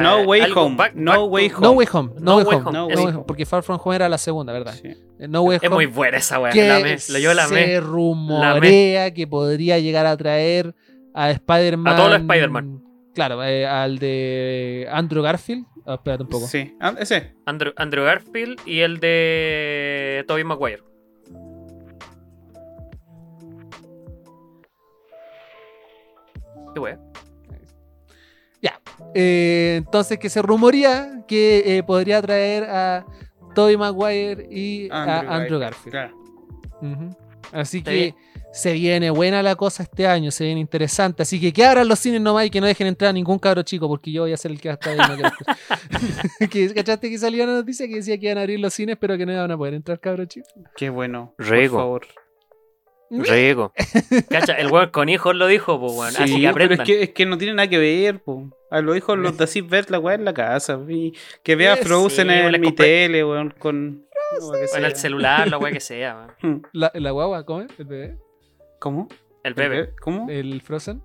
[0.01, 0.75] No eh, Way Home.
[0.75, 2.11] back- No Way No Way Home.
[2.19, 2.61] No, Way Home.
[2.65, 3.15] No No Way Way Home.
[3.17, 4.73] Home, Porque Far From Home era la segunda, ¿verdad?
[4.81, 4.89] Sí.
[5.19, 5.75] Eh, No Way Es Home.
[5.75, 6.51] muy buena esa weá.
[6.51, 7.79] que La me, lo- yo la se me.
[7.79, 10.75] rumorea que podría llegar a traer
[11.13, 11.93] a Spider-Man.
[11.93, 12.83] A todos los Spider-Man.
[13.15, 15.65] Claro, eh, al de Andrew Garfield.
[15.85, 16.45] Ah, espérate un poco.
[16.47, 16.75] Sí.
[16.79, 17.33] Ah, ese.
[17.45, 20.83] Andrew, Andrew Garfield y el de Tobey Maguire.
[26.73, 26.99] Qué wea.
[29.13, 33.05] Eh, entonces, que se rumorea que eh, podría traer a
[33.55, 35.91] Tobey Maguire y a Andrew Garfield.
[35.91, 36.17] Claro.
[37.51, 38.15] Así Está que bien.
[38.51, 41.23] se viene buena la cosa este año, se viene interesante.
[41.23, 43.63] Así que que abran los cines nomás y que no dejen entrar a ningún cabro
[43.63, 45.21] chico, porque yo voy a ser el que va a estar ahí.
[46.39, 48.97] no que, ¿Cachaste que salió una noticia que decía que iban a abrir los cines,
[48.99, 50.51] pero que no iban a poder entrar cabros chicos?
[50.75, 51.33] Qué bueno.
[51.37, 51.77] Rico.
[51.77, 52.07] Por favor.
[54.29, 56.19] Cacha, el weón con hijos lo dijo, pues.
[56.19, 58.49] Así que pero es que, es que no tiene nada que ver, po.
[58.69, 60.79] A los hijos los decís ver la weá en la casa.
[60.89, 61.13] y
[61.43, 64.05] que vea Frozen sí, en mi tele, weón, con.
[64.41, 64.85] no, en sea.
[64.87, 66.67] el celular, la weá que sea, weón.
[66.73, 67.71] La, la guagua, ¿cómo es?
[67.79, 68.17] ¿El bebé?
[68.79, 69.07] ¿Cómo?
[69.43, 69.93] El bebé.
[70.01, 70.29] ¿Cómo?
[70.29, 71.01] ¿El Frozen?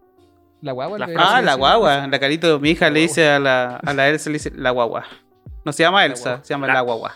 [0.61, 0.97] ¿La guagua?
[0.97, 1.21] el La bebé?
[1.23, 2.07] Ah, la guagua.
[2.09, 3.09] La carita de mi hija le Guagua.
[3.09, 5.05] dice a la, a la Elsa, le dice la guagua.
[5.65, 7.15] No se llama Elsa, se llama La- la guagua.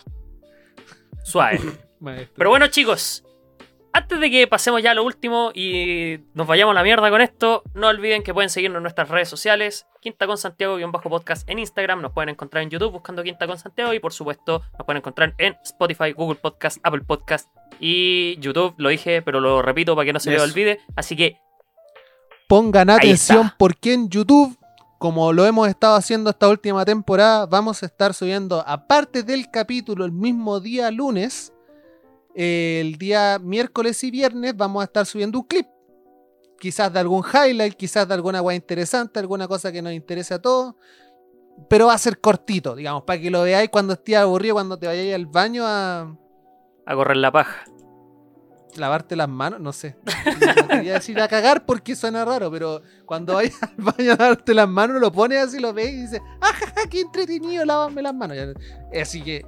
[1.24, 1.60] Suave.
[2.01, 2.35] Maestro.
[2.36, 3.24] Pero bueno, chicos,
[3.97, 7.23] antes de que pasemos ya a lo último y nos vayamos a la mierda con
[7.23, 12.02] esto, no olviden que pueden seguirnos en nuestras redes sociales, Quinta con Santiago-podcast en Instagram,
[12.02, 15.35] nos pueden encontrar en YouTube buscando Quinta con Santiago y por supuesto nos pueden encontrar
[15.39, 17.48] en Spotify, Google Podcast, Apple Podcast
[17.81, 20.44] y YouTube, lo dije, pero lo repito para que no se me Eso.
[20.44, 21.39] olvide, así que
[22.48, 24.59] Pongan atención porque en YouTube,
[24.98, 30.05] como lo hemos estado haciendo esta última temporada, vamos a estar subiendo, aparte del capítulo
[30.05, 31.55] el mismo día lunes,
[32.36, 35.66] el día miércoles y viernes vamos a estar subiendo un clip.
[36.58, 40.40] Quizás de algún highlight, quizás de alguna weá interesante, alguna cosa que nos interese a
[40.40, 40.74] todos.
[41.68, 44.86] Pero va a ser cortito, digamos, para que lo veáis cuando estés aburrido, cuando te
[44.86, 46.14] vayáis al baño a
[46.84, 47.64] A correr la paja.
[48.76, 49.96] lavarte las manos, no sé.
[50.60, 54.52] No quería decir a cagar porque suena raro, pero cuando vayas al baño a lavarte
[54.52, 58.36] las manos, lo pones así, lo ves y dices, ¡ajaja, qué entretenido lavarme las manos!
[59.00, 59.46] Así que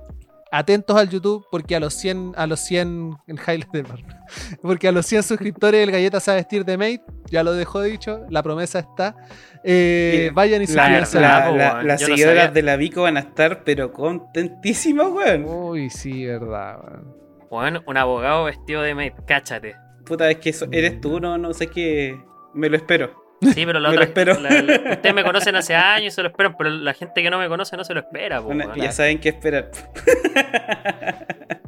[0.51, 3.87] atentos al YouTube porque a los 100, a los 100, el highlight
[4.62, 7.53] porque a los 100 suscriptores el galleta se va a vestir de mate, ya lo
[7.53, 9.15] dejó dicho, la promesa está.
[9.65, 11.20] Eh, vayan y suscríbanse.
[11.20, 15.45] la- la- las no seguidoras de la Vico van a estar, pero contentísimas, weón.
[15.47, 16.79] Uy, sí, verdad.
[16.83, 17.15] weón.
[17.51, 19.75] Bueno, un abogado vestido de maid, cáchate.
[20.05, 22.19] Puta, es que eso- eres tú, no, no sé qué.
[22.55, 23.28] Me lo espero.
[23.40, 24.05] Sí, pero la Me lo otra.
[24.05, 24.40] espero.
[24.40, 27.31] la- la- ustedes me conocen hace años y se lo esperan, pero la gente que
[27.31, 28.74] no me conoce no se lo espera, po, Bueno.
[28.77, 29.70] Ya saben qué esperar.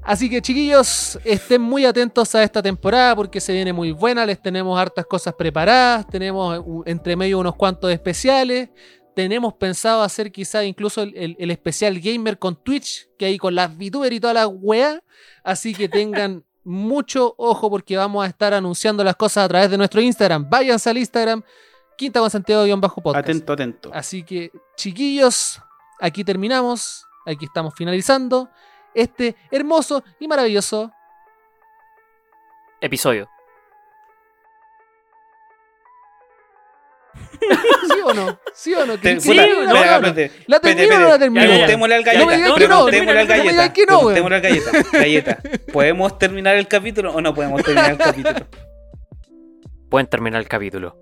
[0.02, 4.40] Así que chiquillos, estén muy atentos a esta temporada porque se viene muy buena, les
[4.40, 8.70] tenemos hartas cosas preparadas, tenemos entre medio unos cuantos especiales,
[9.14, 13.54] tenemos pensado hacer quizá incluso el, el- el especial gamer con Twitch, que hay con
[13.54, 15.00] las VTuber y toda la weá,
[15.44, 19.78] así que tengan mucho ojo porque vamos a estar anunciando las cosas a través de
[19.78, 21.42] nuestro Instagram, váyanse al Instagram,
[21.96, 23.16] Quinta con Santiago-podcast.
[23.16, 23.90] Atento, atento.
[23.92, 25.60] Así que, chiquillos,
[26.00, 27.06] aquí terminamos.
[27.26, 28.48] Aquí estamos finalizando
[28.94, 30.90] este hermoso y maravilloso.
[32.80, 33.28] Episodio.
[37.94, 38.40] ¿Sí o no?
[38.54, 38.98] ¿Sí o no?
[38.98, 40.14] Te- ¿Qué- sí, qué- puta, no.
[40.46, 41.46] ¿La termino o no la termino?
[41.46, 42.24] Preguntémosle al galleta.
[42.24, 43.72] No, Preguntémosle al no me digas galleta.
[43.72, 44.12] que no, weón.
[44.14, 44.98] Preguntémosle al galleta.
[44.98, 45.38] Galleta,
[45.72, 48.46] ¿podemos terminar el capítulo o no podemos terminar el capítulo?
[49.88, 50.96] Pueden terminar el capítulo.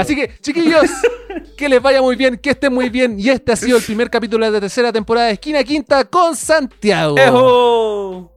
[0.00, 0.90] Así que, chiquillos,
[1.56, 3.20] que les vaya muy bien, que estén muy bien.
[3.20, 6.34] Y este ha sido el primer capítulo de la tercera temporada de Esquina Quinta con
[6.34, 7.16] Santiago.
[7.16, 8.32] ¡Ejo!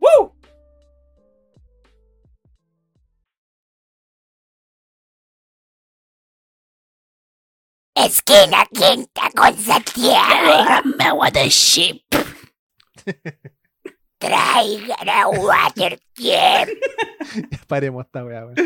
[0.00, 0.32] ¡Woo!
[8.04, 10.82] Esquina quinta con Santiago.
[10.98, 12.02] Me want a ship.
[14.18, 15.98] Traigan a Water
[17.68, 18.56] Paremos esta weá, weón.